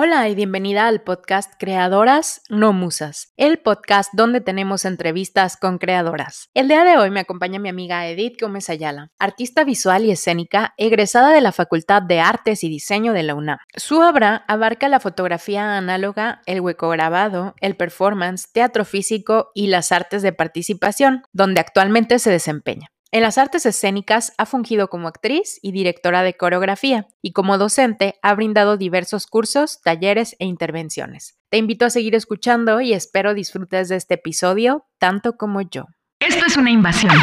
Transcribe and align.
Hola 0.00 0.28
y 0.28 0.36
bienvenida 0.36 0.86
al 0.86 1.02
podcast 1.02 1.54
Creadoras 1.58 2.42
No 2.48 2.72
Musas, 2.72 3.32
el 3.36 3.58
podcast 3.58 4.10
donde 4.12 4.40
tenemos 4.40 4.84
entrevistas 4.84 5.56
con 5.56 5.78
creadoras. 5.78 6.50
El 6.54 6.68
día 6.68 6.84
de 6.84 6.96
hoy 6.96 7.10
me 7.10 7.18
acompaña 7.18 7.58
mi 7.58 7.68
amiga 7.68 8.06
Edith 8.06 8.40
Gómez 8.40 8.70
Ayala, 8.70 9.10
artista 9.18 9.64
visual 9.64 10.04
y 10.04 10.12
escénica, 10.12 10.72
egresada 10.76 11.30
de 11.30 11.40
la 11.40 11.50
Facultad 11.50 12.00
de 12.00 12.20
Artes 12.20 12.62
y 12.62 12.68
Diseño 12.68 13.12
de 13.12 13.24
la 13.24 13.34
UNAM. 13.34 13.58
Su 13.74 13.98
obra 13.98 14.44
abarca 14.46 14.88
la 14.88 15.00
fotografía 15.00 15.76
análoga, 15.76 16.42
el 16.46 16.60
hueco 16.60 16.90
grabado, 16.90 17.56
el 17.60 17.76
performance, 17.76 18.52
teatro 18.52 18.84
físico 18.84 19.50
y 19.52 19.66
las 19.66 19.90
artes 19.90 20.22
de 20.22 20.32
participación, 20.32 21.24
donde 21.32 21.58
actualmente 21.58 22.20
se 22.20 22.30
desempeña. 22.30 22.86
En 23.10 23.22
las 23.22 23.38
artes 23.38 23.64
escénicas 23.64 24.34
ha 24.36 24.44
fungido 24.44 24.88
como 24.88 25.08
actriz 25.08 25.58
y 25.62 25.72
directora 25.72 26.22
de 26.22 26.34
coreografía 26.34 27.06
y 27.22 27.32
como 27.32 27.56
docente 27.56 28.16
ha 28.20 28.34
brindado 28.34 28.76
diversos 28.76 29.26
cursos, 29.26 29.80
talleres 29.82 30.36
e 30.38 30.44
intervenciones. 30.44 31.38
Te 31.48 31.56
invito 31.56 31.86
a 31.86 31.90
seguir 31.90 32.14
escuchando 32.14 32.82
y 32.82 32.92
espero 32.92 33.32
disfrutes 33.32 33.88
de 33.88 33.96
este 33.96 34.14
episodio 34.14 34.84
tanto 34.98 35.38
como 35.38 35.62
yo. 35.62 35.86
Esto 36.20 36.44
es 36.46 36.56
una 36.56 36.72
invasión. 36.72 37.14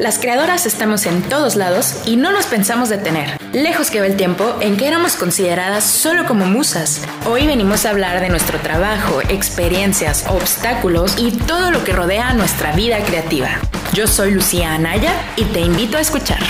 Las 0.00 0.18
creadoras 0.18 0.66
estamos 0.66 1.06
en 1.06 1.22
todos 1.22 1.54
lados 1.54 2.02
y 2.04 2.16
no 2.16 2.32
nos 2.32 2.46
pensamos 2.46 2.88
detener. 2.88 3.40
Lejos 3.52 3.92
que 3.92 4.00
va 4.00 4.06
el 4.06 4.16
tiempo 4.16 4.56
en 4.60 4.76
que 4.76 4.88
éramos 4.88 5.14
consideradas 5.14 5.84
solo 5.84 6.26
como 6.26 6.46
musas. 6.46 7.06
Hoy 7.28 7.46
venimos 7.46 7.86
a 7.86 7.90
hablar 7.90 8.20
de 8.20 8.28
nuestro 8.28 8.58
trabajo, 8.58 9.20
experiencias, 9.30 10.26
obstáculos 10.28 11.14
y 11.16 11.30
todo 11.30 11.70
lo 11.70 11.84
que 11.84 11.92
rodea 11.92 12.34
nuestra 12.34 12.74
vida 12.74 12.98
creativa. 13.04 13.60
Yo 13.92 14.08
soy 14.08 14.32
Lucía 14.32 14.74
Anaya 14.74 15.14
y 15.36 15.44
te 15.44 15.60
invito 15.60 15.96
a 15.96 16.00
escuchar. 16.00 16.40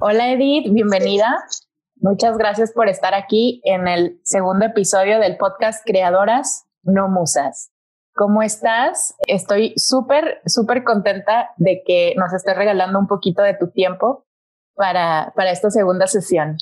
Hola 0.00 0.32
Edith, 0.32 0.66
bienvenida. 0.72 1.46
Muchas 2.02 2.36
gracias 2.36 2.72
por 2.72 2.88
estar 2.88 3.14
aquí 3.14 3.60
en 3.62 3.86
el 3.86 4.18
segundo 4.24 4.66
episodio 4.66 5.20
del 5.20 5.36
podcast 5.36 5.86
Creadoras, 5.86 6.66
no 6.82 7.06
Musas. 7.06 7.70
¿Cómo 8.16 8.42
estás? 8.42 9.14
Estoy 9.28 9.72
súper, 9.76 10.40
súper 10.44 10.82
contenta 10.82 11.50
de 11.58 11.84
que 11.86 12.14
nos 12.16 12.32
estés 12.32 12.56
regalando 12.56 12.98
un 12.98 13.06
poquito 13.06 13.42
de 13.42 13.54
tu 13.54 13.70
tiempo 13.70 14.26
para, 14.74 15.32
para 15.36 15.52
esta 15.52 15.70
segunda 15.70 16.08
sesión. 16.08 16.56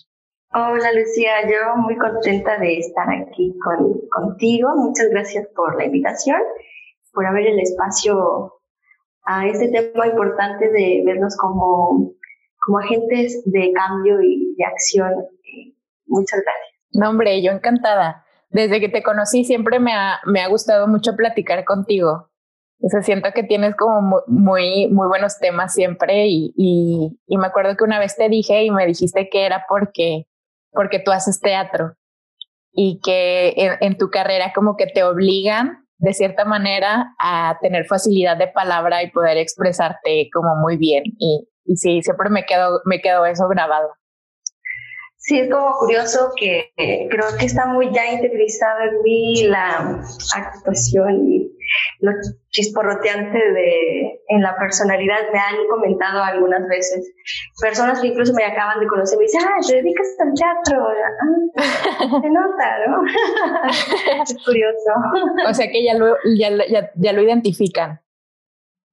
Hola 0.53 0.92
Lucía, 0.92 1.48
yo 1.48 1.75
muy 1.78 1.97
contenta 1.97 2.59
de 2.59 2.77
estar 2.77 3.09
aquí 3.09 3.56
con, 3.65 3.95
contigo. 4.11 4.69
Muchas 4.77 5.09
gracias 5.09 5.48
por 5.56 5.75
la 5.78 5.87
invitación, 5.87 6.43
por 7.15 7.25
abrir 7.25 7.47
el 7.47 7.61
espacio 7.61 8.61
a 9.25 9.47
este 9.47 9.69
tema 9.69 10.06
importante 10.06 10.70
de 10.70 11.03
vernos 11.06 11.34
como, 11.39 12.12
como 12.71 12.79
agentes 12.79 13.43
de 13.47 13.73
cambio 13.73 14.23
y 14.23 14.55
de 14.57 14.65
acción. 14.65 15.13
Muchas 16.07 16.41
gracias. 16.41 16.81
No, 16.93 17.11
hombre, 17.11 17.43
yo 17.43 17.51
encantada 17.51 18.25
desde 18.51 18.81
que 18.81 18.89
te 18.89 19.03
conocí 19.03 19.45
siempre 19.45 19.81
me 19.81 19.93
ha, 19.93 20.21
me 20.25 20.41
ha 20.41 20.49
gustado 20.49 20.87
mucho 20.87 21.17
platicar 21.17 21.65
contigo. 21.65 22.31
O 22.83 22.89
sea, 22.89 23.03
siento 23.03 23.31
que 23.35 23.43
tienes 23.43 23.75
como 23.77 24.23
muy, 24.27 24.89
muy 24.89 25.09
buenos 25.09 25.39
temas 25.39 25.75
siempre 25.75 26.27
y, 26.29 26.55
y, 26.57 27.37
me 27.37 27.47
acuerdo 27.47 27.77
que 27.77 27.85
una 27.85 27.99
vez 27.99 28.17
te 28.17 28.29
dije 28.29 28.65
y 28.65 28.71
me 28.71 28.87
dijiste 28.87 29.29
que 29.29 29.45
era 29.45 29.67
porque, 29.69 30.27
porque 30.71 30.99
tú 30.99 31.11
haces 31.11 31.41
teatro 31.41 31.95
y 32.73 33.01
que 33.03 33.53
en, 33.57 33.73
en 33.81 33.99
tu 33.99 34.11
carrera 34.11 34.53
como 34.55 34.77
que 34.77 34.87
te 34.87 35.05
obligan 35.05 35.87
de 35.99 36.15
cierta 36.15 36.47
manera 36.47 37.15
a 37.19 37.59
tener 37.61 37.84
facilidad 37.84 38.39
de 38.39 38.49
palabra 38.49 39.03
y 39.03 39.11
poder 39.11 39.37
expresarte 39.37 40.31
como 40.33 40.57
muy 40.57 40.79
bien. 40.79 41.03
Y, 41.19 41.50
y 41.64 41.77
sí, 41.77 42.03
siempre 42.03 42.30
me 42.30 42.44
quedo, 42.44 42.80
me 42.84 43.00
quedo 43.00 43.25
eso 43.27 43.48
grabado. 43.48 43.94
Sí, 45.22 45.39
es 45.39 45.50
como 45.50 45.77
curioso 45.78 46.33
que 46.34 46.72
creo 46.77 47.27
que 47.39 47.44
está 47.44 47.66
muy 47.66 47.92
ya 47.92 48.11
interiorizado 48.11 48.80
en 48.80 49.03
mí 49.03 49.42
la 49.44 50.03
actuación 50.34 51.28
y 51.28 51.53
lo 52.00 52.12
chisporroteante 52.49 53.38
de 53.38 54.20
en 54.28 54.43
la 54.43 54.56
personalidad. 54.56 55.19
Me 55.31 55.38
han 55.38 55.66
comentado 55.69 56.22
algunas 56.22 56.66
veces 56.66 57.12
personas 57.60 58.00
que 58.00 58.09
incluso 58.09 58.32
me 58.32 58.44
acaban 58.44 58.81
de 58.81 58.87
conocer 58.87 59.19
me 59.19 59.25
dicen, 59.25 59.43
ah, 59.44 59.60
te 59.66 59.76
dedicas 59.76 60.06
al 60.20 60.32
teatro. 60.32 60.88
Ah, 61.59 62.20
se 62.22 62.31
nota, 62.31 62.87
¿no? 62.88 63.03
es 64.22 64.44
curioso. 64.44 64.91
O 65.49 65.53
sea 65.53 65.70
que 65.70 65.84
ya 65.84 65.94
lo, 65.94 66.16
ya, 66.34 66.49
ya, 66.66 66.91
ya 66.94 67.12
lo 67.12 67.20
identifican. 67.20 68.00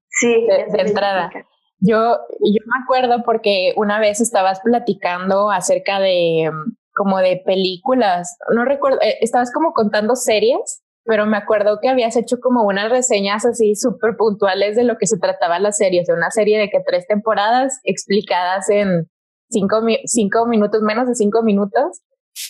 Sí, 0.09 0.45
de, 0.45 0.81
entrada. 0.81 1.31
Yo, 1.79 2.17
yo 2.39 2.61
me 2.65 2.83
acuerdo 2.83 3.23
porque 3.23 3.73
una 3.75 3.99
vez 3.99 4.19
estabas 4.19 4.59
platicando 4.61 5.51
acerca 5.51 5.99
de 5.99 6.49
mm, 6.51 6.75
como 6.93 7.19
de 7.19 7.41
películas, 7.45 8.37
no 8.53 8.65
recuerdo, 8.65 8.99
eh, 9.01 9.17
estabas 9.21 9.51
como 9.53 9.73
contando 9.73 10.15
series, 10.15 10.81
pero 11.05 11.25
me 11.27 11.37
acuerdo 11.37 11.79
que 11.81 11.89
habías 11.89 12.15
hecho 12.17 12.37
como 12.41 12.63
unas 12.65 12.89
reseñas 12.89 13.45
así 13.45 13.75
súper 13.75 14.17
puntuales 14.17 14.75
de 14.75 14.83
lo 14.83 14.97
que 14.97 15.07
se 15.07 15.19
trataba 15.19 15.59
la 15.59 15.71
serie, 15.71 16.01
o 16.01 16.05
sea, 16.05 16.15
una 16.15 16.31
serie 16.31 16.59
de 16.59 16.69
que 16.69 16.81
tres 16.85 17.05
temporadas 17.07 17.79
explicadas 17.83 18.69
en 18.69 19.07
cinco, 19.49 19.81
cinco 20.05 20.47
minutos, 20.47 20.81
menos 20.81 21.07
de 21.07 21.15
cinco 21.15 21.43
minutos, 21.43 22.01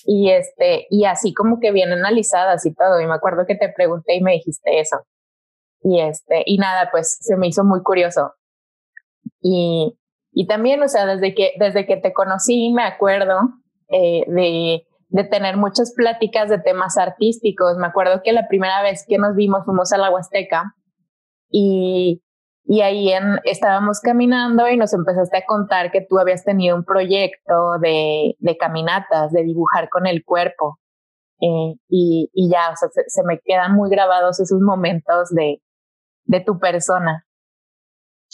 y 0.05 0.31
este, 0.31 0.88
y 0.89 1.05
así 1.05 1.33
como 1.33 1.59
que 1.59 1.71
bien 1.71 1.91
analizadas 1.91 2.65
y 2.65 2.73
todo, 2.73 2.99
y 3.01 3.05
me 3.07 3.13
acuerdo 3.13 3.45
que 3.45 3.55
te 3.55 3.71
pregunté 3.75 4.15
y 4.15 4.21
me 4.21 4.33
dijiste 4.33 4.79
eso. 4.79 4.97
Y 5.81 6.01
este, 6.01 6.44
y 6.45 6.57
nada, 6.57 6.89
pues 6.91 7.17
se 7.21 7.38
me 7.38 7.47
hizo 7.47 7.63
muy 7.63 7.81
curioso. 7.83 8.33
Y, 9.41 9.97
y 10.31 10.47
también, 10.47 10.81
o 10.81 10.88
sea, 10.88 11.05
desde 11.05 11.33
que, 11.33 11.51
desde 11.59 11.85
que 11.85 11.97
te 11.97 12.13
conocí, 12.13 12.71
me 12.73 12.83
acuerdo 12.83 13.39
eh, 13.89 14.23
de, 14.27 14.88
de 15.09 15.23
tener 15.23 15.57
muchas 15.57 15.93
pláticas 15.95 16.49
de 16.49 16.59
temas 16.59 16.97
artísticos. 16.97 17.77
Me 17.77 17.88
acuerdo 17.88 18.21
que 18.23 18.33
la 18.33 18.47
primera 18.47 18.81
vez 18.81 19.05
que 19.07 19.17
nos 19.17 19.35
vimos 19.35 19.65
fuimos 19.65 19.91
a 19.93 19.97
la 19.97 20.11
Huasteca 20.11 20.75
y, 21.49 22.21
y 22.65 22.81
ahí 22.81 23.11
en, 23.11 23.39
estábamos 23.45 24.01
caminando 24.01 24.67
y 24.67 24.77
nos 24.77 24.93
empezaste 24.93 25.38
a 25.38 25.45
contar 25.45 25.91
que 25.91 26.05
tú 26.07 26.19
habías 26.19 26.44
tenido 26.44 26.75
un 26.75 26.83
proyecto 26.83 27.79
de, 27.81 28.35
de 28.39 28.57
caminatas, 28.57 29.31
de 29.31 29.44
dibujar 29.44 29.89
con 29.89 30.05
el 30.05 30.23
cuerpo. 30.25 30.79
Eh, 31.39 31.75
y, 31.88 32.29
y 32.33 32.49
ya, 32.49 32.71
o 32.71 32.75
sea, 32.75 32.89
se, 32.89 33.03
se, 33.07 33.23
me 33.23 33.39
quedan 33.39 33.75
muy 33.75 33.89
grabados 33.91 34.39
esos 34.39 34.59
momentos 34.59 35.29
de, 35.29 35.61
de 36.25 36.39
tu 36.41 36.59
persona. 36.59 37.26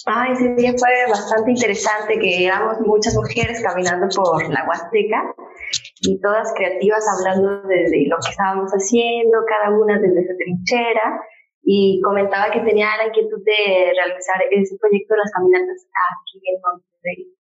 Ah, 0.05 0.27
ese 0.31 0.53
día 0.55 0.73
fue 0.77 0.89
bastante 1.07 1.51
interesante, 1.51 2.19
que 2.19 2.45
éramos 2.45 2.79
muchas 2.81 3.15
mujeres 3.15 3.61
caminando 3.61 4.07
por 4.15 4.49
la 4.49 4.65
Huasteca 4.67 5.33
y 6.01 6.19
todas 6.19 6.51
creativas 6.55 7.05
hablando 7.07 7.61
de, 7.67 8.07
lo 8.09 8.17
que 8.17 8.31
estábamos 8.31 8.71
haciendo, 8.71 9.45
cada 9.47 9.69
una 9.69 9.99
desde 9.99 10.27
su 10.27 10.35
trinchera, 10.37 11.21
y 11.61 12.01
comentaba 12.01 12.51
que 12.51 12.61
tenía 12.61 12.97
la 12.97 13.05
inquietud 13.07 13.41
de 13.45 13.93
realizar 13.95 14.41
ese 14.51 14.75
proyecto 14.77 15.13
de 15.13 15.19
las 15.19 15.31
caminatas 15.31 15.87
aquí 16.11 16.41
en 16.49 16.59
Monterrey. 16.61 17.33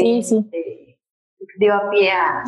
sí, 0.00 0.22
sí. 0.22 0.48
dio 1.58 1.74
a 1.74 1.90
pie 1.90 2.12
a, 2.12 2.44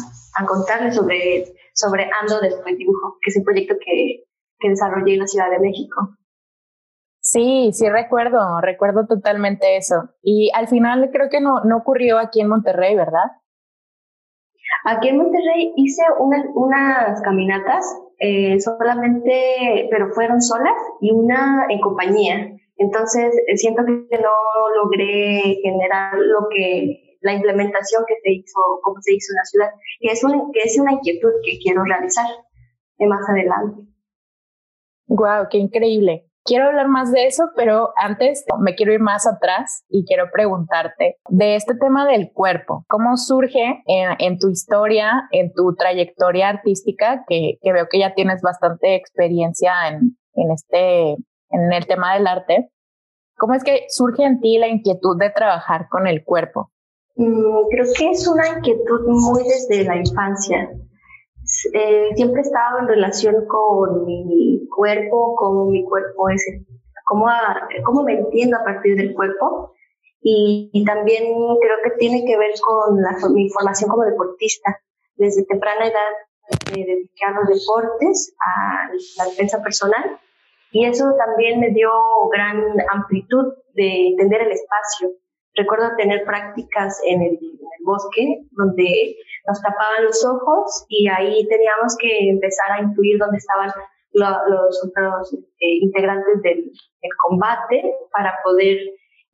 contarles 0.46 0.94
sobre, 0.94 1.44
sobre 1.74 2.08
Ando 2.20 2.40
Después 2.40 2.78
Dibujo, 2.78 3.18
que 3.20 3.30
es 3.30 3.36
el 3.36 3.42
proyecto 3.42 3.74
que, 3.84 4.24
que 4.58 4.68
desarrollé 4.70 5.14
en 5.14 5.20
la 5.20 5.26
Ciudad 5.26 5.50
de 5.50 5.58
México. 5.58 6.16
Sí, 7.26 7.70
sí 7.72 7.88
recuerdo, 7.90 8.60
recuerdo 8.60 9.04
totalmente 9.08 9.76
eso. 9.76 10.10
Y 10.22 10.52
al 10.54 10.68
final 10.68 11.10
creo 11.12 11.28
que 11.28 11.40
no, 11.40 11.64
no 11.64 11.78
ocurrió 11.78 12.18
aquí 12.20 12.40
en 12.40 12.48
Monterrey, 12.48 12.94
¿verdad? 12.94 13.24
Aquí 14.84 15.08
en 15.08 15.16
Monterrey 15.16 15.72
hice 15.74 16.02
unas 16.54 17.20
caminatas 17.22 17.84
eh, 18.20 18.60
solamente, 18.60 19.88
pero 19.90 20.12
fueron 20.14 20.40
solas 20.40 20.76
y 21.00 21.10
una 21.10 21.66
en 21.68 21.80
compañía. 21.80 22.56
Entonces 22.76 23.34
eh, 23.48 23.56
siento 23.56 23.82
que 23.84 24.18
no 24.18 24.84
logré 24.84 25.58
generar 25.64 26.14
lo 26.14 26.46
que 26.48 27.18
la 27.22 27.34
implementación 27.34 28.04
que 28.06 28.14
se 28.22 28.34
hizo, 28.34 28.60
como 28.84 29.00
se 29.00 29.14
hizo 29.14 29.32
en 29.32 29.36
la 29.36 29.44
ciudad, 29.46 29.70
que 29.98 30.12
es, 30.12 30.22
un, 30.22 30.52
que 30.52 30.60
es 30.60 30.78
una 30.78 30.92
inquietud 30.92 31.32
que 31.44 31.58
quiero 31.58 31.82
realizar 31.82 32.26
más 33.00 33.28
adelante. 33.28 33.82
Wow, 35.08 35.48
qué 35.50 35.58
increíble. 35.58 36.25
Quiero 36.46 36.66
hablar 36.66 36.86
más 36.86 37.10
de 37.12 37.26
eso, 37.26 37.50
pero 37.56 37.92
antes 37.96 38.44
me 38.60 38.76
quiero 38.76 38.92
ir 38.92 39.00
más 39.00 39.26
atrás 39.26 39.84
y 39.88 40.04
quiero 40.04 40.30
preguntarte 40.32 41.18
de 41.28 41.56
este 41.56 41.74
tema 41.74 42.06
del 42.06 42.30
cuerpo. 42.32 42.84
¿Cómo 42.88 43.16
surge 43.16 43.82
en, 43.86 44.38
tu 44.38 44.48
historia, 44.48 45.28
en 45.32 45.52
tu 45.52 45.74
trayectoria 45.74 46.48
artística, 46.48 47.24
que, 47.28 47.58
veo 47.64 47.88
que 47.90 47.98
ya 47.98 48.14
tienes 48.14 48.42
bastante 48.42 48.94
experiencia 48.94 49.72
en, 49.88 50.16
este, 50.52 51.16
en 51.50 51.72
el 51.72 51.86
tema 51.88 52.14
del 52.14 52.28
arte? 52.28 52.70
¿Cómo 53.36 53.54
es 53.54 53.64
que 53.64 53.86
surge 53.88 54.22
en 54.22 54.40
ti 54.40 54.56
la 54.58 54.68
inquietud 54.68 55.18
de 55.18 55.30
trabajar 55.30 55.88
con 55.90 56.06
el 56.06 56.24
cuerpo? 56.24 56.70
Mm, 57.16 57.68
creo 57.70 57.86
que 57.98 58.10
es 58.10 58.28
una 58.28 58.48
inquietud 58.48 59.00
muy 59.08 59.42
desde 59.42 59.82
la 59.82 59.96
infancia. 59.96 60.70
Eh, 61.72 62.10
siempre 62.14 62.40
he 62.40 62.44
estado 62.44 62.80
en 62.80 62.88
relación 62.88 63.46
con 63.46 64.04
mi 64.04 64.66
cuerpo, 64.68 65.34
cómo 65.36 65.66
mi 65.66 65.84
cuerpo 65.84 66.28
es, 66.30 66.44
cómo, 67.04 67.26
cómo 67.84 68.02
me 68.02 68.14
entiendo 68.14 68.56
a 68.56 68.64
partir 68.64 68.96
del 68.96 69.14
cuerpo. 69.14 69.72
y, 70.20 70.84
también 70.84 71.24
creo 71.60 71.76
que 71.84 71.90
tiene 71.98 72.24
que 72.24 72.36
ver 72.36 72.52
con 72.60 73.00
la, 73.00 73.16
mi 73.30 73.48
formación 73.50 73.90
como 73.90 74.04
deportista. 74.04 74.80
Desde 75.16 75.44
temprana 75.44 75.86
edad 75.86 76.12
me 76.74 76.84
dediqué 76.84 77.24
a 77.26 77.32
los 77.32 77.48
deportes, 77.48 78.34
a 78.38 78.88
la 79.18 79.24
defensa 79.30 79.62
personal 79.62 80.18
y 80.76 80.84
eso 80.84 81.04
también 81.16 81.60
me 81.60 81.70
dio 81.70 81.90
gran 82.30 82.62
amplitud 82.92 83.54
de 83.74 84.08
entender 84.08 84.42
el 84.42 84.52
espacio. 84.52 85.10
Recuerdo 85.54 85.96
tener 85.96 86.24
prácticas 86.24 87.00
en 87.06 87.22
el, 87.22 87.38
bosque 87.84 88.42
donde 88.50 89.16
nos 89.46 89.62
tapaban 89.62 90.04
los 90.04 90.24
ojos 90.24 90.86
y 90.88 91.08
ahí 91.08 91.46
teníamos 91.48 91.96
que 91.98 92.30
empezar 92.30 92.72
a 92.72 92.82
intuir 92.82 93.18
dónde 93.18 93.38
estaban 93.38 93.70
los 94.12 94.84
otros 94.84 95.34
eh, 95.34 95.78
integrantes 95.82 96.42
del, 96.42 96.70
combate 97.28 97.82
para 98.12 98.34
poder 98.42 98.78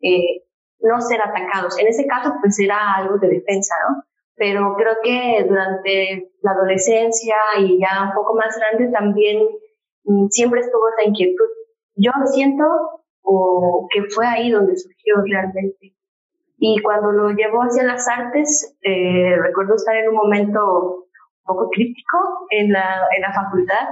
eh, 0.03 0.43
no 0.81 1.00
ser 1.00 1.20
atacados. 1.23 1.79
En 1.79 1.87
ese 1.87 2.06
caso, 2.06 2.35
pues 2.41 2.59
era 2.59 2.97
algo 2.97 3.17
de 3.19 3.29
defensa, 3.29 3.75
¿no? 3.88 4.03
Pero 4.35 4.75
creo 4.76 4.97
que 5.03 5.44
durante 5.49 6.32
la 6.43 6.53
adolescencia 6.53 7.37
y 7.61 7.79
ya 7.81 8.08
un 8.08 8.15
poco 8.15 8.35
más 8.35 8.58
grande 8.58 8.91
también 8.93 9.47
mm, 10.05 10.26
siempre 10.29 10.61
estuvo 10.61 10.82
esa 10.88 11.08
inquietud. 11.08 11.49
Yo 11.94 12.11
siento 12.26 12.65
o 13.23 13.88
que 13.93 14.03
fue 14.11 14.26
ahí 14.26 14.50
donde 14.50 14.76
surgió 14.76 15.15
realmente. 15.25 15.94
Y 16.64 16.81
cuando 16.81 17.11
lo 17.11 17.31
llevó 17.31 17.62
hacia 17.62 17.82
las 17.82 18.06
artes, 18.06 18.79
eh, 18.82 19.35
recuerdo 19.37 19.75
estar 19.75 19.97
en 19.97 20.11
un 20.11 20.14
momento 20.14 20.61
un 20.61 21.44
poco 21.44 21.69
crítico 21.70 22.47
en 22.50 22.70
la, 22.70 23.00
en 23.17 23.23
la 23.23 23.32
facultad, 23.32 23.88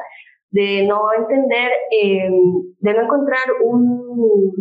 de 0.51 0.87
no 0.87 1.13
entender, 1.13 1.73
eh, 1.91 2.31
de 2.79 2.95
no 2.95 3.03
encontrar 3.03 3.43
un, 3.65 4.55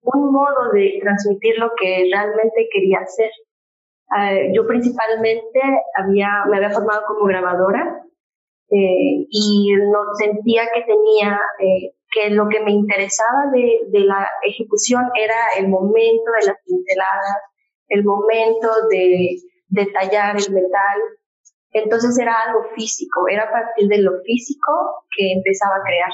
un 0.00 0.32
modo 0.32 0.70
de 0.72 0.98
transmitir 1.02 1.58
lo 1.58 1.72
que 1.78 2.08
realmente 2.10 2.68
quería 2.72 3.00
hacer. 3.00 3.30
Uh, 4.12 4.54
yo 4.54 4.66
principalmente 4.66 5.60
había, 5.96 6.46
me 6.48 6.56
había 6.56 6.70
formado 6.70 7.02
como 7.06 7.26
grabadora 7.26 8.02
eh, 8.70 9.26
y 9.28 9.74
no 9.92 10.14
sentía 10.14 10.62
que 10.74 10.82
tenía, 10.82 11.38
eh, 11.58 11.92
que 12.10 12.30
lo 12.30 12.48
que 12.48 12.60
me 12.60 12.72
interesaba 12.72 13.50
de, 13.52 13.82
de, 13.88 14.00
la 14.00 14.28
ejecución 14.42 15.02
era 15.14 15.36
el 15.58 15.68
momento 15.68 16.30
de 16.40 16.46
las 16.46 16.56
pinceladas, 16.64 17.36
el 17.88 18.04
momento 18.04 18.68
de 18.90 19.36
detallar 19.68 20.36
el 20.36 20.52
metal. 20.52 20.98
Entonces 21.72 22.18
era 22.18 22.34
algo 22.46 22.64
físico, 22.74 23.28
era 23.28 23.44
a 23.44 23.50
partir 23.50 23.88
de 23.88 23.98
lo 23.98 24.20
físico 24.24 25.04
que 25.16 25.32
empezaba 25.32 25.76
a 25.76 25.82
crear. 25.84 26.10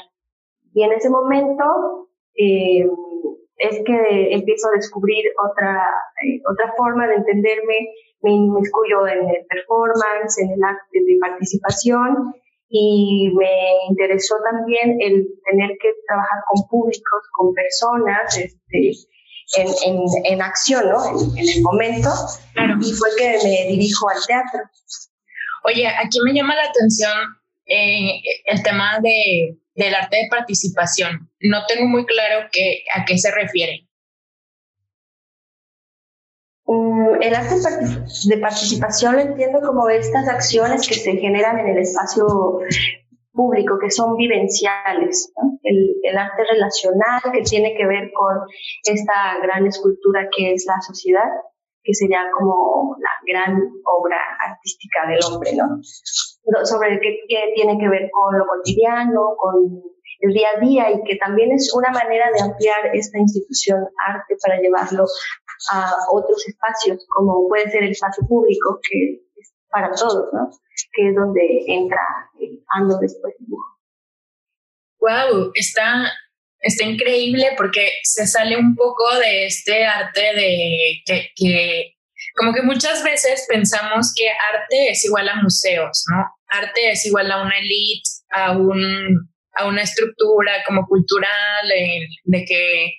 Y 0.73 0.83
en 0.83 0.91
ese 0.91 1.09
momento 1.09 2.09
eh, 2.35 2.85
es 3.57 3.81
que 3.83 4.33
empiezo 4.35 4.67
a 4.67 4.75
descubrir 4.75 5.25
otra, 5.49 5.89
eh, 6.23 6.41
otra 6.51 6.73
forma 6.77 7.07
de 7.07 7.15
entenderme, 7.15 7.89
me 8.21 8.31
inmiscuyo 8.31 9.07
en 9.07 9.29
el 9.29 9.45
performance, 9.47 10.39
en 10.39 10.51
el 10.51 10.63
acto 10.63 10.85
de 10.93 11.17
participación 11.19 12.35
y 12.69 13.29
me 13.33 13.89
interesó 13.89 14.35
también 14.49 14.97
el 14.99 15.25
tener 15.49 15.69
que 15.81 15.89
trabajar 16.07 16.39
con 16.47 16.67
públicos, 16.67 17.21
con 17.31 17.53
personas, 17.53 18.37
este, 18.37 18.91
en, 19.55 19.67
en, 19.85 20.01
en 20.25 20.41
acción, 20.41 20.89
¿no? 20.89 21.05
En, 21.05 21.37
en, 21.37 21.49
el 21.49 21.61
momento. 21.61 22.09
Y 22.81 22.91
fue 22.93 23.09
que 23.17 23.37
me 23.43 23.71
dirijo 23.71 24.09
al 24.09 24.25
teatro. 24.25 24.59
Oye, 25.63 25.87
aquí 25.87 26.19
me 26.25 26.33
llama 26.33 26.55
la 26.55 26.63
atención 26.63 27.13
eh, 27.65 28.21
el 28.45 28.63
tema 28.63 28.99
de 29.01 29.57
del 29.77 29.93
arte 29.93 30.17
de 30.17 30.27
participación. 30.29 31.29
No 31.39 31.65
tengo 31.67 31.87
muy 31.87 32.05
claro 32.05 32.49
qué, 32.51 32.83
a 32.95 33.05
qué 33.05 33.17
se 33.17 33.31
refiere. 33.31 33.86
Mm, 36.67 37.21
el 37.21 37.33
arte 37.33 37.55
de 37.55 38.37
participación 38.39 39.15
lo 39.15 39.21
entiendo 39.21 39.61
como 39.61 39.87
estas 39.89 40.27
acciones 40.27 40.85
que 40.87 40.95
se 40.95 41.13
generan 41.13 41.59
en 41.59 41.67
el 41.69 41.77
espacio 41.77 42.59
público, 43.31 43.79
que 43.79 43.89
son 43.89 44.17
vivenciales. 44.17 45.31
El, 45.63 46.17
arte 46.17 46.43
relacional 46.51 47.21
que 47.31 47.41
tiene 47.41 47.75
que 47.75 47.85
ver 47.85 48.11
con 48.11 48.37
esta 48.83 49.37
gran 49.43 49.67
escultura 49.67 50.27
que 50.35 50.53
es 50.53 50.65
la 50.67 50.81
sociedad, 50.81 51.29
que 51.83 51.93
sería 51.93 52.25
como 52.37 52.95
la 52.99 53.11
gran 53.31 53.61
obra 53.83 54.17
artística 54.49 55.07
del 55.07 55.19
hombre, 55.23 55.51
¿no? 55.55 55.79
sobre 56.65 56.99
qué, 56.99 57.19
tiene 57.55 57.77
que 57.77 57.87
ver 57.87 58.09
con 58.11 58.37
lo 58.37 58.45
cotidiano, 58.47 59.35
con 59.37 59.83
el 60.19 60.33
día 60.33 60.47
a 60.55 60.59
día 60.59 60.91
y 60.91 61.03
que 61.03 61.15
también 61.17 61.51
es 61.51 61.73
una 61.73 61.91
manera 61.91 62.29
de 62.35 62.41
ampliar 62.41 62.95
esta 62.95 63.19
institución 63.19 63.85
arte 64.07 64.35
para 64.41 64.59
llevarlo 64.59 65.05
a 65.71 65.95
otros 66.11 66.47
espacios, 66.47 67.05
como 67.09 67.47
puede 67.47 67.69
ser 67.69 67.83
el 67.83 67.91
espacio 67.91 68.25
público, 68.27 68.79
que 68.89 69.21
es 69.35 69.53
para 69.69 69.91
todos, 69.91 70.27
¿no? 70.33 70.49
Que 70.93 71.09
es 71.09 71.15
donde 71.15 71.41
entra 71.67 72.01
el 72.39 72.63
ando 72.69 72.97
después 72.99 73.33
dibujo. 73.39 73.77
Wow, 74.99 75.51
está, 75.53 76.11
está 76.59 76.83
increíble 76.85 77.53
porque 77.57 77.89
se 78.03 78.25
sale 78.27 78.57
un 78.57 78.75
poco 78.75 79.03
de 79.19 79.45
este 79.45 79.85
arte 79.85 80.21
de 80.21 81.01
que, 81.05 81.29
que 81.35 81.93
como 82.35 82.53
que 82.53 82.61
muchas 82.61 83.03
veces 83.03 83.45
pensamos 83.49 84.13
que 84.15 84.29
arte 84.29 84.91
es 84.91 85.05
igual 85.05 85.29
a 85.29 85.41
museos, 85.41 86.03
¿no? 86.11 86.23
arte 86.49 86.91
es 86.91 87.05
igual 87.05 87.31
a 87.31 87.41
una 87.41 87.57
elite, 87.57 88.09
a, 88.31 88.51
un, 88.51 89.29
a 89.57 89.67
una 89.67 89.83
estructura 89.83 90.51
como 90.65 90.85
cultural, 90.85 91.67
de, 92.25 92.45
que 92.45 92.93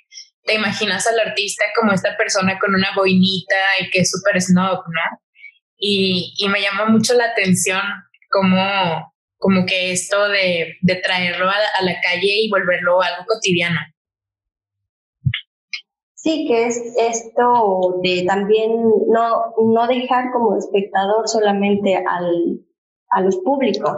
te 0.45 0.55
imaginas 0.55 1.07
al 1.07 1.19
artista 1.21 1.65
como 1.79 1.93
esta 1.93 2.17
persona 2.17 2.59
con 2.59 2.75
una 2.75 2.89
boinita 2.97 3.57
y 3.81 3.91
que 3.91 4.01
es 4.01 4.11
súper 4.11 4.41
snob, 4.41 4.79
¿no? 4.87 5.21
Y, 5.77 6.35
y, 6.39 6.49
me 6.49 6.61
llama 6.61 6.87
mucho 6.87 7.15
la 7.15 7.27
atención 7.27 7.81
como, 8.31 9.13
como 9.39 9.65
que 9.67 9.93
esto 9.93 10.29
de, 10.29 10.77
de 10.83 10.97
traerlo 10.97 11.49
a, 11.49 11.83
la 11.83 12.01
calle 12.01 12.43
y 12.43 12.51
volverlo 12.51 13.01
algo 13.01 13.25
cotidiano. 13.27 13.79
Sí, 16.15 16.47
que 16.49 16.67
es 16.67 16.83
esto 16.99 18.01
de 18.03 18.25
también 18.27 18.73
no, 19.09 19.55
no 19.57 19.87
dejar 19.87 20.33
como 20.33 20.59
espectador 20.59 21.29
solamente 21.29 21.95
al, 21.95 22.61
a 23.11 23.21
los 23.21 23.37
públicos, 23.37 23.93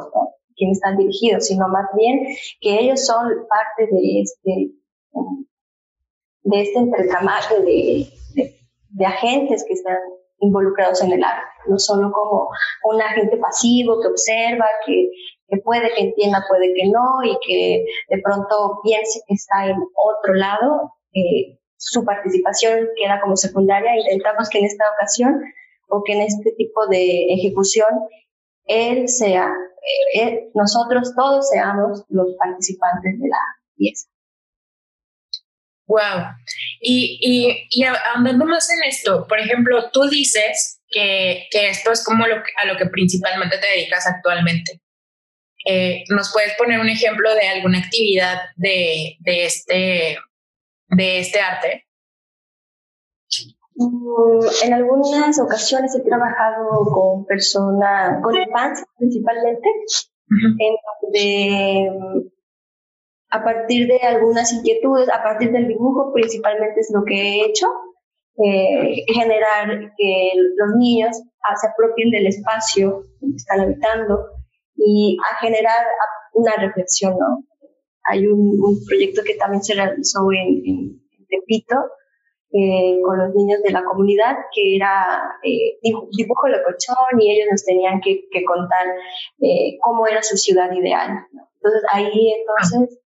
quienes 0.57 0.79
están 0.79 0.97
dirigidos, 0.97 1.47
sino 1.47 1.69
más 1.69 1.87
bien 1.97 2.27
que 2.61 2.81
ellos 2.81 3.05
son 3.07 3.29
parte 3.49 3.89
de 3.93 4.21
este, 4.21 4.71
de 6.43 6.61
este 6.61 6.79
entrecamaje 6.79 7.61
de, 7.61 8.09
de, 8.91 9.07
agentes 9.07 9.65
que 9.67 9.75
están 9.75 9.99
involucrados 10.41 11.03
en 11.03 11.13
el 11.13 11.23
arte, 11.23 11.47
no 11.67 11.79
solo 11.79 12.11
como 12.13 12.49
un 12.85 13.03
agente 13.03 13.37
pasivo 13.37 14.01
que 14.01 14.09
observa, 14.09 14.67
que, 14.87 15.11
que 15.49 15.57
puede 15.59 15.93
que 15.95 16.03
entienda, 16.03 16.45
puede 16.49 16.73
que 16.75 16.89
no, 16.89 17.23
y 17.25 17.37
que 17.47 17.85
de 18.09 18.23
pronto 18.23 18.81
piense 18.83 19.21
que 19.27 19.35
está 19.35 19.67
en 19.67 19.77
otro 19.77 20.35
lado, 20.35 20.93
eh, 21.13 21.59
su 21.77 22.05
participación 22.05 22.89
queda 22.97 23.21
como 23.21 23.37
secundaria. 23.37 23.97
Intentamos 23.97 24.49
que 24.51 24.59
en 24.59 24.67
esta 24.67 24.85
ocasión 24.95 25.43
o 25.89 26.03
que 26.05 26.13
en 26.13 26.23
este 26.23 26.53
tipo 26.53 26.87
de 26.87 27.33
ejecución 27.33 27.89
él 28.65 29.09
sea, 29.09 29.53
eh, 30.15 30.51
nosotros 30.55 31.13
todos 31.17 31.49
seamos 31.51 32.05
los 32.09 32.35
participantes 32.39 33.19
de 33.19 33.29
la 33.29 33.39
pieza. 33.77 34.09
Wow. 35.87 36.37
Y, 36.81 37.19
y, 37.21 37.67
y 37.71 37.85
andando 38.15 38.45
más 38.47 38.71
en 38.71 38.89
esto, 38.89 39.27
por 39.27 39.41
ejemplo, 39.41 39.91
tú 39.91 40.09
dices 40.09 40.81
que, 40.89 41.49
que 41.51 41.69
esto 41.69 41.91
es 41.91 42.05
como 42.05 42.27
lo 42.27 42.37
a 42.37 42.65
lo 42.67 42.77
que 42.77 42.87
principalmente 42.87 43.59
te 43.59 43.67
dedicas 43.67 44.07
actualmente. 44.07 44.81
Eh, 45.67 46.05
¿Nos 46.09 46.33
puedes 46.33 46.55
poner 46.57 46.81
un 46.81 46.89
ejemplo 46.89 47.35
de 47.35 47.49
alguna 47.49 47.81
actividad 47.81 48.41
de, 48.57 49.17
de, 49.19 49.45
este, 49.45 50.19
de 50.89 51.19
este 51.19 51.41
arte? 51.41 51.87
En 54.63 54.75
algunas 54.75 55.41
ocasiones 55.41 55.97
he 55.97 56.03
trabajado 56.03 56.85
con 56.93 57.25
personas, 57.25 58.23
con 58.23 58.37
infancia 58.37 58.87
principalmente, 58.99 59.69
en 60.59 60.75
donde 61.03 61.91
mm, 61.91 62.29
a 63.31 63.43
partir 63.43 63.89
de 63.89 63.99
algunas 64.01 64.53
inquietudes, 64.53 65.09
a 65.09 65.23
partir 65.23 65.51
del 65.53 65.67
dibujo 65.67 66.13
principalmente 66.13 66.81
es 66.81 66.91
lo 66.93 67.05
que 67.05 67.15
he 67.15 67.47
hecho, 67.47 67.67
eh, 68.45 69.05
generar 69.15 69.95
que 69.97 70.33
los 70.57 70.77
niños 70.77 71.17
se 71.17 71.67
apropien 71.67 72.11
del 72.11 72.27
espacio 72.27 73.07
donde 73.21 73.37
están 73.37 73.61
habitando 73.61 74.27
y 74.77 75.17
a 75.31 75.37
generar 75.37 75.87
una 76.35 76.53
reflexión, 76.57 77.15
¿no? 77.19 77.45
Hay 78.11 78.27
un, 78.27 78.79
proyecto 78.87 79.23
que 79.25 79.37
también 79.37 79.63
se 79.63 79.75
realizó 79.75 80.21
en, 80.33 80.65
en 80.67 81.27
Tepito, 81.29 81.77
eh, 82.53 82.99
con 83.05 83.19
los 83.19 83.35
niños 83.35 83.63
de 83.63 83.71
la 83.71 83.85
comunidad, 83.85 84.37
que 84.55 84.77
era 84.77 85.33
eh, 85.43 85.79
dibujo 86.17 86.47
de 86.49 86.63
cochón 86.63 87.21
y 87.21 87.31
ellos 87.31 87.49
nos 87.51 87.65
tenían 87.65 88.01
que, 88.01 88.29
que 88.31 88.45
contar 88.45 88.87
eh, 89.41 89.79
cómo 89.81 90.07
era 90.07 90.23
su 90.23 90.37
ciudad 90.37 90.71
ideal. 90.73 91.27
Entonces 91.55 91.83
ahí 91.93 92.35
entonces 92.39 93.01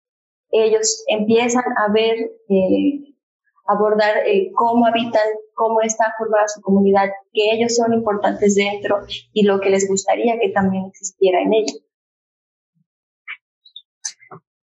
ellos 0.51 1.05
empiezan 1.09 1.65
a 1.77 1.93
ver, 1.93 2.17
eh, 2.49 3.15
abordar 3.67 4.19
eh, 4.27 4.53
cómo 4.55 4.87
habitan, 4.87 5.27
cómo 5.55 5.81
está 5.81 6.15
formada 6.17 6.47
su 6.49 6.61
comunidad, 6.61 7.11
que 7.33 7.51
ellos 7.53 7.75
son 7.75 7.93
importantes 7.93 8.55
dentro 8.55 9.01
y 9.33 9.45
lo 9.45 9.61
que 9.61 9.71
les 9.71 9.89
gustaría 9.89 10.39
que 10.39 10.51
también 10.51 10.87
existiera 10.87 11.41
en 11.41 11.55
ellos. 11.55 11.83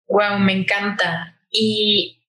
Wow, 0.09 0.39
me 0.39 0.53
encanta. 0.53 1.37
¿Y 1.51 2.23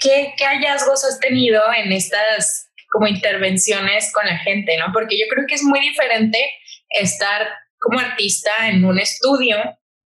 qué, 0.00 0.34
hallazgos 0.38 1.04
has 1.04 1.20
tenido 1.20 1.62
en 1.76 1.92
estas 1.92 2.70
como 2.90 3.06
intervenciones 3.06 4.10
con 4.12 4.24
la 4.26 4.38
gente, 4.38 4.76
no? 4.78 4.86
Porque 4.92 5.18
yo 5.18 5.26
creo 5.30 5.44
que 5.46 5.54
es 5.54 5.62
muy 5.62 5.80
diferente 5.80 6.38
estar 6.88 7.46
como 7.78 7.98
artista 7.98 8.50
en 8.68 8.84
un 8.84 8.98
estudio 8.98 9.56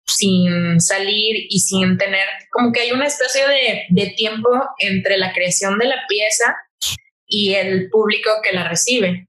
sin 0.06 0.80
salir 0.80 1.46
y 1.48 1.58
sin 1.60 1.96
tener, 1.96 2.26
como 2.50 2.70
que 2.72 2.80
hay 2.80 2.92
un 2.92 3.02
espacio 3.02 3.48
de, 3.48 3.86
de 3.88 4.10
tiempo 4.10 4.50
entre 4.78 5.16
la 5.16 5.32
creación 5.32 5.78
de 5.78 5.86
la 5.86 6.02
pieza 6.08 6.54
y 7.26 7.54
el 7.54 7.88
público 7.90 8.30
que 8.42 8.52
la 8.54 8.68
recibe. 8.68 9.26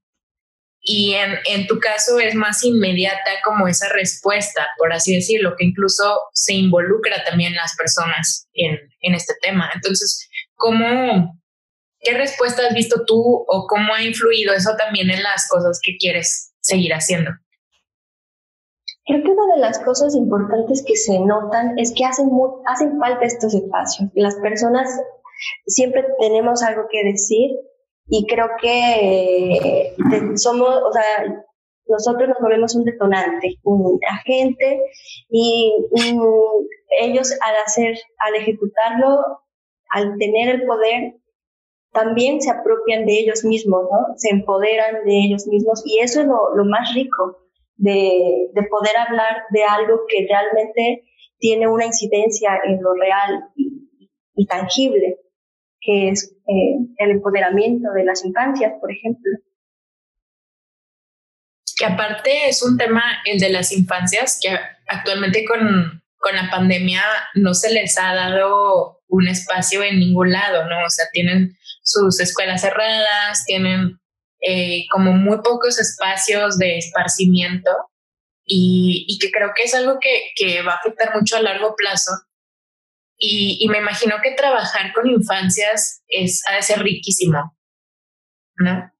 Y 0.90 1.12
en, 1.12 1.34
en, 1.44 1.66
tu 1.66 1.78
caso 1.78 2.18
es 2.18 2.34
más 2.34 2.64
inmediata 2.64 3.30
como 3.44 3.68
esa 3.68 3.90
respuesta, 3.90 4.66
por 4.78 4.90
así 4.90 5.14
decirlo, 5.14 5.54
que 5.58 5.66
incluso 5.66 6.18
se 6.32 6.54
involucra 6.54 7.22
también 7.24 7.54
las 7.54 7.76
personas 7.76 8.48
en, 8.54 8.78
en 9.00 9.14
este 9.14 9.34
tema. 9.42 9.70
Entonces, 9.74 10.26
¿cómo, 10.54 11.38
¿qué 12.00 12.14
respuesta 12.14 12.62
has 12.66 12.72
visto 12.72 13.04
tú 13.04 13.20
o 13.20 13.66
cómo 13.68 13.92
ha 13.92 14.02
influido 14.02 14.54
eso 14.54 14.70
también 14.78 15.10
en 15.10 15.22
las 15.22 15.46
cosas 15.50 15.78
que 15.82 15.98
quieres 15.98 16.54
seguir 16.60 16.94
haciendo? 16.94 17.32
Creo 19.04 19.22
que 19.22 19.30
una 19.30 19.56
de 19.56 19.60
las 19.60 19.78
cosas 19.80 20.14
importantes 20.14 20.82
que 20.86 20.96
se 20.96 21.18
notan 21.20 21.78
es 21.78 21.92
que 21.94 22.06
hacen, 22.06 22.30
hacen 22.64 22.98
falta 22.98 23.26
estos 23.26 23.54
espacios. 23.54 24.08
Las 24.14 24.36
personas 24.36 24.88
siempre 25.66 26.02
tenemos 26.18 26.62
algo 26.62 26.86
que 26.90 27.04
decir 27.04 27.50
y 28.08 28.26
creo 28.26 28.48
que 28.60 29.52
eh, 29.56 29.96
somos, 30.36 30.68
o 30.68 30.92
sea, 30.92 31.44
nosotros 31.86 32.28
nos 32.28 32.38
volvemos 32.40 32.74
un 32.74 32.84
detonante, 32.84 33.56
un 33.62 33.98
agente 34.08 34.82
y 35.30 35.74
ellos 37.00 37.32
al 37.40 37.56
hacer, 37.64 37.96
al 38.18 38.34
ejecutarlo, 38.36 39.40
al 39.90 40.16
tener 40.18 40.54
el 40.54 40.66
poder, 40.66 41.14
también 41.92 42.40
se 42.40 42.50
apropian 42.50 43.06
de 43.06 43.18
ellos 43.18 43.44
mismos, 43.44 43.84
¿no? 43.90 44.14
Se 44.16 44.30
empoderan 44.30 45.04
de 45.04 45.18
ellos 45.18 45.46
mismos 45.46 45.82
y 45.86 46.00
eso 46.00 46.20
es 46.20 46.26
lo, 46.26 46.64
más 46.64 46.94
rico 46.94 47.38
de, 47.76 48.50
de, 48.52 48.62
poder 48.68 48.96
hablar 48.96 49.44
de 49.50 49.64
algo 49.64 50.00
que 50.06 50.26
realmente 50.28 51.04
tiene 51.38 51.68
una 51.68 51.86
incidencia 51.86 52.60
en 52.64 52.82
lo 52.82 52.94
real 52.94 53.44
y, 53.54 54.46
tangible, 54.46 55.18
que 55.80 56.10
es 56.10 56.34
eh, 56.46 56.76
el 56.98 57.10
empoderamiento 57.10 57.90
de 57.92 58.04
las 58.04 58.24
infancias, 58.24 58.72
por 58.80 58.90
ejemplo. 58.92 59.30
Que 61.76 61.86
aparte 61.86 62.48
es 62.48 62.62
un 62.62 62.76
tema, 62.76 63.02
el 63.24 63.38
de 63.38 63.50
las 63.50 63.72
infancias, 63.72 64.38
que 64.42 64.58
actualmente 64.88 65.44
con, 65.44 66.02
con 66.18 66.34
la 66.34 66.50
pandemia 66.50 67.02
no 67.34 67.54
se 67.54 67.72
les 67.72 67.98
ha 67.98 68.14
dado 68.14 69.00
un 69.08 69.28
espacio 69.28 69.82
en 69.82 70.00
ningún 70.00 70.32
lado, 70.32 70.68
¿no? 70.68 70.84
O 70.84 70.90
sea, 70.90 71.06
tienen 71.12 71.56
sus 71.82 72.20
escuelas 72.20 72.60
cerradas, 72.60 73.44
tienen 73.46 73.98
eh, 74.40 74.84
como 74.90 75.12
muy 75.12 75.38
pocos 75.38 75.78
espacios 75.78 76.58
de 76.58 76.78
esparcimiento 76.78 77.70
y, 78.44 79.04
y, 79.08 79.18
que 79.18 79.30
creo 79.30 79.50
que 79.54 79.64
es 79.64 79.74
algo 79.74 79.98
que, 80.00 80.30
que 80.36 80.62
va 80.62 80.72
a 80.72 80.76
afectar 80.76 81.14
mucho 81.14 81.36
a 81.36 81.42
largo 81.42 81.74
plazo. 81.76 82.12
Y, 83.20 83.58
y, 83.60 83.68
me 83.68 83.78
imagino 83.78 84.14
que 84.22 84.34
trabajar 84.36 84.92
con 84.94 85.08
infancias 85.08 86.04
es, 86.06 86.42
ha 86.48 86.54
de 86.54 86.62
ser 86.62 86.80
riquísimo, 86.80 87.56
¿no? 88.58 88.92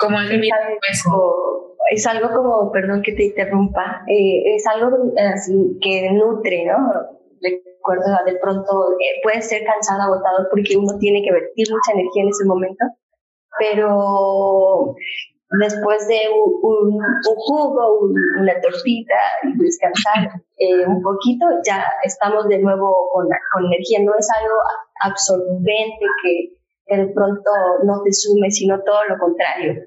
Como 0.00 0.20
es, 0.20 0.50
algo, 0.52 1.76
es 1.92 2.06
algo 2.06 2.30
como, 2.34 2.72
perdón 2.72 3.02
que 3.02 3.12
te 3.12 3.26
interrumpa, 3.26 4.02
eh, 4.08 4.56
es 4.56 4.66
algo 4.66 5.12
que 5.80 6.10
nutre, 6.10 6.64
¿no? 6.66 6.92
Recuerdo, 7.40 8.24
de 8.26 8.34
pronto 8.40 8.92
eh, 9.00 9.20
puede 9.22 9.40
ser 9.40 9.64
cansado, 9.64 10.02
agotado, 10.02 10.48
porque 10.50 10.76
uno 10.76 10.98
tiene 10.98 11.22
que 11.22 11.30
vertir 11.30 11.68
mucha 11.70 11.92
energía 11.92 12.24
en 12.24 12.28
ese 12.28 12.44
momento, 12.44 12.84
pero 13.60 14.96
después 15.58 16.08
de 16.08 16.20
un, 16.32 16.98
jugo, 17.36 18.08
una 18.40 18.60
tortita 18.60 19.14
descansar 19.56 20.40
eh, 20.58 20.86
un 20.86 21.02
poquito, 21.02 21.46
ya 21.66 21.84
estamos 22.04 22.48
de 22.48 22.58
nuevo 22.58 23.08
con, 23.10 23.26
energía. 23.66 24.00
No 24.02 24.12
es 24.18 24.28
algo 24.40 24.54
absorbente 25.00 26.06
que, 26.22 26.56
que, 26.86 26.96
de 26.96 27.12
pronto 27.12 27.50
no 27.84 28.02
te 28.02 28.12
sume, 28.12 28.50
sino 28.50 28.82
todo 28.82 29.04
lo 29.08 29.18
contrario. 29.18 29.82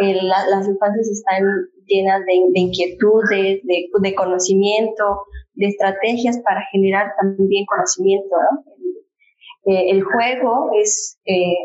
Eh, 0.00 0.22
las 0.22 0.68
infancias 0.68 1.08
están 1.08 1.42
llenas 1.86 2.24
de, 2.24 2.60
inquietudes, 2.60 3.60
de, 3.64 3.88
de, 4.00 4.14
conocimiento, 4.14 5.24
de 5.54 5.66
estrategias 5.66 6.38
para 6.40 6.62
generar 6.70 7.14
también 7.20 7.64
conocimiento. 7.66 8.36
¿no? 8.36 9.72
Eh, 9.72 9.90
el 9.90 10.02
juego 10.04 10.70
es 10.80 11.18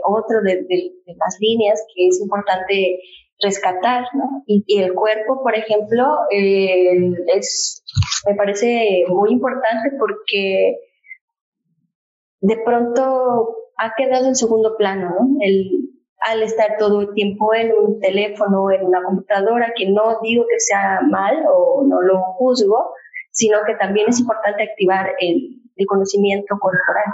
otro 0.06 0.42
de, 0.42 0.66
las 1.06 1.38
líneas 1.40 1.86
que 1.94 2.08
es 2.08 2.20
importante 2.20 3.00
rescatar, 3.44 4.06
¿no? 4.14 4.44
Y, 4.48 4.82
el 4.82 4.94
cuerpo, 4.94 5.44
por 5.44 5.56
ejemplo, 5.56 6.06
es, 6.32 7.84
me 8.28 8.36
parece 8.36 9.04
muy 9.10 9.32
importante 9.32 9.92
porque 10.00 10.78
de 12.42 12.58
pronto 12.66 13.56
ha 13.78 13.94
quedado 13.96 14.28
en 14.28 14.36
segundo 14.36 14.76
plano, 14.78 15.10
¿no? 15.10 15.38
El, 15.42 15.90
al 16.20 16.42
estar 16.42 16.78
todo 16.80 17.02
el 17.02 17.14
tiempo 17.14 17.54
en 17.54 17.74
un 17.74 18.00
teléfono, 18.00 18.72
en 18.72 18.86
una 18.86 19.04
computadora, 19.04 19.74
que 19.76 19.90
no 19.90 20.20
digo 20.22 20.46
que 20.50 20.60
sea 20.60 21.02
mal 21.02 21.44
o 21.54 21.84
no 21.86 22.02
lo 22.02 22.22
juzgo, 22.38 22.94
sino 23.32 23.60
que 23.68 23.76
también 23.76 24.08
es 24.10 24.20
importante 24.20 24.64
activar 24.64 25.12
el 25.20 25.86
conocimiento 25.86 26.58
corporal. 26.60 27.14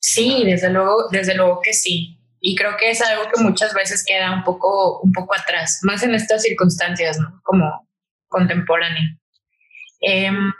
Sí, 0.00 0.42
desde 0.44 0.70
luego, 0.70 1.08
desde 1.12 1.36
luego 1.36 1.60
que 1.62 1.72
sí. 1.72 2.19
Y 2.40 2.56
creo 2.56 2.76
que 2.78 2.90
es 2.90 3.02
algo 3.02 3.30
que 3.30 3.42
muchas 3.42 3.74
veces 3.74 4.04
queda 4.04 4.32
un 4.32 4.44
poco, 4.44 5.00
un 5.00 5.12
poco 5.12 5.34
atrás, 5.34 5.80
más 5.82 6.02
en 6.02 6.14
estas 6.14 6.42
circunstancias, 6.42 7.18
¿no? 7.18 7.40
Como 7.44 7.88
contemporánea. 8.28 9.18
Em, 10.00 10.50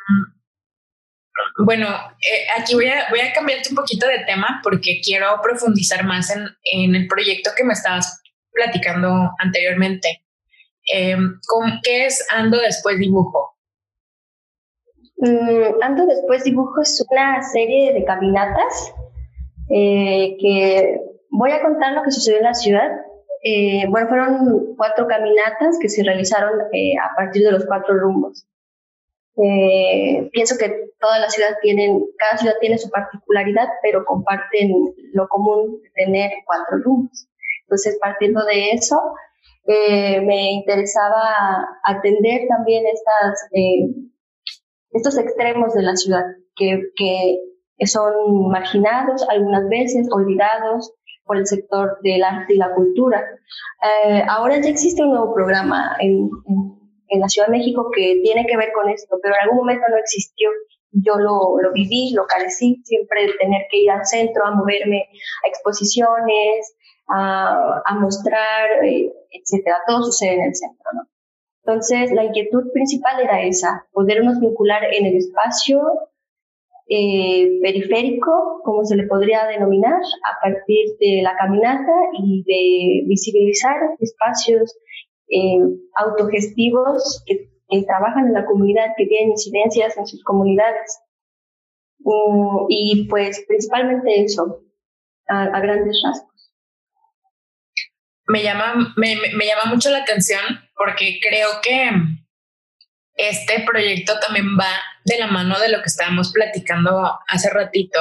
bueno, 1.65 1.89
eh, 1.89 2.47
aquí 2.59 2.75
voy 2.75 2.87
a, 2.87 3.09
voy 3.09 3.21
a 3.21 3.33
cambiarte 3.33 3.71
un 3.71 3.77
poquito 3.77 4.07
de 4.07 4.25
tema 4.25 4.61
porque 4.63 5.01
quiero 5.03 5.41
profundizar 5.43 6.05
más 6.05 6.31
en, 6.31 6.47
en 6.65 6.95
el 6.95 7.07
proyecto 7.07 7.51
que 7.57 7.65
me 7.65 7.73
estabas 7.73 8.21
platicando 8.53 9.31
anteriormente. 9.39 10.23
Eh, 10.93 11.17
¿Qué 11.83 12.07
es 12.07 12.27
Ando 12.31 12.59
Después 12.59 12.99
Dibujo? 12.99 13.57
Mm, 15.19 15.83
Ando 15.83 16.07
Después 16.07 16.45
Dibujo 16.45 16.83
es 16.83 17.05
una 17.09 17.43
serie 17.43 17.93
de 17.93 18.05
caminatas 18.05 18.95
eh, 19.71 20.37
que 20.41 20.99
voy 21.31 21.53
a 21.53 21.63
contar 21.63 21.93
lo 21.93 22.03
que 22.03 22.11
sucedió 22.11 22.39
en 22.39 22.45
la 22.45 22.55
ciudad. 22.55 22.91
Eh, 23.43 23.85
bueno, 23.89 24.09
fueron 24.09 24.77
cuatro 24.77 25.07
caminatas 25.07 25.79
que 25.81 25.89
se 25.89 26.03
realizaron 26.03 26.61
eh, 26.73 26.95
a 26.99 27.15
partir 27.17 27.43
de 27.43 27.53
los 27.53 27.65
cuatro 27.67 27.95
rumbos. 27.95 28.47
pienso 30.33 30.57
que 30.59 30.91
toda 30.99 31.19
la 31.19 31.31
ciudad 31.31 31.57
tienen, 31.63 32.05
cada 32.19 32.37
ciudad 32.39 32.55
tiene 32.61 32.77
su 32.77 32.91
particularidad, 32.91 33.69
pero 33.83 34.05
comparten 34.05 34.71
lo 35.15 35.29
común 35.29 35.81
de 35.83 35.91
tener 36.05 36.31
cuatro 36.45 36.79
rumbos. 36.85 37.27
Entonces, 37.63 37.99
partiendo 38.01 38.45
de 38.45 38.73
eso, 38.73 39.01
me 39.67 40.53
interesaba 40.53 41.67
atender 41.85 42.43
también 42.49 42.85
estas, 42.87 43.49
estos 44.91 45.17
extremos 45.17 45.73
de 45.73 45.83
la 45.83 45.97
ciudad, 45.97 46.25
que 46.57 46.83
que 47.81 47.87
son 47.87 48.49
marginados, 48.51 49.27
algunas 49.31 49.67
veces 49.71 50.07
olvidados 50.13 50.93
por 51.31 51.39
el 51.39 51.47
sector 51.47 52.01
del 52.03 52.25
arte 52.25 52.55
y 52.55 52.57
la 52.57 52.75
cultura. 52.75 53.25
Eh, 53.85 54.21
ahora 54.29 54.61
ya 54.61 54.69
existe 54.69 55.01
un 55.01 55.11
nuevo 55.11 55.33
programa 55.33 55.97
en, 56.01 56.29
en, 57.09 57.21
la 57.21 57.29
Ciudad 57.29 57.47
de 57.47 57.57
México 57.57 57.89
que 57.95 58.19
tiene 58.21 58.47
que 58.47 58.57
ver 58.57 58.73
con 58.73 58.89
esto, 58.89 59.17
pero 59.23 59.37
en 59.37 59.43
algún 59.43 59.59
momento 59.59 59.85
no 59.89 59.97
existió. 59.97 60.49
Yo 60.91 61.15
lo, 61.19 61.63
lo 61.63 61.73
viví, 61.73 62.13
lo 62.17 62.27
carecí, 62.27 62.83
siempre 62.83 63.29
de 63.29 63.35
tener 63.35 63.63
que 63.71 63.77
ir 63.77 63.93
al 63.93 64.05
centro 64.05 64.45
a 64.45 64.57
moverme 64.57 65.07
a 65.45 65.49
exposiciones, 65.49 66.75
a, 67.07 67.81
a 67.87 67.95
mostrar, 67.95 68.85
eh, 68.85 69.13
etcétera. 69.31 69.83
Todo 69.87 70.03
sucede 70.03 70.35
en 70.35 70.43
el 70.47 70.55
centro, 70.57 70.91
¿no? 70.95 71.03
Entonces, 71.65 72.11
la 72.11 72.25
inquietud 72.25 72.73
principal 72.73 73.21
era 73.21 73.41
esa, 73.43 73.87
podernos 73.93 74.41
vincular 74.41 74.83
en 74.83 75.07
el 75.07 75.15
espacio 75.15 75.81
eh, 76.93 77.61
periférico, 77.63 78.63
como 78.65 78.85
se 78.85 78.97
le 78.97 79.07
podría 79.07 79.47
denominar, 79.47 80.03
a 80.25 80.41
partir 80.43 80.97
de 80.99 81.23
la 81.23 81.37
caminata 81.37 81.93
y 82.19 82.43
de 82.43 83.07
visibilizar 83.07 83.77
espacios 84.01 84.77
eh, 85.29 85.61
autogestivos 85.95 87.23
que, 87.27 87.49
trabajan 87.87 88.27
en 88.27 88.33
la 88.33 88.45
comunidad, 88.47 88.87
que 88.97 89.07
tienen 89.07 89.31
incidencias 89.31 89.97
en 89.97 90.05
sus 90.05 90.25
comunidades. 90.25 90.99
Mm, 92.01 92.67
y 92.69 93.07
pues 93.09 93.45
principalmente 93.47 94.25
eso, 94.25 94.65
a, 95.29 95.61
grandes 95.61 96.03
rasgos. 96.05 96.53
Me 98.27 98.43
llama, 98.43 98.93
me, 98.97 99.15
me 99.37 99.47
llama 99.47 99.73
mucho 99.73 99.91
la 99.91 99.99
atención 99.99 100.41
porque 100.75 101.21
creo 101.23 101.49
que 101.63 101.91
este 103.15 103.65
proyecto 103.65 104.15
también 104.19 104.47
va 104.59 104.75
de 105.05 105.19
la 105.19 105.27
mano 105.27 105.59
de 105.59 105.69
lo 105.69 105.79
que 105.79 105.89
estábamos 105.89 106.33
platicando 106.33 107.19
hace 107.29 107.51
ratito, 107.51 108.01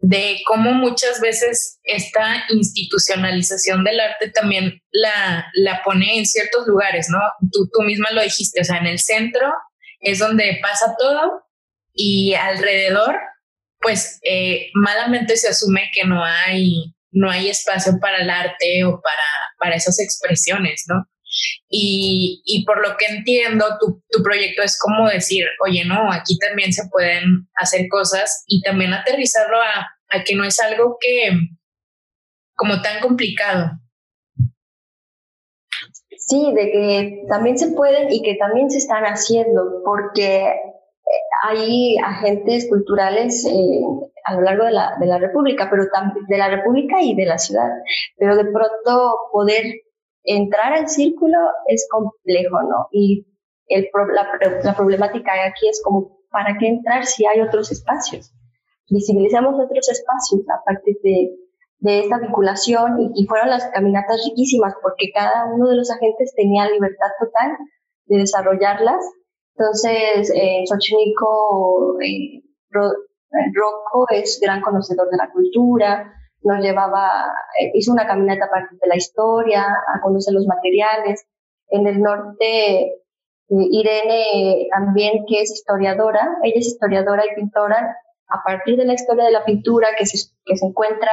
de 0.00 0.40
cómo 0.46 0.72
muchas 0.72 1.20
veces 1.20 1.80
esta 1.82 2.44
institucionalización 2.50 3.82
del 3.84 4.00
arte 4.00 4.30
también 4.30 4.80
la, 4.90 5.46
la 5.54 5.82
pone 5.82 6.18
en 6.18 6.26
ciertos 6.26 6.66
lugares, 6.66 7.08
¿no? 7.10 7.18
Tú, 7.52 7.68
tú 7.72 7.82
misma 7.82 8.10
lo 8.12 8.22
dijiste, 8.22 8.60
o 8.60 8.64
sea, 8.64 8.78
en 8.78 8.86
el 8.86 9.00
centro 9.00 9.52
es 10.00 10.20
donde 10.20 10.60
pasa 10.62 10.94
todo 10.98 11.42
y 11.92 12.34
alrededor, 12.34 13.16
pues 13.80 14.20
eh, 14.22 14.70
malamente 14.74 15.36
se 15.36 15.48
asume 15.48 15.90
que 15.92 16.04
no 16.04 16.24
hay, 16.24 16.94
no 17.10 17.30
hay 17.30 17.48
espacio 17.48 17.98
para 18.00 18.18
el 18.18 18.30
arte 18.30 18.84
o 18.84 19.00
para, 19.00 19.54
para 19.58 19.76
esas 19.76 19.98
expresiones, 19.98 20.84
¿no? 20.86 21.08
Y, 21.68 22.42
y, 22.44 22.64
por 22.64 22.86
lo 22.86 22.96
que 22.96 23.06
entiendo, 23.06 23.64
tu, 23.78 24.02
tu, 24.10 24.22
proyecto 24.22 24.62
es 24.62 24.78
como 24.78 25.08
decir, 25.08 25.44
oye, 25.64 25.84
no, 25.84 26.10
aquí 26.10 26.38
también 26.38 26.72
se 26.72 26.88
pueden 26.90 27.48
hacer 27.54 27.88
cosas 27.88 28.44
y 28.46 28.62
también 28.62 28.94
aterrizarlo 28.94 29.58
a, 29.60 29.86
a 30.08 30.24
que 30.24 30.34
no 30.34 30.44
es 30.44 30.58
algo 30.60 30.96
que 31.00 31.30
como 32.58 32.82
tan 32.82 33.00
complicado. 33.00 33.70
Sí, 36.16 36.52
de 36.52 36.70
que 36.72 37.24
también 37.28 37.56
se 37.56 37.68
pueden 37.68 38.12
y 38.12 38.22
que 38.22 38.34
también 38.34 38.70
se 38.70 38.78
están 38.78 39.04
haciendo, 39.04 39.82
porque 39.84 40.46
eh, 40.46 40.52
hay 41.44 41.96
agentes 42.04 42.68
culturales 42.68 43.46
eh, 43.46 43.80
a 44.24 44.34
lo 44.34 44.42
largo 44.42 44.64
de 44.64 44.72
la, 44.72 44.96
de 44.98 45.06
la 45.06 45.18
República, 45.18 45.68
pero 45.70 45.84
de 46.28 46.36
la 46.36 46.48
República 46.48 47.00
y 47.00 47.14
de 47.14 47.24
la 47.24 47.38
ciudad. 47.38 47.68
Pero 48.18 48.36
de 48.36 48.44
pronto 48.44 49.16
poder 49.32 49.64
entrar 50.28 50.72
al 50.72 50.88
círculo 50.88 51.38
es 51.66 51.86
complejo, 51.90 52.62
¿no? 52.62 52.88
Y 52.92 53.26
la, 53.68 54.74
problemática 54.76 55.32
aquí 55.46 55.68
es 55.68 55.82
como, 55.82 56.18
¿para 56.30 56.56
qué 56.58 56.68
entrar 56.68 57.04
si 57.06 57.26
hay 57.26 57.40
otros 57.40 57.72
espacios? 57.72 58.32
Visibilizamos 58.90 59.54
otros 59.54 59.88
espacios 59.88 60.42
a 60.48 60.64
partir 60.64 60.96
de, 61.02 61.30
de 61.78 62.00
esta 62.00 62.18
vinculación 62.18 63.00
y, 63.00 63.22
y, 63.22 63.26
fueron 63.26 63.50
las 63.50 63.66
caminatas 63.72 64.22
riquísimas 64.28 64.74
porque 64.82 65.10
cada 65.14 65.46
uno 65.52 65.68
de 65.68 65.76
los 65.76 65.90
agentes 65.90 66.34
tenía 66.34 66.68
libertad 66.70 67.08
total 67.20 67.56
de 68.06 68.18
desarrollarlas. 68.18 69.04
Entonces, 69.56 70.32
eh, 70.34 70.64
Xochimilco, 70.66 71.98
eh, 72.00 72.42
Rocco 72.70 74.06
es 74.10 74.38
gran 74.40 74.60
conocedor 74.60 75.10
de 75.10 75.16
la 75.16 75.30
cultura, 75.30 76.12
nos 76.42 76.60
llevaba, 76.60 77.32
eh, 77.60 77.70
hizo 77.74 77.92
una 77.92 78.06
caminata 78.06 78.46
a 78.46 78.50
partir 78.50 78.78
de 78.78 78.88
la 78.88 78.96
historia, 78.96 79.62
a 79.64 80.00
conocer 80.00 80.34
los 80.34 80.46
materiales. 80.46 81.26
En 81.68 81.86
el 81.86 82.00
norte, 82.00 82.84
eh, 82.86 82.94
Irene 83.48 84.68
también, 84.70 85.24
que 85.26 85.42
es 85.42 85.52
historiadora, 85.52 86.38
ella 86.42 86.58
es 86.58 86.66
historiadora 86.66 87.24
y 87.24 87.34
pintora, 87.34 87.96
a 88.28 88.42
partir 88.44 88.76
de 88.76 88.84
la 88.84 88.94
historia 88.94 89.24
de 89.24 89.32
la 89.32 89.44
pintura 89.44 89.88
que 89.98 90.06
se, 90.06 90.30
que 90.44 90.56
se 90.56 90.66
encuentra 90.66 91.10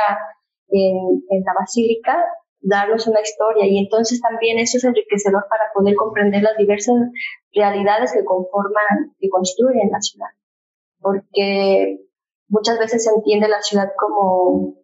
en, 0.70 1.44
la 1.46 1.53
basílica, 1.58 2.17
darnos 2.62 3.08
una 3.08 3.22
historia 3.22 3.65
y 3.67 3.77
entonces 3.77 4.20
también 4.22 4.58
eso 4.58 4.77
es 4.77 4.84
enriquecedor 4.84 5.46
para 5.50 5.72
poder 5.74 5.96
comprender 5.96 6.41
las 6.41 6.58
diversas 6.58 6.96
realidades 7.53 8.12
que 8.13 8.25
conforman 8.25 9.15
y 9.20 9.29
construyen 9.29 9.89
la 9.91 10.01
ciudad. 10.01 10.29
Porque 11.00 12.00
muchas 12.48 12.79
veces 12.79 13.03
se 13.03 13.12
entiende 13.12 13.48
la 13.48 13.62
ciudad 13.62 13.89
como 13.98 14.75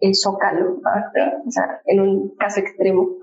el 0.00 0.14
zócalo, 0.14 0.76
o 0.76 1.50
sea, 1.50 1.80
en 1.86 2.00
un 2.00 2.36
caso 2.36 2.60
extremo. 2.60 3.18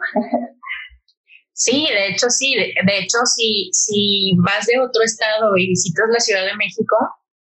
Sí, 1.60 1.88
de 1.90 2.10
hecho 2.10 2.30
sí, 2.30 2.56
de, 2.56 2.98
hecho 3.00 3.18
si, 3.36 3.72
si 3.74 4.36
vas 4.46 4.68
de 4.68 4.80
otro 4.80 5.02
estado 5.02 5.58
y 5.58 5.70
visitas 5.70 6.06
la 6.14 6.20
Ciudad 6.20 6.46
de 6.46 6.56
México, 6.56 6.96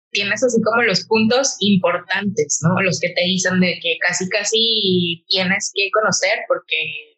tienes 0.10 0.44
así 0.44 0.60
como 0.64 0.82
los 0.82 1.06
puntos 1.06 1.56
importantes, 1.60 2.60
¿no? 2.64 2.82
Los 2.82 3.00
que 3.00 3.10
te 3.10 3.22
dicen 3.22 3.60
de 3.60 3.78
que 3.80 4.00
casi, 4.00 4.28
casi 4.30 5.24
tienes 5.28 5.72
que 5.76 5.92
conocer 5.92 6.40
porque 6.48 6.76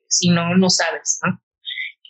si 0.09 0.29
no, 0.29 0.57
no 0.57 0.69
sabes, 0.69 1.19
¿no? 1.23 1.39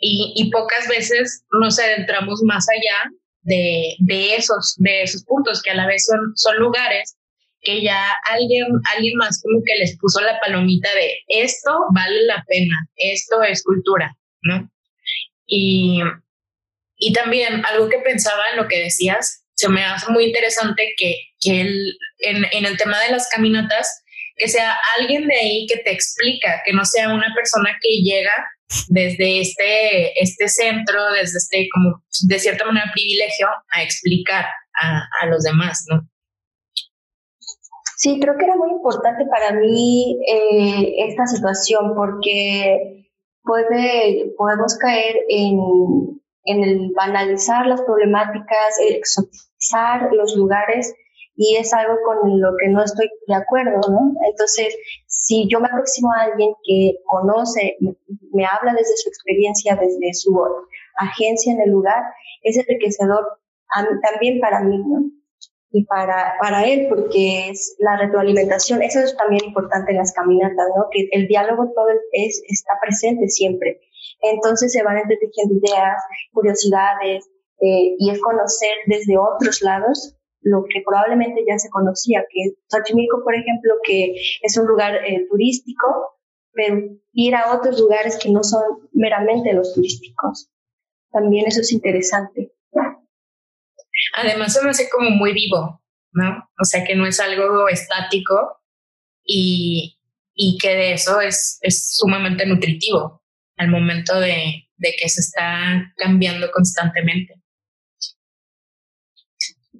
Y, 0.02 0.34
y 0.36 0.50
pocas 0.50 0.88
veces 0.88 1.44
nos 1.52 1.78
adentramos 1.78 2.42
más 2.44 2.66
allá 2.70 3.12
de, 3.42 3.96
de, 4.00 4.36
esos, 4.38 4.74
de 4.78 5.04
esos 5.04 5.24
puntos 5.26 5.62
que 5.62 5.70
a 5.70 5.76
la 5.76 5.86
vez 5.86 6.06
son, 6.06 6.32
son 6.36 6.58
lugares 6.58 7.16
que 7.62 7.82
ya 7.82 8.14
alguien, 8.32 8.68
alguien 8.96 9.18
más 9.18 9.42
como 9.42 9.62
que 9.66 9.76
les 9.80 9.98
puso 9.98 10.22
la 10.22 10.40
palomita 10.40 10.90
de 10.96 11.18
esto 11.28 11.72
vale 11.94 12.24
la 12.26 12.44
pena, 12.48 12.76
esto 12.96 13.44
es 13.44 13.64
cultura, 13.64 14.16
¿no? 14.42 14.70
Y, 15.46 16.02
y 16.98 17.14
también 17.14 17.66
algo 17.66 17.90
que 17.90 18.00
pensaba 18.00 18.44
en 18.52 18.58
lo 18.58 18.68
que 18.68 18.80
decías, 18.80 19.44
se 19.56 19.68
me 19.68 19.84
hace 19.84 20.12
muy 20.12 20.26
interesante 20.26 20.94
que, 20.98 21.16
que 21.42 21.62
el, 21.62 21.98
en, 22.20 22.46
en 22.52 22.66
el 22.66 22.78
tema 22.78 23.00
de 23.02 23.12
las 23.12 23.28
caminatas, 23.30 24.04
que 24.38 24.48
sea 24.48 24.78
alguien 24.98 25.28
de 25.28 25.36
ahí 25.36 25.68
que 25.68 25.78
te 25.78 25.92
explica, 25.92 26.62
que 26.66 26.72
no 26.72 26.86
sea 26.86 27.10
una 27.10 27.34
persona 27.36 27.78
que 27.82 28.02
llega 28.02 28.34
desde 28.88 29.42
este, 29.42 30.22
este 30.22 30.48
centro, 30.48 31.12
desde 31.12 31.40
este, 31.40 31.68
como 31.74 32.04
de 32.22 32.40
cierta 32.40 32.66
manera, 32.66 32.92
privilegio, 32.94 33.48
a 33.72 33.84
explicar 33.84 34.46
a, 34.82 35.02
a 35.22 35.26
los 35.26 35.44
demás, 35.44 35.84
¿no? 35.90 36.08
Sí, 38.00 38.18
creo 38.22 38.38
que 38.38 38.46
era 38.46 38.56
muy 38.56 38.72
importante 38.72 39.26
para 39.26 39.60
mí 39.60 40.18
eh, 40.26 41.06
esta 41.10 41.26
situación 41.26 41.96
porque 41.98 43.06
puede, 43.44 44.34
podemos 44.38 44.78
caer 44.78 45.18
en, 45.28 45.60
en 46.46 46.64
el 46.64 46.94
banalizar 46.96 47.68
las 47.68 47.82
problemáticas, 47.82 48.80
exotizar 48.88 50.14
los 50.14 50.34
lugares 50.38 50.96
y 51.36 51.58
es 51.58 51.74
algo 51.74 51.98
con 52.06 52.40
lo 52.40 52.52
que 52.58 52.70
no 52.70 52.82
estoy 52.82 53.10
de 53.28 53.36
acuerdo, 53.36 53.82
¿no? 53.90 54.14
Entonces, 54.32 54.78
si 55.08 55.50
yo 55.50 55.60
me 55.60 55.68
aproximo 55.68 56.10
a 56.14 56.22
alguien 56.24 56.54
que 56.64 56.94
conoce, 57.04 57.76
me, 57.82 57.98
me 58.32 58.46
habla 58.46 58.76
desde 58.78 58.96
su 58.96 59.10
experiencia, 59.10 59.76
desde 59.76 60.14
su 60.14 60.42
agencia 60.96 61.52
en 61.52 61.60
el 61.64 61.72
lugar, 61.72 62.02
es 62.44 62.58
enriquecedor 62.58 63.26
también 64.02 64.40
para 64.40 64.62
mí, 64.62 64.78
¿no? 64.78 65.19
Y 65.72 65.86
para, 65.86 66.34
para 66.42 66.66
él, 66.66 66.88
porque 66.90 67.50
es 67.50 67.76
la 67.80 67.98
retroalimentación, 67.98 68.82
eso 68.82 69.00
es 69.00 69.16
también 69.16 69.46
importante 69.46 69.92
en 69.92 69.98
las 69.98 70.14
caminatas, 70.14 70.68
¿no? 70.76 70.88
Que 70.92 71.08
el 71.12 71.28
diálogo 71.28 71.72
todo 71.76 71.88
es, 72.12 72.42
está 72.48 72.74
presente 72.82 73.28
siempre. 73.28 73.80
Entonces 74.22 74.74
se 74.74 74.84
van 74.84 74.98
entretejiendo 74.98 75.56
ideas, 75.56 76.02
curiosidades, 76.34 77.30
eh, 77.62 77.96
y 77.98 78.10
es 78.10 78.20
conocer 78.22 78.72
desde 78.88 79.18
otros 79.18 79.62
lados 79.62 80.16
lo 80.42 80.64
que 80.64 80.82
probablemente 80.86 81.44
ya 81.48 81.60
se 81.60 81.70
conocía, 81.70 82.24
que 82.30 82.56
Xochimilco, 82.68 83.24
por 83.24 83.36
ejemplo, 83.36 83.74
que 83.84 84.16
es 84.42 84.58
un 84.58 84.66
lugar 84.66 84.96
eh, 85.06 85.28
turístico, 85.30 86.18
pero 86.54 86.78
ir 87.12 87.36
a 87.36 87.54
otros 87.54 87.80
lugares 87.80 88.18
que 88.18 88.32
no 88.32 88.44
son 88.44 88.64
meramente 88.94 89.54
los 89.54 89.74
turísticos. 89.74 90.50
También 91.12 91.48
eso 91.48 91.62
es 91.62 91.72
interesante. 91.74 92.54
Además 94.22 94.54
se 94.54 94.64
me 94.64 94.70
hace 94.70 94.90
como 94.90 95.10
muy 95.12 95.34
vivo, 95.34 95.82
¿no? 96.12 96.50
O 96.60 96.66
sea, 96.66 96.84
que 96.84 96.96
no 96.96 97.06
es 97.06 97.20
algo 97.20 97.68
estático 97.70 98.62
y, 99.24 99.98
y 100.34 100.58
que 100.58 100.70
de 100.76 100.94
eso 100.94 101.22
es, 101.22 101.60
es 101.62 101.96
sumamente 101.96 102.46
nutritivo 102.46 103.22
al 103.58 103.70
momento 103.70 104.20
de, 104.20 104.70
de 104.78 104.94
que 105.00 105.10
se 105.10 105.22
está 105.22 105.94
cambiando 105.98 106.50
constantemente. 106.52 107.36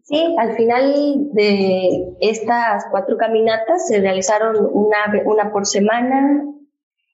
Sí, 0.04 0.36
al 0.40 0.56
final 0.56 0.94
de 1.34 2.16
estas 2.20 2.86
cuatro 2.90 3.16
caminatas 3.18 3.88
se 3.88 4.02
realizaron 4.02 4.56
una, 4.72 4.98
una 5.24 5.52
por 5.52 5.68
semana, 5.68 6.44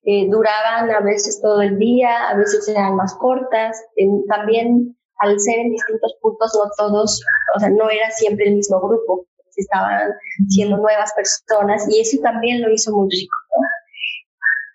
eh, 0.04 0.28
duraban 0.30 0.90
a 0.92 1.02
veces 1.02 1.42
todo 1.42 1.62
el 1.62 1.78
día, 1.78 2.30
a 2.30 2.38
veces 2.38 2.68
eran 2.70 2.96
más 2.96 3.14
cortas. 3.16 3.78
también 4.30 4.98
al 5.20 5.40
ser 5.40 5.60
en 5.60 5.72
distintos 5.72 6.16
puntos, 6.22 6.52
no 6.56 6.70
todos, 6.78 7.22
o 7.56 7.60
sea, 7.60 7.70
no 7.70 7.90
era 7.90 8.10
siempre 8.12 8.48
el 8.48 8.56
mismo 8.56 8.80
grupo, 8.80 9.28
estaban 9.56 10.14
siendo 10.50 10.78
nuevas 10.78 11.14
personas 11.14 11.88
y 11.90 12.02
eso 12.02 12.22
también 12.22 12.62
lo 12.62 12.72
hizo 12.72 12.92
muy 12.92 13.10
rico. 13.10 13.36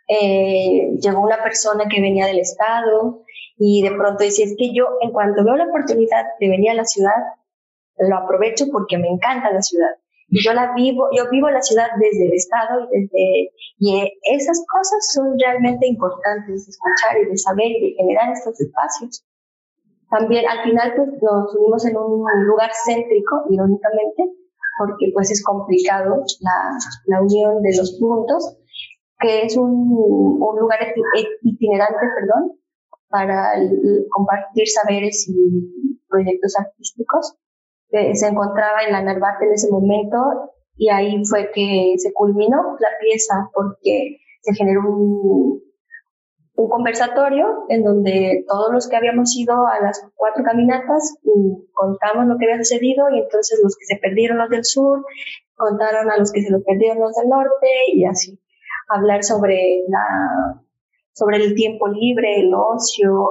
Eh, 0.08 0.90
llegó 1.00 1.20
una 1.20 1.42
persona 1.42 1.84
que 1.88 2.00
venía 2.00 2.26
del 2.26 2.40
estado 2.40 3.22
y 3.56 3.82
de 3.82 3.92
pronto 3.92 4.24
decía, 4.24 4.46
es 4.46 4.56
que 4.58 4.74
yo 4.74 4.86
en 5.02 5.12
cuanto 5.12 5.44
veo 5.44 5.54
la 5.54 5.66
oportunidad 5.66 6.24
de 6.40 6.48
venir 6.48 6.70
a 6.70 6.74
la 6.74 6.84
ciudad, 6.84 7.14
lo 7.98 8.16
aprovecho 8.16 8.66
porque 8.72 8.98
me 8.98 9.08
encanta 9.08 9.52
la 9.52 9.62
ciudad. 9.62 9.90
Y 10.28 10.44
yo 10.44 10.52
la 10.52 10.72
vivo, 10.74 11.08
yo 11.12 11.28
vivo 11.30 11.50
la 11.50 11.60
ciudad 11.60 11.88
desde 11.98 12.26
el 12.26 12.32
estado 12.32 12.88
y 12.92 13.00
desde, 13.00 13.50
y 13.78 14.12
esas 14.32 14.64
cosas 14.66 15.12
son 15.12 15.38
realmente 15.38 15.86
importantes 15.86 16.66
de 16.66 16.70
escuchar 16.70 17.18
y 17.20 17.30
de 17.30 17.36
saber 17.36 17.66
y 17.66 17.80
de 17.80 17.94
generar 17.96 18.32
estos 18.32 18.60
espacios. 18.60 19.24
También 20.10 20.44
al 20.48 20.62
final 20.64 20.92
pues 20.96 21.08
nos 21.22 21.56
unimos 21.56 21.86
en 21.86 21.96
un 21.96 22.46
lugar 22.46 22.70
céntrico, 22.84 23.44
irónicamente, 23.48 24.24
porque 24.78 25.10
pues 25.14 25.30
es 25.30 25.42
complicado 25.44 26.24
la, 26.40 26.78
la 27.06 27.22
unión 27.22 27.62
de 27.62 27.76
los 27.76 27.96
puntos, 27.98 28.58
que 29.20 29.42
es 29.42 29.56
un, 29.56 29.70
un 29.70 30.58
lugar 30.58 30.80
itinerante, 31.42 32.06
perdón, 32.14 32.58
para 33.08 33.52
compartir 34.10 34.68
saberes 34.68 35.28
y 35.28 36.00
proyectos 36.08 36.54
artísticos. 36.58 37.36
que 37.88 38.14
se 38.14 38.28
encontraba 38.28 38.82
en 38.86 38.92
la 38.92 39.02
Narvarte 39.02 39.46
en 39.46 39.52
ese 39.52 39.70
momento 39.70 40.16
y 40.76 40.88
ahí 40.88 41.22
fue 41.24 41.50
que 41.52 41.94
se 41.98 42.12
culminó 42.12 42.76
la 42.78 42.88
pieza 43.00 43.50
porque 43.52 44.18
se 44.40 44.54
generó 44.54 44.88
un, 44.88 45.62
un 46.60 46.68
conversatorio 46.68 47.64
en 47.70 47.82
donde 47.82 48.44
todos 48.46 48.70
los 48.70 48.86
que 48.86 48.96
habíamos 48.96 49.34
ido 49.34 49.66
a 49.66 49.80
las 49.80 50.06
cuatro 50.14 50.44
caminatas 50.44 51.16
contamos 51.72 52.26
lo 52.26 52.36
que 52.36 52.44
había 52.44 52.62
sucedido 52.62 53.08
y 53.10 53.20
entonces 53.20 53.60
los 53.62 53.76
que 53.76 53.86
se 53.86 53.96
perdieron 53.96 54.36
los 54.36 54.50
del 54.50 54.64
sur 54.64 55.02
contaron 55.54 56.10
a 56.10 56.18
los 56.18 56.30
que 56.30 56.42
se 56.42 56.50
los 56.50 56.62
perdieron 56.62 57.00
los 57.00 57.16
del 57.16 57.30
norte 57.30 57.68
y 57.94 58.04
así 58.04 58.38
hablar 58.88 59.24
sobre 59.24 59.84
la 59.88 60.60
sobre 61.12 61.38
el 61.38 61.54
tiempo 61.54 61.88
libre, 61.88 62.40
el 62.40 62.52
ocio, 62.54 63.28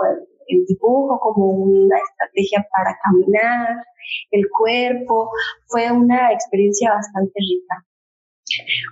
el, 0.47 0.65
dibujo 0.65 1.19
como 1.19 1.45
una 1.45 1.97
estrategia 1.97 2.65
para 2.75 2.97
caminar, 3.03 3.83
el 4.31 4.49
cuerpo, 4.49 5.29
fue 5.67 5.91
una 5.91 6.31
experiencia 6.33 6.91
bastante 6.91 7.33
rica. 7.37 7.85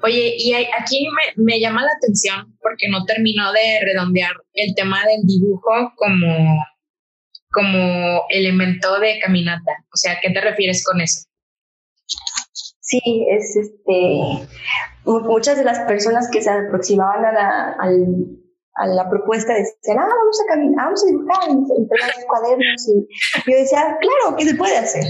Oye, 0.03 0.35
y 0.37 0.53
aquí 0.53 1.07
me, 1.35 1.59
llama 1.59 1.83
la 1.83 1.91
atención 1.97 2.57
porque 2.61 2.87
no 2.89 3.05
terminó 3.05 3.51
de 3.51 3.79
redondear 3.81 4.31
el 4.53 4.75
tema 4.75 5.03
del 5.05 5.25
dibujo 5.25 5.93
como, 5.95 6.63
como 7.51 8.23
elemento 8.29 8.99
de 8.99 9.19
caminata. 9.19 9.71
O 9.93 9.97
sea, 9.97 10.19
¿qué 10.21 10.29
te 10.29 10.41
refieres 10.41 10.83
con 10.83 11.01
eso? 11.01 11.27
Sí, 12.79 13.01
es 13.29 13.55
este. 13.55 14.47
Muchas 15.03 15.57
de 15.57 15.63
las 15.65 15.79
personas 15.79 16.29
que 16.31 16.41
se 16.41 16.49
aproximaban 16.49 17.25
al, 17.25 18.27
a 18.77 18.87
la 18.87 19.09
propuesta 19.09 19.53
de 19.53 19.59
decir, 19.59 19.97
ah, 19.97 20.07
vamos 20.07 20.41
a 20.41 20.47
caminar, 20.47 20.85
vamos 20.85 21.03
a 21.03 21.07
dibujar, 21.07 21.49
entre 21.49 21.97
los 21.97 22.25
cuadernos. 22.27 22.87
Y 22.87 23.51
yo 23.51 23.57
decía, 23.57 23.97
claro, 23.99 24.35
¿qué 24.37 24.45
se 24.45 24.55
puede 24.55 24.77
hacer? 24.77 25.03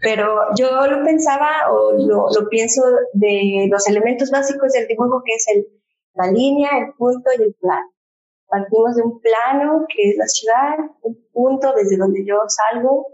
Pero 0.00 0.26
yo 0.56 0.86
lo 0.86 1.04
pensaba 1.04 1.70
o 1.70 1.92
lo, 1.92 2.26
lo 2.28 2.48
pienso 2.48 2.82
de 3.12 3.68
los 3.70 3.86
elementos 3.86 4.30
básicos 4.30 4.72
del 4.72 4.88
dibujo, 4.88 5.22
que 5.24 5.34
es 5.34 5.46
el, 5.54 5.66
la 6.14 6.32
línea, 6.32 6.70
el 6.78 6.94
punto 6.94 7.30
y 7.38 7.42
el 7.42 7.54
plano. 7.60 7.92
Partimos 8.48 8.96
de 8.96 9.02
un 9.02 9.20
plano, 9.20 9.86
que 9.88 10.10
es 10.10 10.16
la 10.16 10.26
ciudad, 10.26 10.76
un 11.02 11.16
punto 11.32 11.72
desde 11.74 11.96
donde 11.96 12.24
yo 12.26 12.36
salgo, 12.48 13.06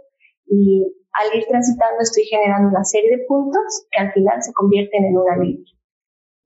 y 0.47 0.95
al 1.13 1.37
ir 1.37 1.47
transitando 1.49 2.01
estoy 2.01 2.25
generando 2.25 2.69
una 2.69 2.85
serie 2.85 3.17
de 3.17 3.25
puntos 3.27 3.87
que 3.91 4.01
al 4.01 4.13
final 4.13 4.43
se 4.43 4.53
convierten 4.53 5.05
en 5.05 5.17
una 5.17 5.37
línea. 5.37 5.73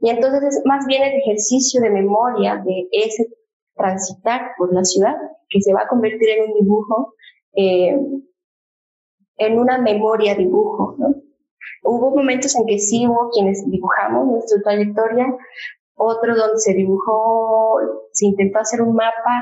Y 0.01 0.11
entonces 0.11 0.43
es 0.43 0.63
más 0.65 0.85
bien 0.87 1.03
el 1.03 1.21
ejercicio 1.21 1.81
de 1.81 1.91
memoria 1.91 2.57
de 2.57 2.89
ese 2.91 3.29
transitar 3.75 4.53
por 4.57 4.73
la 4.75 4.85
ciudad 4.85 5.15
que 5.49 5.61
se 5.61 5.73
va 5.73 5.83
a 5.83 5.89
convertir 5.89 6.29
en 6.31 6.51
un 6.51 6.61
dibujo 6.61 7.15
eh, 7.55 7.97
en 9.37 9.59
una 9.59 9.79
memoria 9.79 10.35
dibujo. 10.35 10.97
¿no? 10.99 11.15
Hubo 11.83 12.15
momentos 12.15 12.55
en 12.57 12.67
que 12.67 12.79
sí 12.79 13.07
hubo 13.07 13.31
quienes 13.31 13.69
dibujamos 13.69 14.27
nuestra 14.27 14.63
trayectoria, 14.63 15.27
otro 15.95 16.35
donde 16.35 16.59
se 16.59 16.75
dibujó, 16.75 17.79
se 18.13 18.27
intentó 18.27 18.61
hacer 18.61 18.83
un 18.83 18.95
mapa 18.95 19.41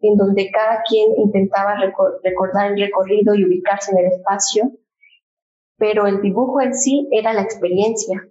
en 0.00 0.16
donde 0.16 0.50
cada 0.50 0.82
quien 0.88 1.12
intentaba 1.16 1.74
recordar 2.22 2.72
el 2.72 2.80
recorrido 2.80 3.34
y 3.34 3.44
ubicarse 3.44 3.92
en 3.92 3.98
el 3.98 4.12
espacio, 4.12 4.70
pero 5.76 6.06
el 6.06 6.20
dibujo 6.20 6.60
en 6.60 6.74
sí 6.74 7.08
era 7.10 7.32
la 7.32 7.42
experiencia. 7.42 8.28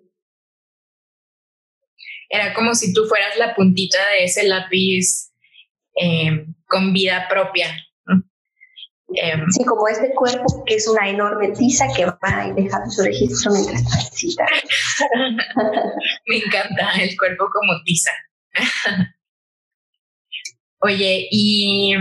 Era 2.30 2.54
como 2.54 2.74
si 2.74 2.94
tú 2.94 3.06
fueras 3.06 3.38
la 3.38 3.56
puntita 3.56 3.98
de 4.12 4.26
ese 4.26 4.48
lápiz 4.48 5.32
eh, 6.02 6.46
con 6.68 6.94
vida 6.94 7.28
propia, 7.30 7.70
Em, 9.16 9.50
sí, 9.52 9.64
como 9.64 9.88
este 9.88 10.14
cuerpo 10.14 10.66
que 10.66 10.76
es 10.76 10.88
una 10.88 11.08
enorme 11.08 11.50
tiza 11.50 11.88
que 11.96 12.06
va 12.06 12.48
y 12.48 12.62
deja 12.62 12.78
su 12.90 13.04
registro 13.04 13.54
mientras 13.54 13.86
transita. 13.88 14.46
Me 16.28 16.38
encanta 16.38 16.92
el 17.00 17.18
cuerpo 17.18 17.48
como 17.52 17.82
tiza. 17.86 18.12
Oye, 20.80 21.28
¿y, 21.32 21.96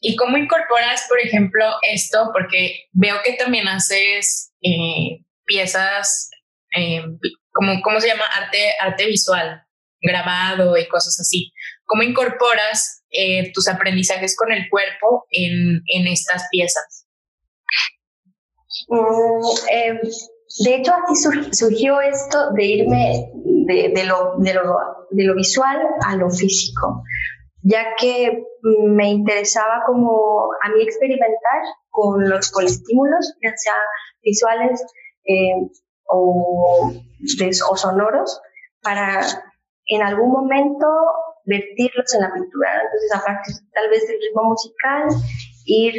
¿y 0.00 0.16
cómo 0.16 0.38
incorporas, 0.38 1.06
por 1.08 1.20
ejemplo, 1.20 1.64
esto? 1.82 2.30
Porque 2.32 2.88
veo 2.92 3.16
que 3.22 3.34
también 3.34 3.68
haces 3.68 4.52
eh, 4.62 5.22
piezas, 5.44 6.30
eh, 6.74 7.04
como, 7.52 7.80
¿cómo 7.82 8.00
se 8.00 8.08
llama? 8.08 8.24
Arte, 8.24 8.72
arte 8.80 9.06
visual, 9.06 9.62
grabado 10.00 10.76
y 10.76 10.88
cosas 10.88 11.20
así. 11.20 11.52
¿Cómo 11.84 12.02
incorporas 12.02 12.97
eh, 13.10 13.52
tus 13.52 13.68
aprendizajes 13.68 14.36
con 14.36 14.52
el 14.52 14.68
cuerpo 14.68 15.26
en, 15.30 15.82
en 15.86 16.06
estas 16.06 16.48
piezas? 16.50 17.06
Mm, 18.88 19.40
em, 19.70 19.98
de 20.64 20.74
hecho, 20.74 20.92
aquí 20.94 21.14
surgió 21.52 22.00
esto 22.00 22.52
de 22.52 22.64
irme 22.64 23.30
de, 23.66 24.04
lo, 24.04 24.36
de, 24.38 24.54
lo, 24.54 24.76
de 25.10 25.24
lo 25.24 25.34
visual 25.34 25.78
a 26.06 26.16
lo 26.16 26.30
físico, 26.30 27.02
ya 27.62 27.94
que 27.98 28.44
me 28.62 29.10
interesaba 29.10 29.82
como 29.86 30.48
a 30.62 30.70
mí 30.70 30.82
experimentar 30.82 31.62
con 31.90 32.28
los 32.28 32.50
estímulos, 32.62 33.34
ya 33.42 33.52
sea 33.56 33.74
visuales 34.22 34.82
eh, 35.26 35.52
o, 36.06 36.92
o 37.70 37.76
sonoros, 37.76 38.40
para 38.82 39.20
en 39.86 40.02
algún 40.02 40.30
momento 40.30 40.86
vertirlos 41.48 42.14
en 42.14 42.20
la 42.20 42.32
pintura. 42.32 42.82
Entonces, 42.84 43.14
aparte 43.14 43.52
tal 43.72 43.90
vez 43.90 44.06
del 44.06 44.20
ritmo 44.20 44.44
musical, 44.44 45.08
ir 45.64 45.98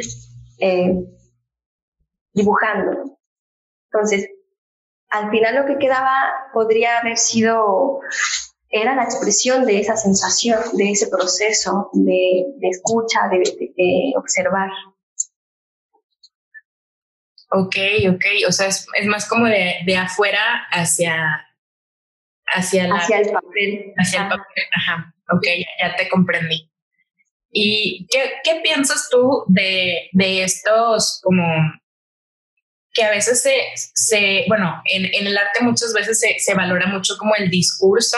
eh, 0.60 0.94
dibujando. 2.32 3.18
Entonces, 3.92 4.30
al 5.08 5.30
final 5.30 5.56
lo 5.56 5.66
que 5.66 5.78
quedaba 5.78 6.32
podría 6.52 6.98
haber 6.98 7.18
sido, 7.18 8.00
era 8.68 8.94
la 8.94 9.02
expresión 9.02 9.66
de 9.66 9.80
esa 9.80 9.96
sensación, 9.96 10.60
de 10.74 10.92
ese 10.92 11.08
proceso 11.08 11.90
de, 11.92 12.46
escucha, 12.70 13.28
de, 13.28 14.12
observar. 14.16 14.70
Ok, 17.52 17.74
ok, 18.08 18.24
o 18.46 18.52
sea, 18.52 18.68
es, 18.68 18.86
más 19.06 19.28
como 19.28 19.46
de, 19.46 19.74
de 19.84 19.96
afuera 19.96 20.68
hacia, 20.70 21.44
hacia, 22.46 22.84
el 22.84 22.90
papel. 23.32 23.92
Hacia 23.96 24.22
el 24.22 24.28
papel, 24.28 24.64
ajá. 24.76 25.14
Ok, 25.32 25.46
ya, 25.80 25.96
te 25.96 26.08
comprendí. 26.08 26.70
¿Y 27.52 28.06
qué, 28.10 28.34
qué 28.44 28.60
piensas 28.62 29.08
tú 29.10 29.44
de, 29.48 30.08
de, 30.12 30.44
estos 30.44 31.20
como 31.22 31.44
que 32.92 33.02
a 33.02 33.10
veces 33.10 33.42
se, 33.42 33.54
se 33.74 34.44
bueno, 34.48 34.82
en, 34.84 35.06
en, 35.06 35.26
el 35.26 35.36
arte 35.36 35.62
muchas 35.62 35.92
veces 35.92 36.20
se, 36.20 36.38
se, 36.38 36.54
valora 36.54 36.86
mucho 36.86 37.16
como 37.18 37.34
el 37.36 37.50
discurso 37.50 38.16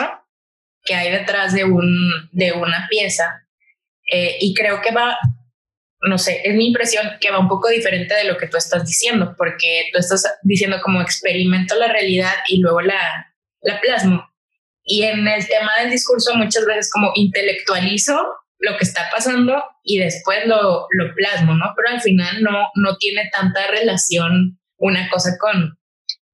que 0.85 0.95
hay 0.95 1.11
detrás 1.11 1.55
de, 1.55 1.65
un, 1.65 2.29
de 2.33 2.53
una 2.53 2.87
pieza 2.91 3.43
eh, 4.11 4.37
y 4.41 4.55
creo 4.55 4.81
que 4.81 4.93
va, 4.93 5.17
no 6.03 6.19
sé, 6.19 6.43
es 6.45 6.55
mi 6.55 6.69
impresión 6.69 7.13
que 7.21 7.31
va 7.31 7.39
un 7.39 7.49
poco 7.49 7.69
diferente 7.69 8.15
de 8.15 8.25
lo 8.25 8.37
que 8.37 8.49
tú 8.49 8.57
estás 8.57 8.87
diciendo, 8.87 9.35
porque 9.39 9.85
tú 9.93 9.99
estás 9.99 10.25
diciendo 10.43 10.79
como 10.83 11.01
experimento 11.01 11.75
la 11.77 11.89
realidad 11.89 12.35
y 12.49 12.59
luego 12.59 12.81
la, 12.81 13.35
la 13.63 13.81
plasmo. 13.81 14.32
Y 14.85 15.03
en 15.05 15.27
el 15.27 15.47
tema 15.47 15.71
del 15.81 15.91
discurso 15.91 16.35
muchas 16.35 16.65
veces 16.67 16.91
como 16.91 17.13
intelectualizo 17.15 18.15
lo 18.59 18.77
que 18.79 18.85
está 18.85 19.09
pasando 19.13 19.63
y 19.83 19.99
después 19.99 20.47
lo, 20.47 20.87
lo 20.91 21.15
plasmo, 21.15 21.55
¿no? 21.55 21.67
Pero 21.77 21.97
al 21.97 22.01
final 22.01 22.43
no, 22.43 22.69
no 22.75 22.97
tiene 22.97 23.29
tanta 23.33 23.67
relación 23.69 24.59
una 24.79 25.09
cosa 25.11 25.37
con, 25.39 25.79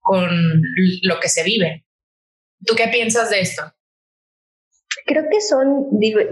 con 0.01 0.63
lo 1.03 1.21
que 1.21 1.29
se 1.29 1.43
vive. 1.43 1.87
¿Tú 2.67 2.75
qué 2.75 2.89
piensas 2.89 3.31
de 3.31 3.41
esto? 3.41 3.63
Creo 5.07 5.25
que 5.31 5.41
son 5.41 5.87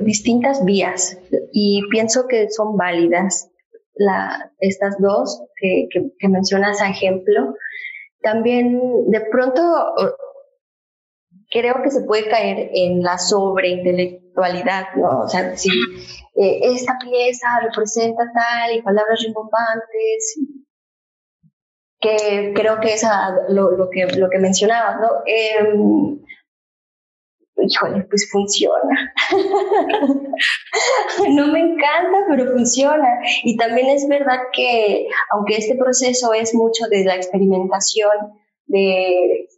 distintas 0.04 0.64
vías 0.64 1.18
y 1.52 1.82
pienso 1.90 2.26
que 2.28 2.50
son 2.50 2.76
válidas 2.76 3.48
la, 3.94 4.50
estas 4.60 4.96
dos 5.00 5.42
que, 5.56 5.86
que, 5.90 6.10
que 6.18 6.28
mencionas 6.28 6.80
a 6.82 6.90
ejemplo. 6.90 7.54
También 8.20 8.80
de 9.08 9.20
pronto 9.30 9.62
creo 11.56 11.82
que 11.82 11.90
se 11.90 12.02
puede 12.02 12.28
caer 12.28 12.70
en 12.74 13.02
la 13.02 13.18
sobreintelectualidad, 13.18 14.94
¿no? 14.96 15.20
O 15.20 15.28
sea, 15.28 15.56
si 15.56 15.70
eh, 16.34 16.60
esta 16.62 16.98
pieza 16.98 17.46
representa 17.62 18.24
tal 18.34 18.76
y 18.76 18.82
palabras 18.82 19.22
rimbombantes, 19.22 20.40
que 22.00 22.52
creo 22.54 22.80
que 22.80 22.94
es 22.94 23.06
lo, 23.48 23.70
lo, 23.70 23.88
que, 23.90 24.06
lo 24.16 24.28
que 24.28 24.38
mencionabas, 24.38 25.00
¿no? 25.00 25.08
Eh, 25.26 26.18
híjole, 27.58 28.04
pues 28.04 28.28
funciona. 28.30 29.14
no 31.30 31.46
me 31.48 31.60
encanta, 31.60 32.26
pero 32.28 32.52
funciona. 32.52 33.08
Y 33.44 33.56
también 33.56 33.88
es 33.88 34.06
verdad 34.08 34.40
que, 34.52 35.06
aunque 35.32 35.56
este 35.56 35.74
proceso 35.76 36.34
es 36.34 36.54
mucho 36.54 36.86
de 36.90 37.04
la 37.04 37.16
experimentación, 37.16 38.10
de 38.66 39.48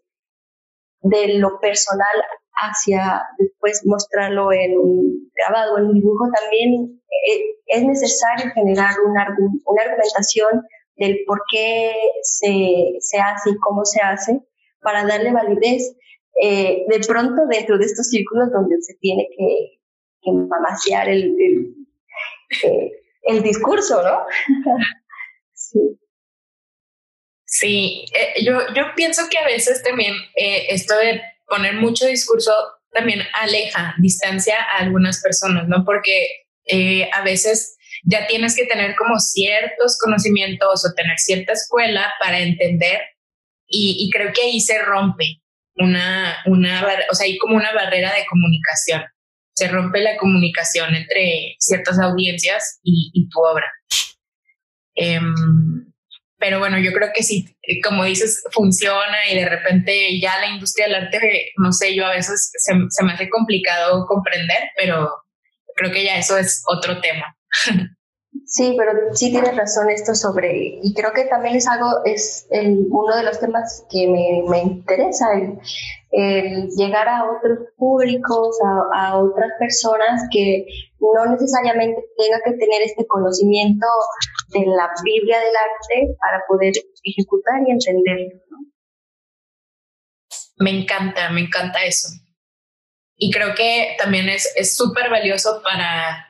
de 1.09 1.38
lo 1.38 1.59
personal 1.61 2.07
hacia 2.55 3.23
después 3.38 3.83
mostrarlo 3.87 4.53
en 4.53 4.79
un 4.79 5.31
grabado, 5.35 5.79
en 5.79 5.87
un 5.87 5.94
dibujo, 5.94 6.29
también 6.35 7.01
eh, 7.31 7.42
es 7.66 7.85
necesario 7.85 8.51
generar 8.53 8.94
una, 9.07 9.37
una 9.66 9.83
argumentación 9.83 10.62
del 10.97 11.21
por 11.27 11.42
qué 11.51 11.92
se, 12.23 12.97
se, 13.01 13.18
hace 13.18 13.51
y 13.51 13.59
cómo 13.59 13.85
se 13.85 14.01
hace 14.01 14.40
para 14.81 15.07
darle 15.07 15.33
validez. 15.33 15.94
Eh, 16.40 16.85
de 16.88 17.01
pronto 17.07 17.47
dentro 17.49 17.79
de 17.79 17.85
estos 17.85 18.09
círculos 18.09 18.51
donde 18.53 18.81
se 18.81 18.94
tiene 19.01 19.29
que, 19.37 19.81
que 20.23 20.31
el, 21.11 21.75
eh, 22.62 22.92
el 23.23 23.42
discurso, 23.42 24.03
¿no? 24.03 24.25
sí. 25.53 25.99
Sí, 27.50 28.04
yo, 28.44 28.61
yo 28.74 28.84
pienso 28.94 29.22
que 29.30 29.38
a 29.38 29.46
veces 29.46 29.82
también 29.82 30.14
esto 30.34 30.94
de 30.98 31.22
poner 31.46 31.74
mucho 31.74 32.06
discurso 32.06 32.52
también 32.92 33.22
aleja, 33.34 33.94
distancia 33.98 34.56
a 34.72 34.82
algunas 34.82 35.22
personas, 35.22 35.66
¿no? 35.66 35.84
Porque 35.84 36.46
eh, 36.66 37.08
a 37.12 37.22
veces 37.22 37.76
ya 38.04 38.26
tienes 38.26 38.54
que 38.54 38.66
tener 38.66 38.94
como 38.96 39.18
ciertos 39.18 39.98
conocimientos 39.98 40.84
o 40.84 40.94
tener 40.94 41.18
cierta 41.18 41.52
escuela 41.52 42.12
para 42.20 42.40
entender 42.40 43.00
y, 43.70 44.08
creo 44.11 44.32
que 44.32 44.42
ahí 44.42 44.61
se 44.61 44.78
rompe 44.78 45.42
una, 45.74 46.38
una, 46.46 46.87
o 47.11 47.14
sea, 47.14 47.26
hay 47.26 47.37
como 47.37 47.54
una 47.54 47.72
barrera 47.74 48.14
de 48.14 48.24
comunicación. 48.24 49.04
Se 49.54 49.68
rompe 49.68 50.00
la 50.00 50.16
comunicación 50.16 50.94
entre 50.94 51.54
ciertas 51.58 51.98
audiencias 51.98 52.80
y, 52.82 53.28
tu 53.28 53.40
obra. 53.40 53.70
Em, 54.94 55.92
pero 56.38 56.59
bueno, 56.61 56.79
yo 56.79 56.92
creo 56.92 57.11
que 57.14 57.22
sí, 57.22 57.57
eh, 57.62 57.81
como 57.83 58.05
dices, 58.05 58.44
funciona 58.53 59.27
y 59.31 59.37
de 59.37 59.48
repente 59.48 60.20
ya 60.20 60.38
la 60.40 60.48
industria 60.48 60.87
del 60.87 60.94
arte, 60.94 61.53
no 61.57 61.72
sé, 61.72 61.94
yo 61.94 62.07
a 62.07 62.12
veces 62.12 62.53
se, 62.55 62.74
me 63.05 63.12
hace 63.12 63.29
complicado 63.29 64.07
comprender, 64.07 64.70
pero 64.77 65.11
creo 65.74 65.92
que 65.92 66.05
ya 66.05 66.16
eso 66.16 66.38
es 66.38 66.62
otro 66.66 67.01
tema. 67.01 67.37
Sí, 68.46 68.74
pero 68.79 68.92
sí 69.14 69.31
tienes 69.31 69.57
razón 69.57 69.90
esto 69.90 70.14
sobre, 70.14 70.79
y 70.83 70.94
creo 70.94 71.12
que 71.12 71.24
también 71.24 71.57
es 71.57 71.66
algo, 71.66 72.03
es 72.05 72.46
el, 72.51 72.87
uno 72.88 73.16
de 73.16 73.24
los 73.24 73.40
temas 73.40 73.85
que 73.90 74.07
me, 74.07 74.42
me 74.48 74.61
interesa, 74.61 75.35
el, 75.35 75.59
el, 76.11 76.68
llegar 76.77 77.09
a 77.09 77.25
otros 77.25 77.59
públicos, 77.77 78.57
a, 78.94 79.18
otras 79.18 79.51
personas 79.59 80.23
que 80.33 80.66
no 81.01 81.33
necesariamente 81.33 82.03
tenga 82.16 82.38
que 82.44 82.53
tener 82.53 82.83
este 82.83 83.07
conocimiento 83.07 83.87
de 84.49 84.66
la 84.66 84.90
Biblia 85.05 85.38
del 85.38 85.55
arte 85.57 86.14
para 86.21 86.42
poder 86.49 86.73
ejecutar 87.05 87.61
y 87.66 87.73
entenderlo. 87.73 88.40
Me 90.59 90.71
encanta, 90.71 91.31
me 91.31 91.42
encanta 91.42 91.85
eso. 91.85 92.09
Y 93.16 93.31
creo 93.31 93.55
que 93.55 93.97
también 93.99 94.29
es 94.29 94.77
súper 94.77 95.11
valioso 95.11 95.61
para 95.62 96.29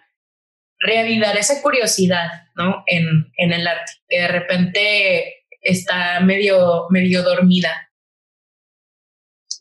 reavivar 0.78 1.36
esa 1.36 1.60
curiosidad, 1.60 2.28
¿no? 2.54 2.82
En, 2.86 3.32
en, 3.36 3.52
el 3.52 3.66
arte, 3.66 3.92
que 4.08 4.20
de 4.20 4.28
repente 4.28 5.44
está 5.60 6.20
medio, 6.20 6.86
medio 6.90 7.22
dormida. 7.22 7.87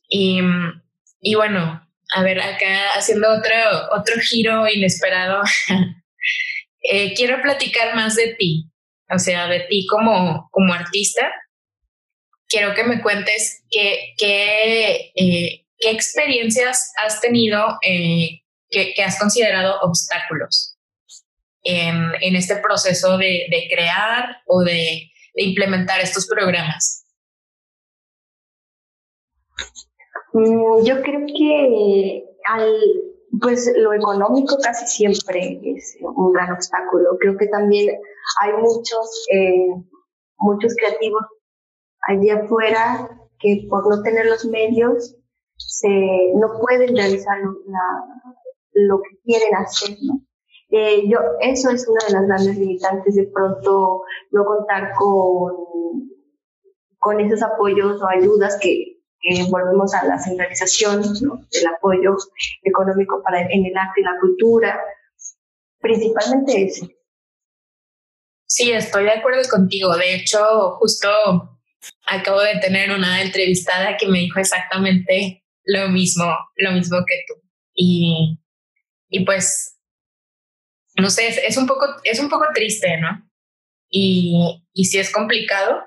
Y, 0.07 0.39
y 1.21 1.35
bueno, 1.35 1.87
a 2.13 2.23
ver, 2.23 2.39
acá 2.39 2.91
haciendo 2.95 3.29
otro, 3.29 3.53
otro 3.91 4.15
giro 4.21 4.67
inesperado, 4.67 5.43
eh, 6.91 7.13
quiero 7.15 7.41
platicar 7.41 7.95
más 7.95 8.15
de 8.15 8.35
ti, 8.35 8.69
o 9.09 9.19
sea, 9.19 9.47
de 9.47 9.61
ti 9.61 9.85
como, 9.87 10.49
como 10.51 10.73
artista. 10.73 11.29
Quiero 12.47 12.73
que 12.73 12.83
me 12.85 13.01
cuentes 13.01 13.63
qué, 13.69 14.13
qué, 14.17 15.11
eh, 15.15 15.65
qué 15.77 15.91
experiencias 15.91 16.93
has 16.97 17.19
tenido 17.19 17.77
eh, 17.81 18.41
que, 18.69 18.93
que, 18.93 19.03
has 19.03 19.19
considerado 19.19 19.79
obstáculos 19.81 20.77
en, 21.63 22.13
en 22.21 22.35
este 22.37 22.55
proceso 22.57 23.17
de, 23.17 23.47
de 23.51 23.67
crear 23.69 24.41
o 24.45 24.63
de, 24.63 25.11
de 25.35 25.43
implementar 25.43 25.99
estos 25.99 26.25
programas. 26.25 27.05
Mm, 30.33 30.83
yo 30.83 31.01
creo 31.01 31.25
que 31.25 32.25
al, 32.45 32.67
pues 33.41 33.71
lo 33.77 33.93
económico 33.93 34.57
casi 34.61 34.85
siempre 34.87 35.59
es 35.63 35.97
un 36.01 36.33
gran 36.33 36.51
obstáculo. 36.51 37.17
Creo 37.19 37.37
que 37.37 37.47
también 37.47 37.99
hay 38.41 38.53
muchos, 38.53 39.27
eh, 39.31 39.67
muchos 40.37 40.75
creativos 40.75 41.23
allí 42.07 42.29
afuera 42.29 43.09
que 43.39 43.67
por 43.69 43.87
no 43.89 44.01
tener 44.01 44.25
los 44.25 44.45
medios 44.45 45.15
se, 45.57 45.89
no 46.35 46.59
pueden 46.61 46.95
realizar 46.95 47.37
la, 47.65 48.05
lo 48.73 49.01
que 49.01 49.17
quieren 49.23 49.55
hacer, 49.55 49.97
¿no? 50.01 50.21
Eh, 50.69 51.07
yo, 51.07 51.19
eso 51.39 51.69
es 51.69 51.87
una 51.87 52.05
de 52.07 52.13
las 52.13 52.27
grandes 52.27 52.57
limitantes, 52.57 53.15
de 53.15 53.27
pronto 53.27 54.03
no 54.31 54.45
contar 54.45 54.93
con, 54.95 55.55
con 56.99 57.19
esos 57.21 57.41
apoyos 57.41 58.01
o 58.01 58.07
ayudas 58.07 58.59
que, 58.61 58.96
volvemos 59.49 59.93
a 59.93 60.05
la 60.05 60.17
centralización 60.19 61.01
del 61.01 61.67
apoyo 61.75 62.15
económico 62.63 63.21
para 63.23 63.41
en 63.41 63.65
el 63.65 63.77
arte 63.77 64.01
y 64.01 64.03
la 64.03 64.15
cultura, 64.19 64.79
principalmente 65.79 66.65
eso. 66.65 66.87
Sí, 68.45 68.71
estoy 68.71 69.03
de 69.03 69.11
acuerdo 69.11 69.41
contigo. 69.49 69.95
De 69.97 70.15
hecho, 70.15 70.77
justo 70.79 71.09
acabo 72.05 72.41
de 72.41 72.59
tener 72.59 72.91
una 72.91 73.21
entrevistada 73.21 73.97
que 73.97 74.07
me 74.07 74.19
dijo 74.19 74.39
exactamente 74.39 75.43
lo 75.65 75.89
mismo, 75.89 76.25
lo 76.55 76.71
mismo 76.71 76.97
que 77.05 77.23
tú. 77.27 77.41
Y, 77.73 78.39
y 79.09 79.25
pues, 79.25 79.77
no 80.95 81.09
sé, 81.09 81.27
es, 81.45 81.57
un 81.57 81.67
poco, 81.67 81.85
es 82.03 82.19
un 82.19 82.29
poco 82.29 82.45
triste, 82.53 82.97
¿no? 82.97 83.29
Y, 83.89 84.63
y 84.73 84.85
si 84.85 84.97
es 84.97 85.11
complicado, 85.11 85.83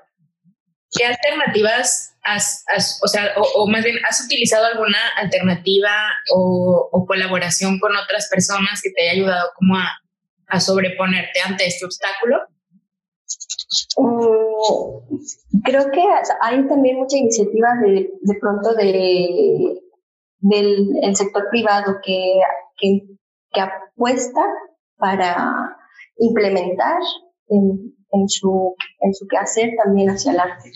¿qué 0.91 1.05
alternativas 1.05 2.11
has, 2.23 2.65
o 3.03 3.07
sea, 3.07 3.33
o, 3.55 3.67
más 3.67 3.83
bien, 3.83 3.97
¿has 4.07 4.23
utilizado 4.23 4.65
alguna 4.65 4.99
alternativa 5.17 5.91
o, 6.33 7.05
colaboración 7.07 7.79
con 7.79 7.91
otras 7.95 8.29
personas 8.29 8.81
que 8.81 8.91
te 8.91 9.01
haya 9.01 9.11
ayudado 9.13 9.49
como 9.55 9.75
a, 9.75 10.59
sobreponerte 10.59 11.39
ante 11.45 11.65
este 11.65 11.85
obstáculo? 11.85 12.37
Mm, 13.97 15.61
creo 15.63 15.91
que 15.91 16.03
hay 16.41 16.67
también 16.67 16.97
mucha 16.97 17.17
iniciativa 17.17 17.69
de, 17.81 18.09
pronto 18.39 18.73
de, 18.75 19.79
del 20.39 21.15
sector 21.15 21.47
privado 21.49 21.97
que, 22.03 22.39
que, 22.77 23.61
apuesta 23.61 24.41
para 24.97 25.77
implementar 26.17 26.99
en, 27.47 27.95
en 28.11 28.29
su, 28.29 28.75
en 28.99 29.13
su 29.13 29.27
quehacer 29.27 29.71
también 29.83 30.09
hacia 30.09 30.31
el 30.31 30.39
arte. 30.39 30.71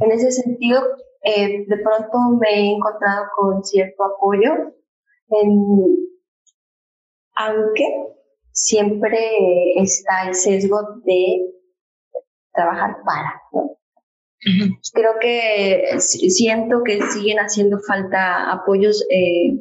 En 0.00 0.12
ese 0.12 0.30
sentido, 0.30 0.82
eh, 1.22 1.64
de 1.66 1.76
pronto 1.78 2.18
me 2.40 2.48
he 2.48 2.72
encontrado 2.72 3.26
con 3.36 3.62
cierto 3.64 4.04
apoyo, 4.04 4.74
en, 5.28 5.66
aunque 7.34 7.84
siempre 8.52 9.18
está 9.76 10.28
el 10.28 10.34
sesgo 10.34 10.78
de 11.04 11.50
trabajar 12.52 12.96
para. 13.04 13.42
Creo 14.94 15.12
que 15.20 15.98
siento 15.98 16.82
que 16.82 17.02
siguen 17.02 17.38
haciendo 17.38 17.78
falta 17.86 18.50
apoyos 18.50 19.06
eh, 19.10 19.52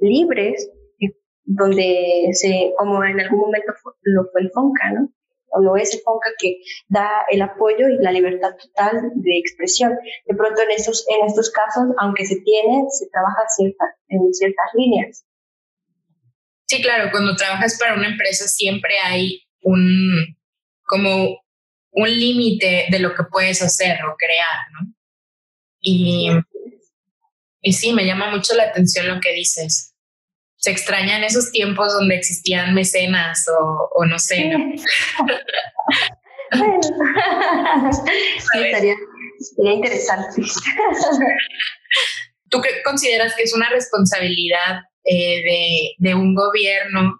libres, 0.00 0.70
eh, 1.00 1.12
donde 1.44 2.30
se, 2.32 2.72
como 2.78 3.02
en 3.02 3.20
algún 3.20 3.40
momento 3.40 3.72
lo 4.02 4.24
fue 4.30 4.42
el 4.42 4.50
FONCA, 4.52 4.92
¿no? 4.92 5.12
O 5.50 5.60
lo 5.60 5.76
es 5.76 6.02
FONCA 6.04 6.30
que 6.38 6.60
da 6.88 7.08
el 7.30 7.42
apoyo 7.42 7.88
y 7.88 8.02
la 8.02 8.12
libertad 8.12 8.50
total 8.60 9.10
de 9.14 9.38
expresión. 9.38 9.96
De 10.26 10.34
pronto 10.34 10.62
en 10.62 10.70
estos, 10.70 11.06
en 11.08 11.26
estos 11.26 11.50
casos, 11.50 11.84
aunque 11.98 12.24
se 12.26 12.36
tiene, 12.40 12.84
se 12.90 13.08
trabaja 13.10 13.42
cierta, 13.56 13.84
en 14.08 14.32
ciertas 14.32 14.66
líneas. 14.74 15.24
Sí, 16.66 16.82
claro, 16.82 17.10
cuando 17.10 17.34
trabajas 17.34 17.78
para 17.78 17.94
una 17.94 18.08
empresa 18.08 18.46
siempre 18.46 18.98
hay 19.02 19.42
un, 19.62 20.36
como 20.84 21.40
un 21.92 22.10
límite 22.10 22.86
de 22.90 22.98
lo 22.98 23.14
que 23.14 23.24
puedes 23.24 23.62
hacer 23.62 23.98
o 24.04 24.16
crear, 24.16 24.58
¿no? 24.72 24.92
Y, 25.80 26.30
y 27.62 27.72
sí, 27.72 27.92
me 27.92 28.04
llama 28.04 28.30
mucho 28.30 28.54
la 28.54 28.64
atención 28.64 29.08
lo 29.08 29.20
que 29.20 29.32
dices 29.32 29.87
se 30.68 30.72
extrañan 30.72 31.24
esos 31.24 31.50
tiempos 31.50 31.94
donde 31.94 32.14
existían 32.14 32.74
mecenas 32.74 33.46
o, 33.48 33.88
o 33.94 34.04
no 34.04 34.18
sé. 34.18 34.48
¿no? 34.48 34.58
sí, 38.52 38.58
sería, 38.70 38.94
interesante. 39.56 40.42
¿Tú 42.50 42.60
qué 42.60 42.82
consideras 42.84 43.34
que 43.34 43.44
es 43.44 43.54
una 43.54 43.70
responsabilidad 43.70 44.82
eh, 45.04 45.42
de, 45.42 45.94
de, 45.96 46.14
un 46.14 46.34
gobierno 46.34 47.18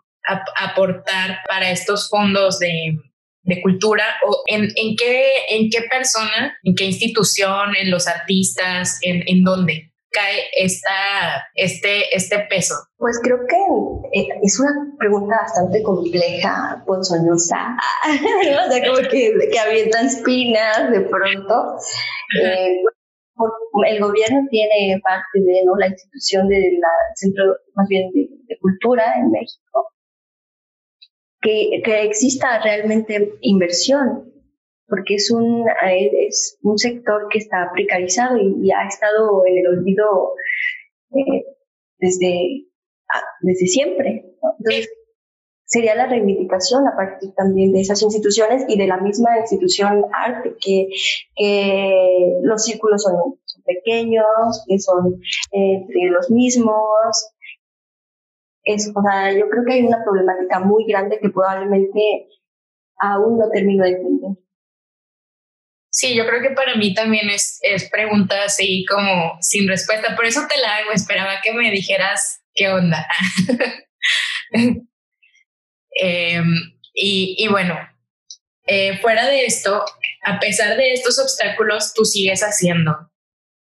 aportar 0.56 1.38
para 1.48 1.70
estos 1.70 2.11
fondos 2.11 2.58
de, 2.58 2.98
de 3.44 3.62
cultura 3.62 4.04
o 4.26 4.42
en, 4.46 4.64
en, 4.76 4.94
qué, 4.94 5.24
en 5.48 5.70
qué 5.70 5.87
persona, 5.90 6.54
en 6.64 6.74
qué 6.74 6.84
institución, 6.84 7.74
en 7.76 7.90
los 7.90 8.06
artistas, 8.06 8.98
en, 9.00 9.22
en 9.26 9.42
dónde? 9.42 9.90
Cae 10.11 10.44
esta, 10.57 11.47
este, 11.55 12.14
este 12.14 12.38
peso? 12.51 12.75
Pues 12.97 13.21
creo 13.23 13.38
que 13.47 14.18
eh, 14.21 14.29
es 14.42 14.59
una 14.61 14.71
pregunta 14.99 15.37
bastante 15.42 15.83
compleja, 15.83 16.83
ponzoñosa, 16.87 17.77
o 18.66 18.71
sea, 18.71 18.87
como 18.87 19.09
que, 19.09 19.49
que 19.51 19.59
avientan 19.59 20.07
espinas 20.07 20.90
de 20.90 21.01
pronto. 21.01 21.77
Eh, 22.42 22.83
el 23.87 24.01
gobierno 24.01 24.47
tiene 24.51 25.01
parte 25.03 25.38
de 25.40 25.62
¿no? 25.64 25.77
la 25.77 25.87
institución 25.87 26.49
del 26.49 26.81
Centro 27.14 27.44
más 27.75 27.87
bien 27.88 28.11
de, 28.12 28.29
Cultura 28.61 29.14
en 29.16 29.31
México, 29.31 29.92
que, 31.40 31.81
que 31.85 32.03
exista 32.03 32.61
realmente 32.61 33.35
inversión 33.40 34.38
porque 34.88 35.14
es 35.16 35.31
un, 35.31 35.66
es 35.83 36.59
un 36.62 36.79
sector 36.79 37.29
que 37.31 37.38
está 37.38 37.70
precarizado 37.72 38.37
y, 38.38 38.70
ha 38.72 38.87
estado 38.87 39.44
en 39.46 39.59
el 39.59 39.66
olvido 39.79 40.33
eh, 41.11 41.44
desde, 41.98 42.66
ah, 43.12 43.22
desde 43.42 43.66
siempre. 43.66 44.24
Entonces, 44.59 44.88
sería 45.64 45.94
la 45.94 46.07
reivindicación 46.07 46.88
a 46.88 46.96
partir 46.96 47.35
también 47.35 47.72
de 47.72 47.81
esas 47.81 48.01
instituciones 48.03 48.64
y 48.68 48.79
de 48.79 48.87
la 48.87 48.96
misma 48.96 49.38
institución 49.38 50.07
arte, 50.12 50.57
que, 50.59 50.88
que 51.37 52.38
los 52.42 52.64
círculos 52.64 53.03
son, 53.03 53.38
pequeños, 53.66 54.64
que 54.66 54.79
son 54.79 55.20
eh, 55.53 55.74
entre 55.74 56.11
los 56.11 56.31
mismos. 56.31 57.35
Es, 58.64 58.90
o 58.94 59.03
sea, 59.03 59.33
yo 59.33 59.48
creo 59.51 59.64
que 59.66 59.74
hay 59.74 59.83
una 59.83 60.03
problemática 60.03 60.61
muy 60.61 60.87
grande 60.87 61.18
que 61.20 61.29
probablemente 61.29 62.29
aún 62.98 63.38
no 63.38 63.51
termino 63.51 63.85
de 63.85 63.90
entender. 63.90 64.47
Sí, 65.98 66.14
yo 66.14 66.24
creo 66.28 66.40
que 66.40 66.50
para 66.50 66.76
mí 66.76 66.94
también 66.94 67.28
es, 67.28 67.58
es 67.61 67.90
pregunta 67.90 68.44
así 68.44 68.84
como 68.88 69.37
sin 69.40 69.66
respuesta. 69.66 70.14
Por 70.14 70.26
eso 70.26 70.46
te 70.48 70.56
la 70.56 70.76
hago. 70.76 70.92
Esperaba 70.92 71.40
que 71.42 71.52
me 71.52 71.72
dijeras 71.72 72.40
qué 72.54 72.68
onda. 72.68 73.04
Em, 76.00 76.46
y, 76.94 77.48
bueno, 77.48 77.76
eh, 78.68 78.96
fuera 78.98 79.26
de 79.26 79.46
esto, 79.46 79.84
a 80.22 80.38
pesar 80.38 80.76
de 80.76 80.92
estos 80.92 81.18
obstáculos, 81.18 81.92
tú 81.92 82.04
sigues 82.04 82.42
haciendo, 82.42 83.11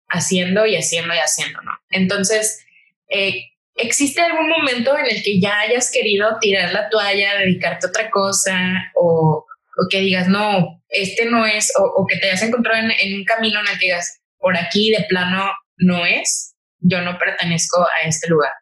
haciendo 0.08 0.66
y 0.66 0.74
haciendo 0.74 1.14
y 1.14 1.18
haciendo, 1.18 1.62
¿no? 1.62 1.70
Entonces, 1.90 2.66
eh, 3.08 3.44
¿existe 3.76 4.20
algún 4.20 4.48
momento 4.48 4.98
en 4.98 5.06
el 5.06 5.22
que 5.22 5.38
ya 5.38 5.60
hayas 5.60 5.92
querido 5.92 6.36
tirar 6.40 6.72
la 6.72 6.88
toalla, 6.88 7.38
dedicarte 7.38 7.86
a 7.86 7.90
otra 7.90 8.10
cosa 8.10 8.90
o, 8.96 9.46
o 9.76 9.88
que 9.90 10.00
digas, 10.00 10.28
no, 10.28 10.82
este 10.88 11.26
no 11.26 11.46
es, 11.46 11.72
o, 11.78 12.06
que 12.06 12.16
te 12.18 12.26
hayas 12.26 12.42
encontrado 12.42 12.78
en, 12.78 13.14
un 13.14 13.24
camino 13.24 13.60
en 13.60 13.66
el 13.66 13.78
que 13.78 13.86
digas, 13.86 14.20
por 14.38 14.56
aquí 14.56 14.90
de 14.90 15.04
plano 15.08 15.50
no 15.78 16.06
es, 16.06 16.54
yo 16.80 17.00
no 17.00 17.18
pertenezco 17.18 17.80
a 17.80 18.06
este 18.06 18.28
lugar? 18.28 18.52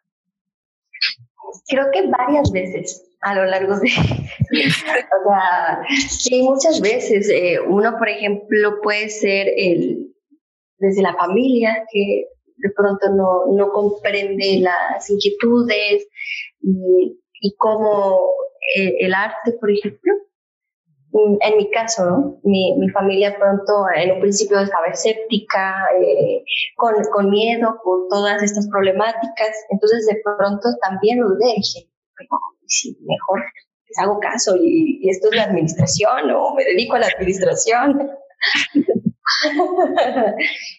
Creo 1.67 1.85
que 1.91 2.07
varias 2.07 2.51
veces 2.51 3.03
a 3.21 3.35
lo 3.35 3.45
largo 3.45 3.79
de... 3.79 3.89
o 3.89 5.29
sea, 5.29 5.81
sí, 6.09 6.41
muchas 6.41 6.81
veces. 6.81 7.29
Eh, 7.29 7.59
uno, 7.59 7.97
por 7.97 8.09
ejemplo, 8.09 8.81
puede 8.81 9.09
ser 9.09 9.47
el, 9.55 10.13
desde 10.77 11.01
la 11.01 11.15
familia, 11.15 11.85
que 11.91 12.25
de 12.57 12.69
pronto 12.75 13.09
no, 13.09 13.55
no 13.55 13.71
comprende 13.71 14.59
las 14.59 15.09
inquietudes 15.09 16.07
y, 16.61 17.55
cómo 17.57 18.21
eh, 18.77 18.95
el 18.99 19.13
arte, 19.13 19.53
por 19.59 19.69
ejemplo, 19.69 20.13
en 21.13 21.57
mi 21.57 21.69
caso, 21.69 22.39
mi, 22.43 22.75
mi, 22.77 22.89
familia 22.89 23.37
pronto 23.37 23.85
en 23.95 24.13
un 24.13 24.19
principio 24.19 24.59
estaba 24.59 24.87
escéptica, 24.87 25.87
eh, 26.01 26.43
con, 26.75 26.95
con, 27.13 27.29
miedo 27.29 27.79
por 27.83 28.07
todas 28.09 28.41
estas 28.41 28.67
problemáticas, 28.69 29.55
entonces 29.69 30.07
de 30.07 30.21
pronto 30.23 30.69
también 30.81 31.19
lo 31.19 31.35
dije, 31.37 31.87
pero 32.17 32.29
sí, 32.65 32.97
mejor 33.01 33.41
les 33.87 33.99
hago 33.99 34.19
caso 34.19 34.55
y, 34.59 35.07
esto 35.07 35.29
es 35.29 35.35
la 35.35 35.43
administración 35.43 36.31
o 36.31 36.55
me 36.55 36.63
dedico 36.63 36.95
a 36.95 36.99
la 36.99 37.07
administración. 37.07 38.09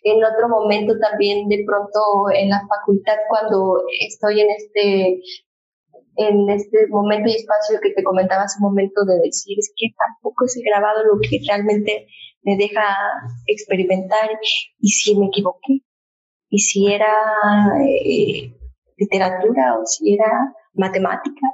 en 0.04 0.24
otro 0.24 0.48
momento 0.48 0.98
también 0.98 1.48
de 1.48 1.64
pronto 1.66 2.00
en 2.34 2.50
la 2.50 2.60
facultad 2.68 3.16
cuando 3.28 3.82
estoy 4.06 4.40
en 4.40 4.50
este 4.50 5.22
en 6.16 6.48
este 6.50 6.86
momento 6.88 7.28
y 7.28 7.36
espacio 7.36 7.80
que 7.82 7.90
te 7.90 8.02
comentaba 8.02 8.44
hace 8.44 8.58
un 8.58 8.68
momento 8.70 9.04
de 9.04 9.18
decir, 9.24 9.58
es 9.58 9.72
que 9.76 9.88
tampoco 9.96 10.44
he 10.44 10.62
grabado 10.62 11.02
lo 11.04 11.20
que 11.20 11.40
realmente 11.46 12.06
me 12.42 12.56
deja 12.56 12.84
experimentar 13.46 14.30
y 14.78 14.88
si 14.88 15.16
me 15.18 15.26
equivoqué, 15.26 15.80
y 16.50 16.58
si 16.58 16.92
era 16.92 17.14
eh, 17.84 18.54
literatura 18.96 19.78
o 19.78 19.86
si 19.86 20.14
era 20.14 20.54
matemáticas. 20.74 21.50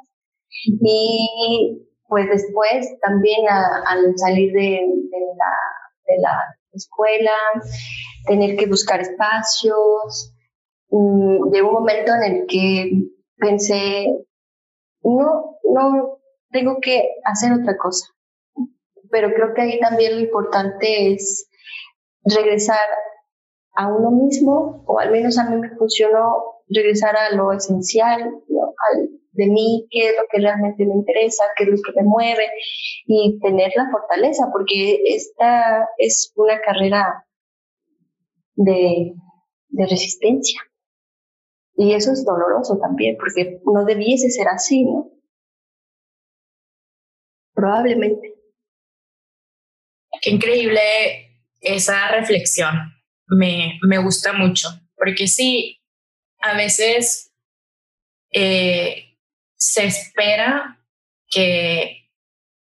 Y 0.64 1.86
pues 2.08 2.28
después 2.28 2.86
también 3.00 3.46
al 3.48 4.12
salir 4.16 4.52
de, 4.52 4.80
la, 5.36 5.52
de 6.06 6.20
la 6.20 6.36
escuela, 6.72 7.32
tener 8.26 8.56
que 8.56 8.66
buscar 8.66 9.00
espacios, 9.00 10.34
mm, 10.90 11.50
de 11.50 11.62
un 11.62 11.72
momento 11.72 12.12
en 12.14 12.34
el 12.34 12.46
que 12.46 12.90
pensé, 13.36 14.06
no, 15.02 15.58
no 15.64 16.18
tengo 16.50 16.78
que 16.80 17.08
hacer 17.24 17.52
otra 17.52 17.76
cosa. 17.76 18.06
Pero 19.10 19.32
creo 19.34 19.54
que 19.54 19.62
ahí 19.62 19.80
también 19.80 20.14
lo 20.14 20.20
importante 20.20 21.12
es 21.12 21.48
regresar 22.24 22.86
a 23.74 23.88
uno 23.88 24.10
mismo, 24.10 24.84
o 24.86 24.98
al 24.98 25.10
menos 25.10 25.38
a 25.38 25.48
mí 25.48 25.56
me 25.56 25.70
funcionó 25.76 26.60
regresar 26.68 27.16
a 27.16 27.34
lo 27.34 27.52
esencial, 27.52 28.22
al, 28.22 29.08
de 29.32 29.46
mí, 29.46 29.86
qué 29.90 30.08
es 30.08 30.16
lo 30.16 30.24
que 30.30 30.40
realmente 30.40 30.84
me 30.84 30.94
interesa, 30.94 31.44
qué 31.56 31.64
es 31.64 31.70
lo 31.70 31.76
que 31.76 31.92
me 32.00 32.06
mueve, 32.06 32.46
y 33.06 33.38
tener 33.40 33.72
la 33.76 33.88
fortaleza, 33.90 34.48
porque 34.52 35.00
esta 35.04 35.88
es 35.98 36.32
una 36.36 36.60
carrera 36.60 37.26
de, 38.54 39.14
de 39.68 39.86
resistencia. 39.86 40.60
Y 41.82 41.94
eso 41.94 42.12
es 42.12 42.26
doloroso 42.26 42.78
también, 42.78 43.16
porque 43.16 43.58
no 43.64 43.86
debiese 43.86 44.28
ser 44.28 44.48
así, 44.48 44.84
¿no? 44.84 45.10
Probablemente. 47.54 48.34
Qué 50.20 50.28
increíble 50.28 50.78
esa 51.58 52.08
reflexión. 52.08 52.74
Me, 53.28 53.78
me 53.80 53.96
gusta 53.96 54.34
mucho, 54.34 54.68
porque 54.94 55.26
sí, 55.26 55.80
a 56.40 56.54
veces 56.54 57.32
eh, 58.30 59.16
se 59.56 59.86
espera 59.86 60.84
que, 61.30 62.10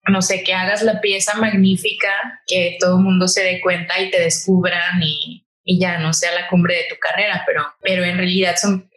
no 0.08 0.22
sé, 0.22 0.44
que 0.44 0.54
hagas 0.54 0.84
la 0.84 1.02
pieza 1.02 1.34
magnífica, 1.34 2.44
que 2.46 2.78
todo 2.80 3.00
el 3.00 3.04
mundo 3.06 3.28
se 3.28 3.42
dé 3.42 3.60
cuenta 3.60 4.00
y 4.00 4.12
te 4.12 4.22
descubran 4.22 5.02
y, 5.02 5.48
y 5.64 5.80
ya 5.80 5.98
no 5.98 6.14
sea 6.14 6.32
la 6.36 6.48
cumbre 6.48 6.76
de 6.76 6.86
tu 6.92 6.96
carrera, 7.00 7.44
pero, 7.48 7.64
pero 7.82 8.04
en 8.04 8.16
realidad 8.16 8.56
son 8.56 8.88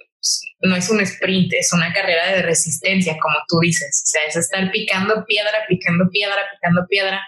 no 0.60 0.76
es 0.76 0.88
un 0.90 1.00
sprint, 1.00 1.52
es 1.54 1.72
una 1.72 1.92
carrera 1.92 2.32
de 2.32 2.42
resistencia, 2.42 3.16
como 3.20 3.36
tú 3.48 3.58
dices. 3.60 4.02
O 4.04 4.08
sea, 4.08 4.22
es 4.24 4.36
estar 4.36 4.70
picando 4.70 5.24
piedra, 5.26 5.64
picando 5.68 6.08
piedra, 6.10 6.36
picando 6.52 6.86
piedra, 6.88 7.20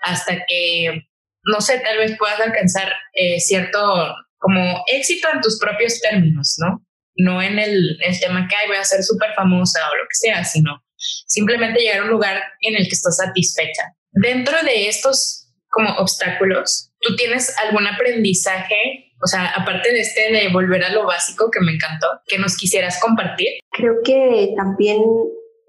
hasta 0.00 0.44
que, 0.46 1.06
no 1.44 1.60
sé, 1.60 1.78
tal 1.80 1.98
vez 1.98 2.16
puedas 2.18 2.40
alcanzar 2.40 2.92
eh, 3.14 3.38
cierto 3.40 4.14
como 4.38 4.82
éxito 4.92 5.28
en 5.32 5.40
tus 5.40 5.58
propios 5.58 6.00
términos, 6.00 6.56
¿no? 6.58 6.84
No 7.16 7.42
en 7.42 7.58
el, 7.58 7.98
tema 8.20 8.48
que, 8.48 8.56
ay, 8.56 8.68
voy 8.68 8.76
a 8.76 8.84
ser 8.84 9.02
súper 9.02 9.34
famosa 9.34 9.78
o 9.90 9.96
lo 9.96 10.04
que 10.04 10.28
sea, 10.28 10.44
sino 10.44 10.82
simplemente 10.96 11.80
llegar 11.80 12.00
a 12.00 12.04
un 12.04 12.10
lugar 12.10 12.42
en 12.60 12.76
el 12.76 12.84
que 12.84 12.94
estás 12.94 13.16
satisfecha. 13.18 13.94
Dentro 14.12 14.56
de 14.62 14.88
estos 14.88 15.48
como 15.68 15.90
obstáculos, 15.96 16.90
¿tú 17.00 17.14
tienes 17.16 17.56
algún 17.58 17.86
aprendizaje 17.86 19.09
o 19.22 19.26
sea, 19.26 19.50
aparte 19.56 19.92
de 19.92 20.00
este 20.00 20.32
de 20.32 20.52
volver 20.52 20.82
a 20.84 20.92
lo 20.92 21.06
básico 21.06 21.50
que 21.50 21.60
me 21.60 21.72
encantó, 21.72 22.06
que 22.26 22.38
nos 22.38 22.56
quisieras 22.56 23.00
compartir. 23.00 23.48
Creo 23.70 23.96
que 24.04 24.54
también 24.56 25.02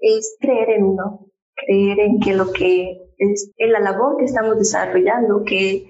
es 0.00 0.36
creer 0.40 0.70
en 0.70 0.84
uno, 0.84 1.26
creer 1.54 2.00
en 2.00 2.20
que 2.20 2.34
lo 2.34 2.52
que 2.52 2.98
es 3.18 3.52
la 3.58 3.80
labor 3.80 4.16
que 4.18 4.24
estamos 4.24 4.58
desarrollando, 4.58 5.44
que, 5.44 5.86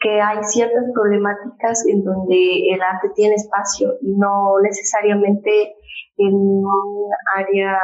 que 0.00 0.20
hay 0.20 0.42
ciertas 0.44 0.84
problemáticas 0.94 1.86
en 1.86 2.04
donde 2.04 2.72
el 2.72 2.80
arte 2.82 3.08
tiene 3.14 3.34
espacio 3.34 3.94
no 4.02 4.58
necesariamente 4.62 5.74
en 6.16 6.34
un 6.34 7.10
área 7.36 7.78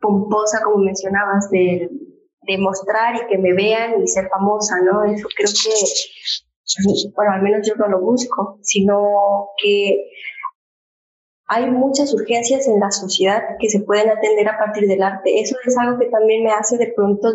pomposa, 0.00 0.62
como 0.62 0.78
mencionabas, 0.78 1.50
de, 1.50 1.90
de 2.42 2.58
mostrar 2.58 3.16
y 3.16 3.26
que 3.26 3.38
me 3.38 3.52
vean 3.52 4.02
y 4.02 4.08
ser 4.08 4.28
famosa, 4.28 4.76
¿no? 4.82 5.04
Eso 5.04 5.28
creo 5.36 5.48
que 5.48 5.70
bueno, 7.14 7.32
al 7.32 7.42
menos 7.42 7.66
yo 7.66 7.74
no 7.76 7.88
lo 7.88 8.00
busco, 8.00 8.58
sino 8.62 9.48
que 9.62 10.10
hay 11.46 11.70
muchas 11.70 12.14
urgencias 12.14 12.66
en 12.66 12.80
la 12.80 12.90
sociedad 12.90 13.42
que 13.58 13.68
se 13.68 13.80
pueden 13.80 14.08
atender 14.08 14.48
a 14.48 14.58
partir 14.58 14.88
del 14.88 15.02
arte. 15.02 15.40
Eso 15.40 15.56
es 15.66 15.76
algo 15.78 15.98
que 15.98 16.06
también 16.06 16.44
me 16.44 16.52
hace 16.52 16.78
de 16.78 16.92
pronto 16.94 17.28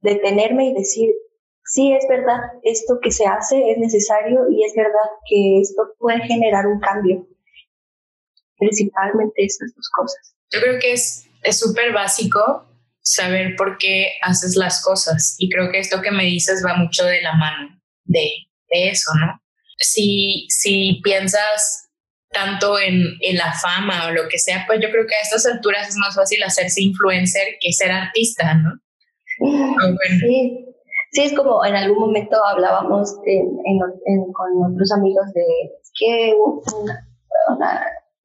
detenerme 0.00 0.68
y 0.68 0.74
decir, 0.74 1.10
sí 1.64 1.92
es 1.92 2.06
verdad, 2.08 2.38
esto 2.62 2.98
que 3.02 3.10
se 3.10 3.26
hace 3.26 3.70
es 3.70 3.78
necesario 3.78 4.40
y 4.50 4.64
es 4.64 4.74
verdad 4.76 5.08
que 5.28 5.60
esto 5.60 5.82
puede 5.98 6.20
generar 6.26 6.66
un 6.66 6.80
cambio. 6.80 7.26
Principalmente 8.58 9.44
esas 9.44 9.72
dos 9.74 9.88
cosas. 9.96 10.34
Yo 10.50 10.60
creo 10.60 10.78
que 10.80 10.92
es 10.92 11.28
súper 11.58 11.92
básico 11.92 12.66
saber 13.00 13.54
por 13.56 13.78
qué 13.78 14.08
haces 14.22 14.56
las 14.56 14.84
cosas 14.84 15.36
y 15.38 15.48
creo 15.48 15.70
que 15.70 15.78
esto 15.78 16.02
que 16.02 16.10
me 16.10 16.24
dices 16.24 16.62
va 16.66 16.76
mucho 16.76 17.06
de 17.06 17.22
la 17.22 17.34
mano 17.36 17.77
de, 18.08 18.28
de 18.70 18.90
eso, 18.90 19.12
¿no? 19.20 19.40
Si, 19.78 20.46
si 20.50 21.00
piensas 21.04 21.88
tanto 22.30 22.78
en, 22.78 23.04
en, 23.20 23.36
la 23.36 23.52
fama 23.54 24.08
o 24.08 24.10
lo 24.10 24.28
que 24.28 24.38
sea, 24.38 24.64
pues 24.66 24.80
yo 24.82 24.90
creo 24.90 25.06
que 25.06 25.14
a 25.14 25.20
estas 25.20 25.46
alturas 25.46 25.88
es 25.88 25.96
más 25.96 26.14
fácil 26.14 26.42
hacerse 26.42 26.82
influencer 26.82 27.56
que 27.60 27.72
ser 27.72 27.90
artista, 27.90 28.54
¿no? 28.54 28.72
Sí. 29.38 30.64
sí, 31.12 31.22
es 31.22 31.32
como 31.32 31.64
en 31.64 31.76
algún 31.76 31.98
momento 31.98 32.36
hablábamos 32.44 33.14
con 33.14 34.72
otros 34.72 34.92
amigos 34.92 35.26
de 35.32 35.44
que 35.98 36.34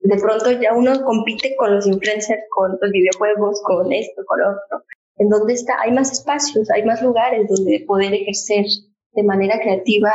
de 0.01 0.17
pronto 0.17 0.51
ya 0.51 0.73
uno 0.73 1.03
compite 1.05 1.55
con 1.55 1.75
los 1.75 1.87
influencers, 1.87 2.43
con 2.49 2.77
los 2.81 2.91
videojuegos, 2.91 3.61
con 3.63 3.91
esto, 3.93 4.21
con 4.25 4.39
lo 4.39 4.49
otro. 4.49 4.85
En 5.17 5.29
donde 5.29 5.53
está, 5.53 5.79
hay 5.81 5.91
más 5.91 6.11
espacios, 6.11 6.69
hay 6.71 6.83
más 6.83 7.01
lugares 7.01 7.47
donde 7.47 7.85
poder 7.87 8.13
ejercer 8.13 8.65
de 9.13 9.23
manera 9.23 9.59
creativa 9.59 10.11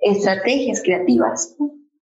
estrategias 0.00 0.82
creativas. 0.82 1.54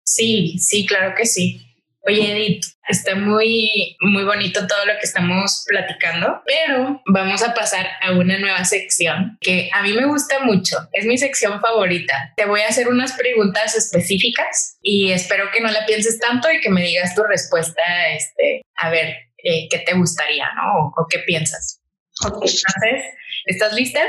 Sí, 0.05 0.59
sí, 0.59 0.87
claro 0.87 1.15
que 1.17 1.27
sí. 1.27 1.61
Oye, 2.07 2.33
Edith, 2.33 2.65
está 2.87 3.15
muy, 3.15 3.97
muy 4.01 4.25
bonito 4.25 4.67
todo 4.67 4.85
lo 4.85 4.93
que 5.01 5.07
estamos 5.07 5.65
platicando, 5.67 6.43
pero 6.45 7.01
vamos 7.07 7.43
a 7.43 7.55
pasar 7.55 7.87
a 8.03 8.13
una 8.13 8.39
nueva 8.39 8.63
sección 8.67 9.39
que 9.41 9.71
a 9.73 9.83
mí 9.83 9.95
me 9.95 10.05
gusta 10.05 10.41
mucho. 10.41 10.77
Es 10.93 11.07
mi 11.07 11.17
sección 11.17 11.63
favorita. 11.63 12.35
Te 12.37 12.45
voy 12.45 12.61
a 12.61 12.69
hacer 12.69 12.89
unas 12.89 13.15
preguntas 13.15 13.75
específicas 13.75 14.77
y 14.83 15.13
espero 15.13 15.51
que 15.51 15.63
no 15.63 15.71
la 15.71 15.87
pienses 15.87 16.21
tanto 16.21 16.53
y 16.53 16.61
que 16.61 16.69
me 16.69 16.83
digas 16.83 17.15
tu 17.15 17.23
respuesta, 17.23 17.83
este, 18.15 18.61
a 18.77 18.91
ver, 18.91 19.17
eh, 19.43 19.67
qué 19.71 19.79
te 19.79 19.95
gustaría, 19.95 20.47
¿no? 20.57 20.93
O, 20.99 21.07
qué 21.09 21.21
piensas. 21.21 21.81
Ok. 22.27 22.35
Entonces, 22.35 23.05
¿estás 23.47 23.73
lista? 23.73 24.01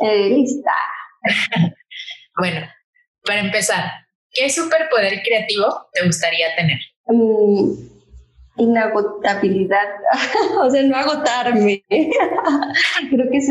Eh, 0.00 0.28
lista. 0.30 0.72
bueno, 2.38 2.66
para 3.24 3.40
empezar, 3.40 3.84
¿qué 4.30 4.50
superpoder 4.50 5.22
creativo 5.22 5.88
te 5.92 6.04
gustaría 6.04 6.54
tener? 6.56 6.78
Mm, 7.06 7.74
inagotabilidad, 8.56 9.88
o 10.60 10.70
sea, 10.70 10.82
no 10.82 10.96
agotarme. 10.96 11.82
Creo 11.88 13.30
que 13.30 13.38
es 13.38 13.48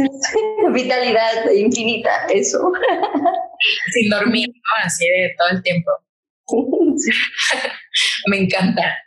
vitalidad 0.74 1.52
infinita, 1.52 2.28
eso. 2.30 2.72
Sin 3.94 4.10
dormir, 4.10 4.50
¿no? 4.50 4.86
Así 4.86 5.06
de 5.06 5.34
todo 5.38 5.50
el 5.50 5.64
tiempo. 5.64 5.92
Me 8.28 8.38
encanta. 8.38 8.98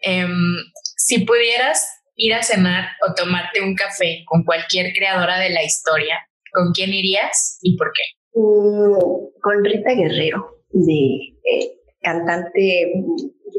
Em, 0.00 0.56
si 0.96 1.24
pudieras 1.24 1.95
ir 2.16 2.34
a 2.34 2.42
cenar 2.42 2.88
o 3.06 3.14
tomarte 3.14 3.62
un 3.62 3.74
café 3.74 4.24
con 4.26 4.44
cualquier 4.44 4.92
creadora 4.92 5.38
de 5.38 5.50
la 5.50 5.62
historia, 5.62 6.16
¿con 6.52 6.72
quién 6.72 6.92
irías 6.92 7.58
y 7.62 7.76
por 7.76 7.92
qué? 7.92 8.02
Mm, 8.38 9.40
con 9.40 9.64
Rita 9.64 9.92
Guerrero, 9.92 10.62
de 10.70 11.36
eh, 11.44 11.72
cantante 12.00 12.92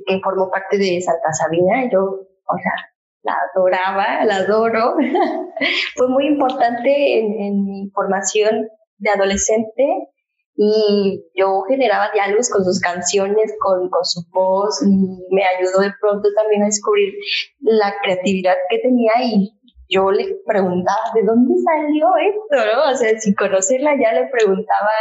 que 0.06 0.20
formó 0.24 0.50
parte 0.50 0.78
de 0.78 1.02
Santa 1.02 1.34
Sabina. 1.34 1.90
Yo, 1.92 2.02
o 2.02 2.58
sea, 2.62 2.74
la 3.24 3.36
adoraba, 3.54 4.26
la 4.26 4.36
adoro. 4.38 4.96
Fue 5.96 6.08
muy 6.08 6.28
importante 6.28 7.20
en, 7.20 7.66
mi 7.66 7.90
formación 7.94 8.70
de 8.98 9.10
adolescente 9.10 10.10
y 10.60 11.24
yo 11.36 11.62
generaba 11.68 12.10
diálogos 12.12 12.50
con 12.50 12.66
sus 12.66 12.80
canciones, 12.80 13.54
con, 13.60 13.90
con 13.90 14.04
su 14.04 14.22
voz 14.32 14.82
y 14.82 14.88
me 15.30 15.44
ayudó 15.46 15.82
de 15.82 15.94
pronto 16.02 16.28
también 16.36 16.64
a 16.64 16.66
descubrir 16.66 17.14
la 17.60 17.94
creatividad 18.02 18.56
que 18.70 18.80
tenía 18.80 19.12
y 19.24 19.54
yo 19.88 20.12
le 20.12 20.36
preguntaba, 20.48 21.14
¿de 21.14 21.22
dónde 21.24 21.54
salió 21.64 22.08
esto? 22.18 22.74
¿no? 22.74 22.92
O 22.92 22.96
sea, 22.96 23.18
sin 23.20 23.36
conocerla 23.36 23.94
ya 24.02 24.14
le 24.14 24.28
preguntaba 24.30 24.92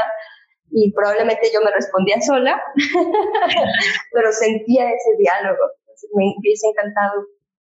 y 0.70 0.92
probablemente 0.92 1.48
yo 1.52 1.62
me 1.62 1.70
respondía 1.70 2.20
sola, 2.20 2.62
pero 4.12 4.32
sentía 4.32 4.84
ese 4.90 5.16
diálogo. 5.18 5.70
me 6.14 6.34
hubiese 6.38 6.68
encantado 6.68 7.24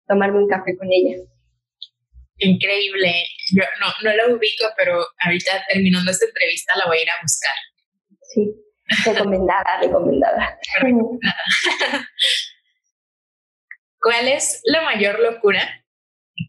tomarme 0.08 0.38
un 0.38 0.48
café 0.48 0.78
con 0.78 0.88
ella. 0.92 1.18
Increíble. 2.38 3.26
Yo 3.54 3.64
no, 3.80 3.88
no 4.04 4.16
la 4.16 4.36
ubico, 4.36 4.66
pero 4.78 5.04
ahorita 5.26 5.52
terminando 5.68 6.12
esta 6.12 6.26
entrevista 6.26 6.74
la 6.78 6.86
voy 6.86 7.00
a 7.00 7.02
ir 7.02 7.10
a 7.10 7.22
buscar. 7.22 7.54
Sí, 8.34 8.56
recomendada, 9.06 9.80
recomendada. 9.82 10.60
¿Cuál 14.02 14.28
es 14.28 14.62
la 14.66 14.82
mayor 14.82 15.20
locura 15.20 15.62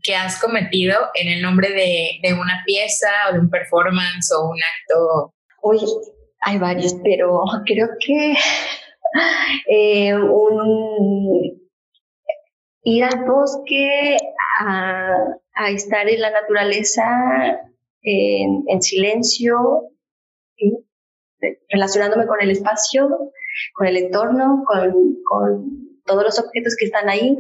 que 0.03 0.15
has 0.15 0.41
cometido 0.41 0.99
en 1.15 1.29
el 1.29 1.43
nombre 1.43 1.71
de, 1.71 2.19
de 2.23 2.33
una 2.35 2.63
pieza 2.65 3.09
o 3.29 3.35
de 3.35 3.41
un 3.41 3.51
performance 3.51 4.33
o 4.33 4.49
un 4.49 4.59
acto? 4.59 5.35
Oye, 5.63 5.87
hay 6.41 6.59
varios, 6.59 6.95
pero 7.03 7.45
creo 7.67 7.89
que 8.05 8.35
eh, 9.69 10.15
un, 10.15 11.61
ir 12.83 13.05
al 13.05 13.25
bosque 13.25 14.17
a, 14.61 15.71
estar 15.71 16.09
en 16.09 16.21
la 16.21 16.31
naturaleza 16.31 17.05
en, 18.03 18.83
silencio, 18.83 19.92
relacionándome 21.69 22.27
con 22.27 22.41
el 22.41 22.51
espacio, 22.51 23.09
con 23.75 23.87
el 23.87 23.97
entorno, 23.97 24.65
con, 24.67 25.83
todos 26.05 26.25
los 26.25 26.39
objetos 26.41 26.75
que 26.77 26.87
están 26.87 27.09
ahí 27.09 27.39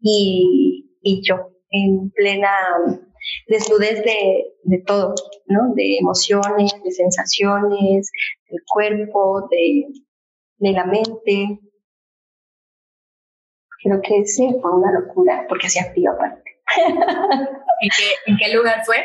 y, 0.00 0.98
y 1.00 1.22
yo 1.26 1.50
en 1.70 2.10
plena 2.10 2.50
desnudez 3.48 4.02
de, 4.04 4.54
de 4.62 4.78
todo, 4.86 5.14
¿no? 5.46 5.72
De 5.74 5.98
emociones, 5.98 6.72
de 6.84 6.90
sensaciones, 6.90 8.10
del 8.50 8.60
cuerpo, 8.66 9.48
de, 9.50 9.86
de 10.58 10.72
la 10.72 10.84
mente. 10.84 11.60
Creo 13.82 14.00
que 14.02 14.18
ese 14.18 14.58
fue 14.60 14.76
una 14.76 14.92
locura, 14.92 15.46
porque 15.48 15.66
hacía 15.66 15.90
frío 15.92 16.12
aparte. 16.12 16.50
¿En 16.76 17.90
qué, 17.96 18.30
¿En 18.30 18.36
qué 18.36 18.54
lugar 18.54 18.84
fue? 18.84 18.96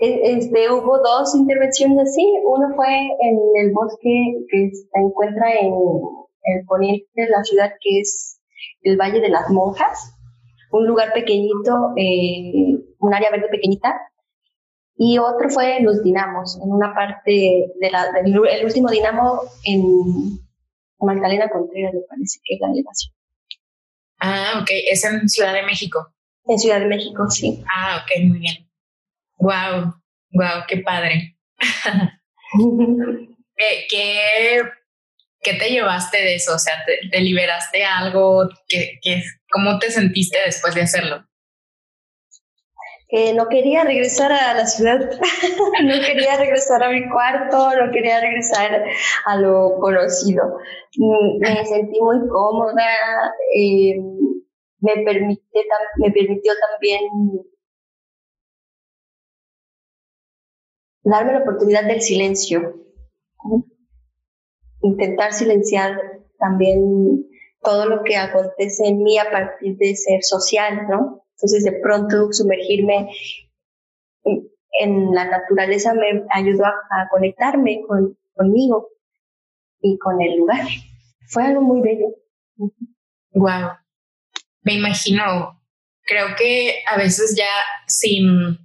Este, 0.00 0.72
hubo 0.72 0.98
dos 0.98 1.34
intervenciones 1.34 2.08
así. 2.08 2.24
Uno 2.44 2.74
fue 2.74 2.88
en 2.88 3.38
el 3.62 3.72
bosque 3.72 4.44
que 4.50 4.70
se 4.72 5.00
encuentra 5.00 5.52
en 5.60 5.72
el 5.72 6.64
poniente 6.66 7.06
de 7.14 7.28
la 7.28 7.44
ciudad, 7.44 7.70
que 7.80 8.00
es 8.00 8.40
el 8.82 8.96
Valle 8.96 9.20
de 9.20 9.28
las 9.28 9.50
Monjas 9.50 10.14
un 10.70 10.86
lugar 10.86 11.12
pequeñito, 11.12 11.92
eh, 11.96 12.78
un 12.98 13.14
área 13.14 13.30
verde 13.30 13.48
pequeñita, 13.50 14.00
y 14.96 15.18
otro 15.18 15.48
fue 15.48 15.78
en 15.78 15.86
los 15.86 16.02
dinamos, 16.02 16.58
en 16.62 16.70
una 16.70 16.94
parte 16.94 17.72
de 17.80 17.90
la, 17.90 18.12
del 18.12 18.34
el 18.34 18.64
último 18.64 18.90
dinamo 18.90 19.40
en 19.64 20.38
Magdalena 20.98 21.48
Contreras, 21.48 21.94
me 21.94 22.00
parece 22.00 22.38
que 22.44 22.54
es 22.54 22.60
la 22.60 22.70
elevación. 22.70 23.14
Ah, 24.20 24.60
ok, 24.60 24.68
es 24.90 25.04
en 25.04 25.28
Ciudad 25.28 25.54
de 25.54 25.62
México. 25.62 26.12
En 26.46 26.58
Ciudad 26.58 26.80
de 26.80 26.86
México, 26.86 27.28
sí. 27.30 27.64
Ah, 27.74 28.02
ok, 28.02 28.28
muy 28.28 28.38
bien. 28.40 28.69
Wow, 29.40 29.94
wow, 30.32 30.64
qué 30.68 30.78
padre. 30.78 31.36
¿Qué, 33.56 33.86
qué 33.90 34.62
¿Qué 35.42 35.54
te 35.54 35.70
llevaste 35.70 36.18
de 36.18 36.34
eso? 36.34 36.54
O 36.54 36.58
sea, 36.58 36.74
¿te, 36.84 37.20
liberaste 37.20 37.82
algo? 37.82 38.48
¿Qué, 38.68 38.98
qué, 39.02 39.22
¿Cómo 39.50 39.78
te 39.78 39.90
sentiste 39.90 40.38
después 40.44 40.74
de 40.74 40.82
hacerlo? 40.82 41.24
Que 43.08 43.32
no 43.32 43.48
quería 43.48 43.82
regresar 43.82 44.30
a 44.30 44.54
la 44.54 44.66
ciudad, 44.66 45.00
no 45.82 45.94
quería 46.06 46.36
regresar 46.36 46.82
a 46.82 46.90
mi 46.90 47.08
cuarto, 47.08 47.70
no 47.74 47.90
quería 47.90 48.20
regresar 48.20 48.84
a 49.24 49.36
lo 49.36 49.78
conocido. 49.80 50.42
Mm, 50.96 51.40
me 51.40 51.64
sentí 51.64 52.00
muy 52.00 52.18
cómoda, 52.28 53.32
eh, 53.56 53.94
me, 54.80 54.92
permite, 55.04 55.42
me 55.96 56.10
permitió 56.12 56.52
también 56.70 57.00
darme 61.02 61.32
la 61.32 61.40
oportunidad 61.40 61.84
del 61.84 62.00
silencio 62.02 62.80
intentar 64.82 65.32
silenciar 65.32 65.98
también 66.38 67.26
todo 67.62 67.86
lo 67.86 68.02
que 68.02 68.16
acontece 68.16 68.86
en 68.86 69.02
mí 69.02 69.18
a 69.18 69.30
partir 69.30 69.76
de 69.76 69.94
ser 69.94 70.22
social, 70.22 70.86
¿no? 70.88 71.26
Entonces 71.36 71.64
de 71.64 71.78
pronto 71.80 72.32
sumergirme 72.32 73.10
en, 74.72 75.12
la 75.12 75.26
naturaleza 75.26 75.92
me 75.94 76.24
ayudó 76.30 76.64
a, 76.64 77.08
conectarme 77.10 77.82
con, 77.86 78.16
conmigo 78.34 78.88
y 79.80 79.98
con 79.98 80.20
el 80.22 80.38
lugar. 80.38 80.66
Fue 81.28 81.44
algo 81.44 81.60
muy 81.60 81.80
bello. 81.82 82.08
Wow. 83.32 83.72
Me 84.62 84.74
imagino, 84.74 85.60
creo 86.02 86.28
que 86.38 86.82
a 86.86 86.96
veces 86.96 87.34
ya 87.36 87.50
sin 87.86 88.58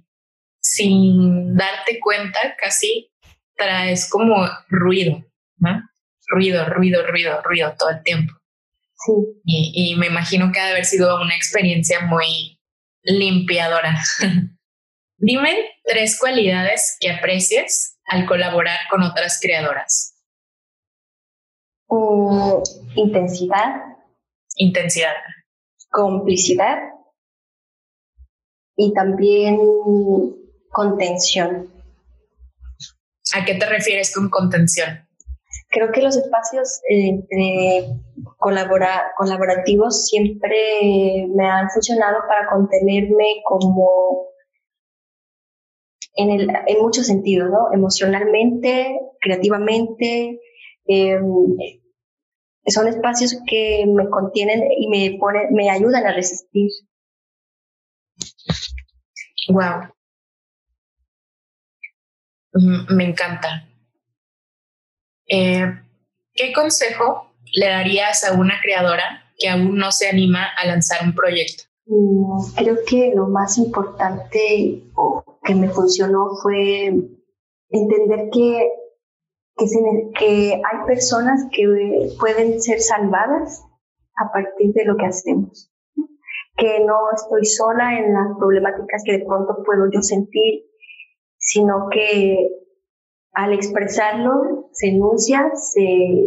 sin 0.76 1.56
darte 1.56 1.98
cuenta, 2.00 2.38
casi 2.60 3.10
traes 3.56 4.08
como 4.10 4.46
ruido, 4.68 5.24
¿no? 5.58 5.82
Ruido, 6.28 6.68
ruido, 6.68 7.06
ruido, 7.06 7.40
ruido 7.42 7.74
todo 7.78 7.90
el 7.90 8.02
tiempo. 8.02 8.34
Sí. 8.98 9.12
Y, 9.44 9.92
y 9.92 9.96
me 9.96 10.06
imagino 10.06 10.50
que 10.52 10.60
ha 10.60 10.66
de 10.66 10.72
haber 10.72 10.84
sido 10.84 11.20
una 11.20 11.34
experiencia 11.34 12.00
muy 12.00 12.60
limpiadora. 13.02 13.96
Dime 15.18 15.56
tres 15.84 16.18
cualidades 16.20 16.96
que 17.00 17.10
aprecies 17.10 17.98
al 18.06 18.26
colaborar 18.26 18.78
con 18.90 19.02
otras 19.02 19.38
creadoras. 19.40 20.14
Uh, 21.88 22.62
intensidad. 22.96 23.82
Intensidad. 24.56 25.14
Complicidad. 25.90 26.78
Y 28.76 28.92
también 28.92 29.58
contención. 30.76 31.72
¿A 33.34 33.46
qué 33.46 33.54
te 33.54 33.64
refieres 33.64 34.14
con 34.14 34.28
contención? 34.28 35.08
Creo 35.70 35.90
que 35.90 36.02
los 36.02 36.16
espacios 36.18 36.82
entre 36.86 37.98
colaborativos 38.36 40.06
siempre 40.06 41.26
me 41.34 41.48
han 41.48 41.70
funcionado 41.70 42.18
para 42.28 42.46
contenerme 42.50 43.42
como 43.46 44.26
en, 46.14 46.30
el, 46.30 46.50
en 46.66 46.82
muchos 46.82 47.06
sentidos, 47.06 47.50
¿no? 47.50 47.72
Emocionalmente, 47.72 49.00
creativamente. 49.20 50.40
Em, 50.86 51.56
son 52.66 52.86
espacios 52.86 53.40
que 53.48 53.86
me 53.86 54.10
contienen 54.10 54.62
y 54.76 54.88
me, 54.88 55.18
ponen, 55.18 55.54
me 55.54 55.70
ayudan 55.70 56.06
a 56.06 56.12
resistir. 56.12 56.70
Wow. 59.48 59.95
Mm, 62.56 62.94
me 62.94 63.04
encanta. 63.04 63.68
Eh, 65.28 65.66
¿Qué 66.32 66.52
consejo 66.52 67.32
le 67.52 67.68
darías 67.68 68.24
a 68.24 68.32
una 68.32 68.54
creadora 68.62 69.24
que 69.36 69.48
aún 69.48 69.76
no 69.76 69.92
se 69.92 70.08
anima 70.08 70.46
a 70.56 70.66
lanzar 70.66 71.00
un 71.04 71.14
proyecto? 71.14 71.64
Mm, 71.86 72.54
creo 72.56 72.76
que 72.86 73.12
lo 73.14 73.28
más 73.28 73.58
importante 73.58 74.82
que 75.44 75.54
me 75.54 75.68
funcionó 75.68 76.30
fue 76.42 76.86
entender 77.68 78.30
que, 78.32 78.70
que, 80.18 80.54
hay 80.54 80.86
personas 80.86 81.46
que 81.52 82.14
pueden 82.18 82.60
ser 82.60 82.80
salvadas 82.80 83.62
a 84.16 84.32
partir 84.32 84.72
de 84.72 84.84
lo 84.84 84.96
que 84.96 85.06
hacemos. 85.06 85.70
Que 86.56 86.80
no 86.80 86.96
estoy 87.14 87.44
sola 87.44 87.98
en 87.98 88.14
las 88.14 88.36
problemáticas 88.38 89.02
que 89.04 89.18
de 89.18 89.24
pronto 89.26 89.62
puedo 89.64 89.90
yo 89.92 90.00
sentir, 90.00 90.64
sino 91.46 91.88
que 91.90 92.48
al 93.32 93.52
expresarlo 93.52 94.68
se 94.72 94.88
enuncia, 94.88 95.50
se 95.54 95.80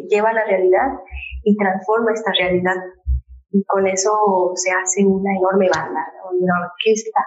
lleva 0.10 0.30
a 0.30 0.34
la 0.34 0.46
realidad 0.46 1.00
y 1.44 1.58
transforma 1.58 2.14
esta 2.14 2.32
realidad. 2.32 2.78
Y 3.52 3.64
con 3.66 3.86
eso 3.88 4.12
se 4.56 4.72
hace 4.72 5.06
una 5.06 5.32
enorme 5.36 5.70
banda, 5.70 6.00
una 6.32 6.54
orquesta. 6.66 7.20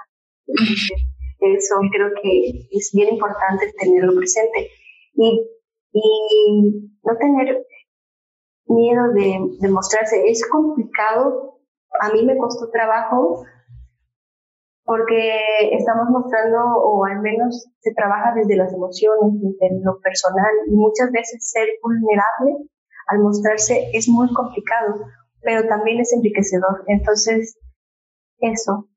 Eso 1.41 1.75
creo 1.93 2.11
que 2.23 2.69
es 2.71 2.93
bien 2.95 3.15
importante 3.15 3.73
tenerlo 3.79 4.15
presente. 4.17 4.71
Y, 5.15 5.43
y 5.93 6.91
no 7.03 7.17
tener 7.19 7.67
miedo 8.67 9.13
de, 9.13 9.39
de 9.61 9.69
mostrarse. 9.69 10.31
Es 10.31 10.49
complicado. 10.49 11.59
A 12.01 12.11
mí 12.13 12.25
me 12.25 12.39
costó 12.39 12.71
trabajo 12.71 13.45
porque 14.85 15.71
estamos 15.73 16.09
mostrando, 16.11 16.59
o 16.59 17.05
al 17.05 17.21
menos 17.21 17.69
se 17.81 17.95
trabaja 17.95 18.35
desde 18.35 18.57
las 18.57 18.73
emociones, 18.73 19.41
desde 19.41 19.81
lo 19.85 20.01
personal, 20.01 20.51
y 20.67 20.73
muchas 20.73 21.11
veces 21.13 21.51
ser 21.51 21.69
vulnerable 21.83 22.69
al 23.09 23.19
mostrarse 23.21 23.91
es 23.93 24.09
muy 24.09 24.33
complicado, 24.33 25.07
pero 25.41 25.67
también 25.69 26.01
es 26.01 26.13
enriquecedor. 26.13 26.85
Entonces, 26.89 27.57
eso. 28.41 28.89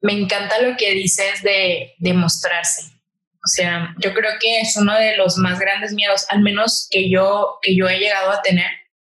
Me 0.00 0.12
encanta 0.12 0.60
lo 0.60 0.76
que 0.76 0.92
dices 0.92 1.42
de, 1.42 1.92
de 1.98 2.12
mostrarse. 2.12 2.92
O 3.44 3.48
sea, 3.48 3.94
yo 3.98 4.12
creo 4.14 4.32
que 4.40 4.60
es 4.60 4.76
uno 4.76 4.94
de 4.94 5.16
los 5.16 5.36
más 5.38 5.58
grandes 5.58 5.92
miedos, 5.92 6.26
al 6.28 6.42
menos 6.42 6.86
que 6.90 7.10
yo, 7.10 7.58
que 7.62 7.76
yo 7.76 7.88
he 7.88 7.98
llegado 7.98 8.30
a 8.30 8.42
tener, 8.42 8.70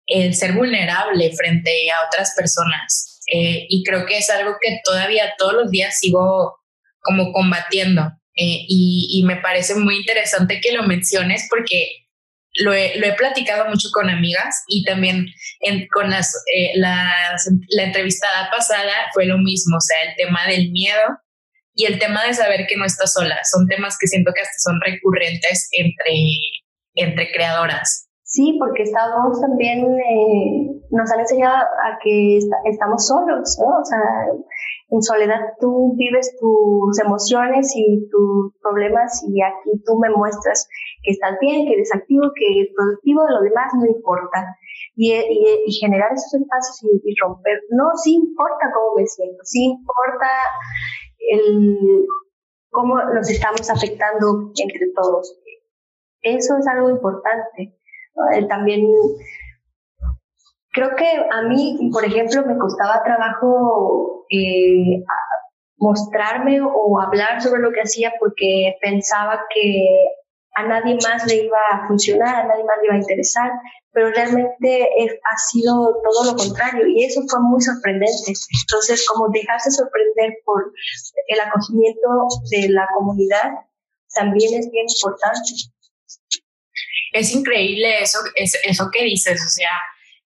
el 0.05 0.33
ser 0.33 0.53
vulnerable 0.53 1.31
frente 1.33 1.89
a 1.91 2.05
otras 2.07 2.35
personas 2.35 3.12
eh, 3.31 3.65
y 3.69 3.83
creo 3.83 4.05
que 4.05 4.17
es 4.17 4.29
algo 4.29 4.55
que 4.61 4.79
todavía 4.83 5.33
todos 5.37 5.53
los 5.53 5.71
días 5.71 5.97
sigo 5.99 6.59
como 6.99 7.31
combatiendo. 7.31 8.01
Eh, 8.35 8.65
y, 8.67 9.23
me 9.27 9.35
parece 9.35 9.75
muy 9.75 9.97
interesante 9.97 10.59
que 10.59 10.71
lo 10.71 10.83
menciones 10.83 11.45
porque 11.49 11.87
lo 12.55 12.73
he, 12.73 13.13
platicado 13.15 13.69
mucho 13.69 13.89
con 13.93 14.09
amigas 14.09 14.63
y 14.67 14.83
también 14.83 15.27
con 15.93 16.09
las, 16.09 16.35
eh, 16.53 16.71
la 16.75 17.83
entrevistada 17.83 18.49
pasada 18.49 18.91
fue 19.13 19.25
lo 19.25 19.37
mismo, 19.37 19.77
o 19.77 19.81
sea, 19.81 20.09
el 20.09 20.15
tema 20.15 20.47
del 20.47 20.71
miedo 20.71 21.01
y 21.75 21.85
el 21.85 21.99
tema 21.99 22.25
de 22.25 22.33
saber 22.33 22.65
que 22.67 22.75
no 22.75 22.85
estás 22.85 23.13
sola. 23.13 23.39
Son 23.43 23.67
temas 23.67 23.97
que 23.99 24.07
siento 24.07 24.31
que 24.33 24.41
hasta 24.41 24.59
son 24.59 24.79
recurrentes 24.81 25.69
entre, 25.71 26.13
entre 26.95 27.31
creadoras. 27.31 28.07
Sí, 28.33 28.57
porque 28.57 28.81
estamos 28.81 29.39
también, 29.39 29.85
eh, 29.93 30.81
nos 30.89 31.11
han 31.11 31.19
enseñado 31.19 31.53
a 31.55 31.99
que 32.03 32.39
estamos 32.65 33.05
solos, 33.05 33.59
¿no? 33.61 33.77
O 33.77 33.85
sea, 33.85 34.01
en 34.89 35.01
soledad 35.03 35.53
tú 35.59 35.93
vives 35.97 36.35
tus 36.39 36.99
emociones 36.99 37.71
y 37.75 38.09
tus 38.09 38.57
problemas 38.59 39.23
y 39.29 39.39
aquí 39.39 39.77
tú 39.85 39.99
me 39.99 40.09
muestras 40.09 40.67
que 41.03 41.11
estás 41.11 41.37
bien, 41.41 41.67
que 41.67 41.73
eres 41.73 41.93
activo, 41.93 42.23
que 42.33 42.57
eres 42.57 42.73
productivo, 42.75 43.21
lo 43.29 43.41
demás 43.41 43.71
no 43.77 43.85
importa. 43.85 44.57
Y, 44.95 45.13
y, 45.13 45.71
generar 45.79 46.11
esos 46.13 46.33
espacios 46.33 46.89
y, 47.03 47.13
romper, 47.21 47.61
no, 47.69 47.91
sí 48.03 48.15
importa 48.15 48.71
cómo 48.73 48.95
me 48.95 49.05
siento, 49.05 49.43
sí 49.43 49.77
importa 49.77 50.27
el, 51.29 52.07
cómo 52.71 52.95
nos 53.13 53.29
estamos 53.29 53.69
afectando 53.69 54.51
entre 54.57 54.87
todos. 54.95 55.39
Eso 56.23 56.57
es 56.57 56.67
algo 56.67 56.89
importante. 56.89 57.77
Eh, 58.35 58.45
también 58.47 58.87
creo 60.71 60.95
que 60.95 61.07
a 61.31 61.41
mí, 61.43 61.89
por 61.91 62.05
ejemplo, 62.05 62.45
me 62.45 62.57
costaba 62.57 63.03
trabajo 63.03 64.25
eh, 64.29 65.03
mostrarme 65.77 66.59
o 66.61 66.99
hablar 66.99 67.41
sobre 67.41 67.61
lo 67.61 67.71
que 67.71 67.81
hacía 67.81 68.13
porque 68.19 68.75
pensaba 68.81 69.45
que 69.53 69.87
a 70.55 70.67
nadie 70.67 70.97
más 71.03 71.25
le 71.27 71.45
iba 71.45 71.57
a 71.71 71.87
funcionar, 71.87 72.35
a 72.35 72.47
nadie 72.47 72.63
más 72.63 72.77
le 72.79 72.85
iba 72.85 72.95
a 72.95 72.99
interesar, 72.99 73.51
pero 73.91 74.11
realmente 74.11 74.87
ha 75.31 75.37
sido 75.37 75.99
todo 76.03 76.31
lo 76.31 76.37
contrario 76.37 76.87
y 76.87 77.03
eso 77.03 77.21
fue 77.27 77.39
muy 77.41 77.61
sorprendente. 77.61 78.33
Entonces, 78.67 79.07
como 79.07 79.29
dejarse 79.29 79.71
sorprender 79.71 80.33
por 80.45 80.71
el 81.27 81.39
acogimiento 81.39 82.27
de 82.51 82.69
la 82.69 82.87
comunidad 82.93 83.51
también 84.13 84.59
es 84.59 84.69
bien 84.69 84.85
importante 84.87 85.39
es 87.13 87.33
increíble 87.33 88.01
eso, 88.01 88.19
es, 88.35 88.59
eso 88.63 88.89
que 88.91 89.03
dices, 89.03 89.41
o 89.45 89.49
sea, 89.49 89.71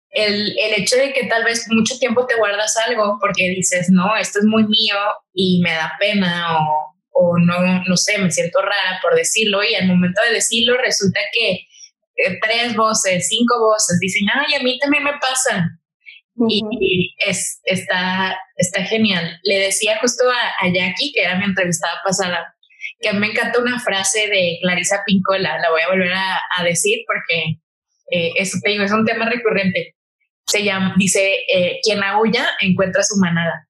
el, 0.10 0.58
el, 0.58 0.82
hecho 0.82 0.96
de 0.96 1.14
que 1.14 1.26
tal 1.28 1.44
vez 1.44 1.68
mucho 1.70 2.00
tiempo 2.00 2.26
te 2.26 2.38
guardas 2.38 2.76
algo 2.88 3.18
porque 3.22 3.50
dices, 3.50 3.90
no, 3.90 4.16
esto 4.16 4.40
es 4.40 4.46
muy 4.46 4.64
mío 4.64 4.96
y 5.34 5.62
me 5.62 5.74
da 5.74 5.94
pena 6.00 6.58
o, 6.58 6.96
o 7.12 7.38
no, 7.38 7.84
no 7.84 7.98
sé, 7.98 8.18
me 8.18 8.32
siento 8.32 8.62
rara 8.62 9.00
por 9.02 9.16
decirlo 9.16 9.64
y 9.64 9.76
al 9.76 9.88
momento 9.88 10.22
de 10.28 10.36
decirlo 10.36 10.78
resulta 10.78 11.20
que 11.34 11.68
eh, 12.18 12.40
tres 12.42 12.76
voces, 12.76 13.28
cinco 13.28 13.60
voces 13.60 14.00
dicen, 14.00 14.28
ay, 14.34 14.56
a 14.56 14.64
mí 14.64 14.80
también 14.80 15.04
me 15.04 15.14
pasa. 15.20 15.70
Y, 16.50 17.16
es, 17.26 17.60
está, 17.64 18.40
está 18.56 18.84
genial. 18.84 19.40
Le 19.44 19.60
decía 19.60 19.98
justo 20.00 20.24
a, 20.30 20.66
a 20.66 20.72
Jackie, 20.72 21.12
que 21.12 21.24
era 21.24 21.36
mi 21.36 21.46
entrevistada 21.46 22.00
pasada, 22.06 22.56
que 23.00 23.14
me 23.14 23.28
encanta 23.28 23.60
una 23.60 23.80
frase 23.80 24.28
de 24.28 24.58
Clarisa 24.62 25.04
Pincola, 25.06 25.60
la 25.60 25.70
voy 25.70 25.82
a 25.82 25.90
volver 25.90 26.12
a, 26.14 26.64
decir 26.64 27.00
porque 27.06 27.60
eh, 28.12 28.32
es, 28.38 28.60
es 28.64 28.92
un 28.92 29.06
tema 29.06 29.30
recurrente. 29.30 29.96
Se 30.46 30.64
llama, 30.64 30.96
dice, 30.98 31.40
eh, 31.54 31.80
quien 31.84 32.04
aúlla 32.04 32.46
encuentra 32.62 33.04
su 33.04 33.18
manada. 33.20 33.68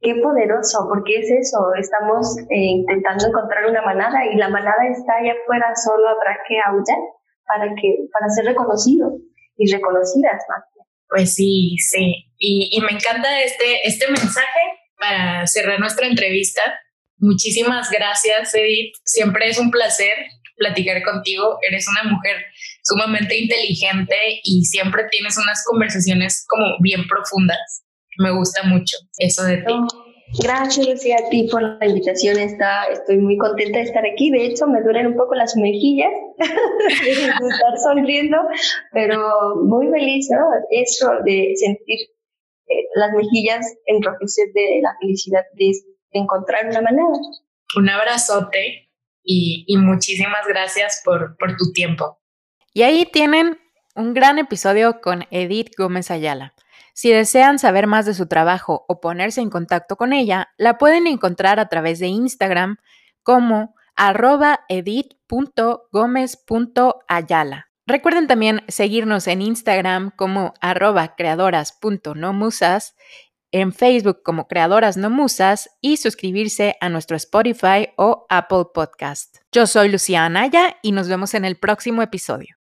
Qué 0.00 0.14
poderoso, 0.16 0.86
porque 0.88 1.20
es 1.20 1.30
eso, 1.30 1.58
estamos 1.78 2.38
eh, 2.50 2.56
intentando 2.56 3.26
encontrar 3.26 3.66
una 3.66 3.82
manada 3.82 4.26
y 4.26 4.36
la 4.36 4.48
manada 4.48 4.86
está 4.90 5.14
allá 5.16 5.34
afuera, 5.42 5.72
solo 5.74 6.08
habrá 6.08 6.38
que 6.46 6.56
aullar 6.64 6.98
para, 7.46 7.74
que, 7.74 7.96
para 8.12 8.28
ser 8.28 8.44
reconocidos 8.44 9.14
y 9.56 9.72
reconocidas 9.72 10.44
más. 10.48 10.64
Pues 11.08 11.34
sí, 11.34 11.76
sí, 11.78 12.30
y, 12.36 12.68
y 12.70 12.80
me 12.82 12.92
encanta 12.92 13.40
este, 13.40 13.88
este 13.88 14.06
mensaje 14.08 14.60
para 14.98 15.46
cerrar 15.46 15.80
nuestra 15.80 16.06
entrevista 16.06 16.62
Muchísimas 17.18 17.90
gracias, 17.90 18.54
Edith. 18.54 18.94
Siempre 19.04 19.48
es 19.48 19.58
un 19.58 19.70
placer 19.70 20.14
platicar 20.56 21.02
contigo. 21.02 21.58
Eres 21.66 21.86
una 21.88 22.10
mujer 22.10 22.36
sumamente 22.82 23.38
inteligente 23.38 24.16
y 24.42 24.64
siempre 24.64 25.04
tienes 25.10 25.38
unas 25.38 25.64
conversaciones 25.64 26.44
como 26.48 26.76
bien 26.80 27.06
profundas. 27.08 27.84
Me 28.18 28.32
gusta 28.32 28.64
mucho 28.64 28.96
eso 29.18 29.44
de 29.44 29.58
ti. 29.58 29.74
Gracias, 30.42 30.86
Lucía, 30.86 31.16
a 31.24 31.30
ti 31.30 31.48
por 31.50 31.62
la 31.62 31.86
invitación. 31.86 32.38
Está, 32.38 32.84
estoy 32.92 33.16
muy 33.18 33.38
contenta 33.38 33.78
de 33.78 33.84
estar 33.84 34.04
aquí. 34.04 34.30
De 34.30 34.44
hecho, 34.44 34.66
me 34.66 34.82
duelen 34.82 35.06
un 35.06 35.16
poco 35.16 35.34
las 35.34 35.56
mejillas 35.56 36.12
de 36.38 37.10
estar 37.12 37.78
sonriendo, 37.82 38.36
pero 38.92 39.56
muy 39.64 39.88
feliz, 39.88 40.28
¿no? 40.30 40.44
Eso 40.70 41.08
de 41.24 41.54
sentir 41.56 41.98
eh, 42.68 42.84
las 42.94 43.12
mejillas 43.12 43.64
enrojecer 43.86 44.48
de 44.52 44.80
la 44.82 44.94
felicidad 45.00 45.44
de, 45.54 45.72
encontrar 46.10 46.66
una 46.66 46.80
manera. 46.80 47.08
Un 47.76 47.88
abrazote 47.88 48.90
y, 49.22 49.64
y 49.66 49.76
muchísimas 49.76 50.46
gracias 50.46 51.02
por, 51.04 51.36
por 51.36 51.56
tu 51.56 51.72
tiempo. 51.72 52.18
Y 52.72 52.82
ahí 52.82 53.06
tienen 53.06 53.58
un 53.94 54.14
gran 54.14 54.38
episodio 54.38 55.00
con 55.00 55.26
Edith 55.30 55.74
Gómez 55.76 56.10
Ayala. 56.10 56.54
Si 56.94 57.10
desean 57.10 57.58
saber 57.58 57.86
más 57.86 58.06
de 58.06 58.14
su 58.14 58.26
trabajo 58.26 58.84
o 58.88 59.00
ponerse 59.00 59.40
en 59.40 59.50
contacto 59.50 59.96
con 59.96 60.12
ella, 60.12 60.48
la 60.56 60.78
pueden 60.78 61.06
encontrar 61.06 61.60
a 61.60 61.68
través 61.68 61.98
de 61.98 62.08
Instagram 62.08 62.78
como 63.22 63.74
arroba 63.94 64.60
edit.gomez.ayala. 64.68 67.68
Recuerden 67.86 68.26
también 68.26 68.62
seguirnos 68.68 69.26
en 69.28 69.42
Instagram 69.42 70.10
como 70.14 70.54
arroba 70.60 71.14
creadoras.nomusas, 71.16 72.96
en 73.52 73.72
Facebook 73.72 74.22
como 74.22 74.46
Creadoras 74.46 74.96
No 74.96 75.10
Musas 75.10 75.70
y 75.80 75.96
suscribirse 75.96 76.76
a 76.80 76.88
nuestro 76.88 77.16
Spotify 77.16 77.88
o 77.96 78.26
Apple 78.28 78.64
Podcast. 78.74 79.38
Yo 79.52 79.66
soy 79.66 79.88
Lucía 79.88 80.24
Anaya 80.24 80.76
y 80.82 80.92
nos 80.92 81.08
vemos 81.08 81.34
en 81.34 81.44
el 81.44 81.56
próximo 81.56 82.02
episodio. 82.02 82.56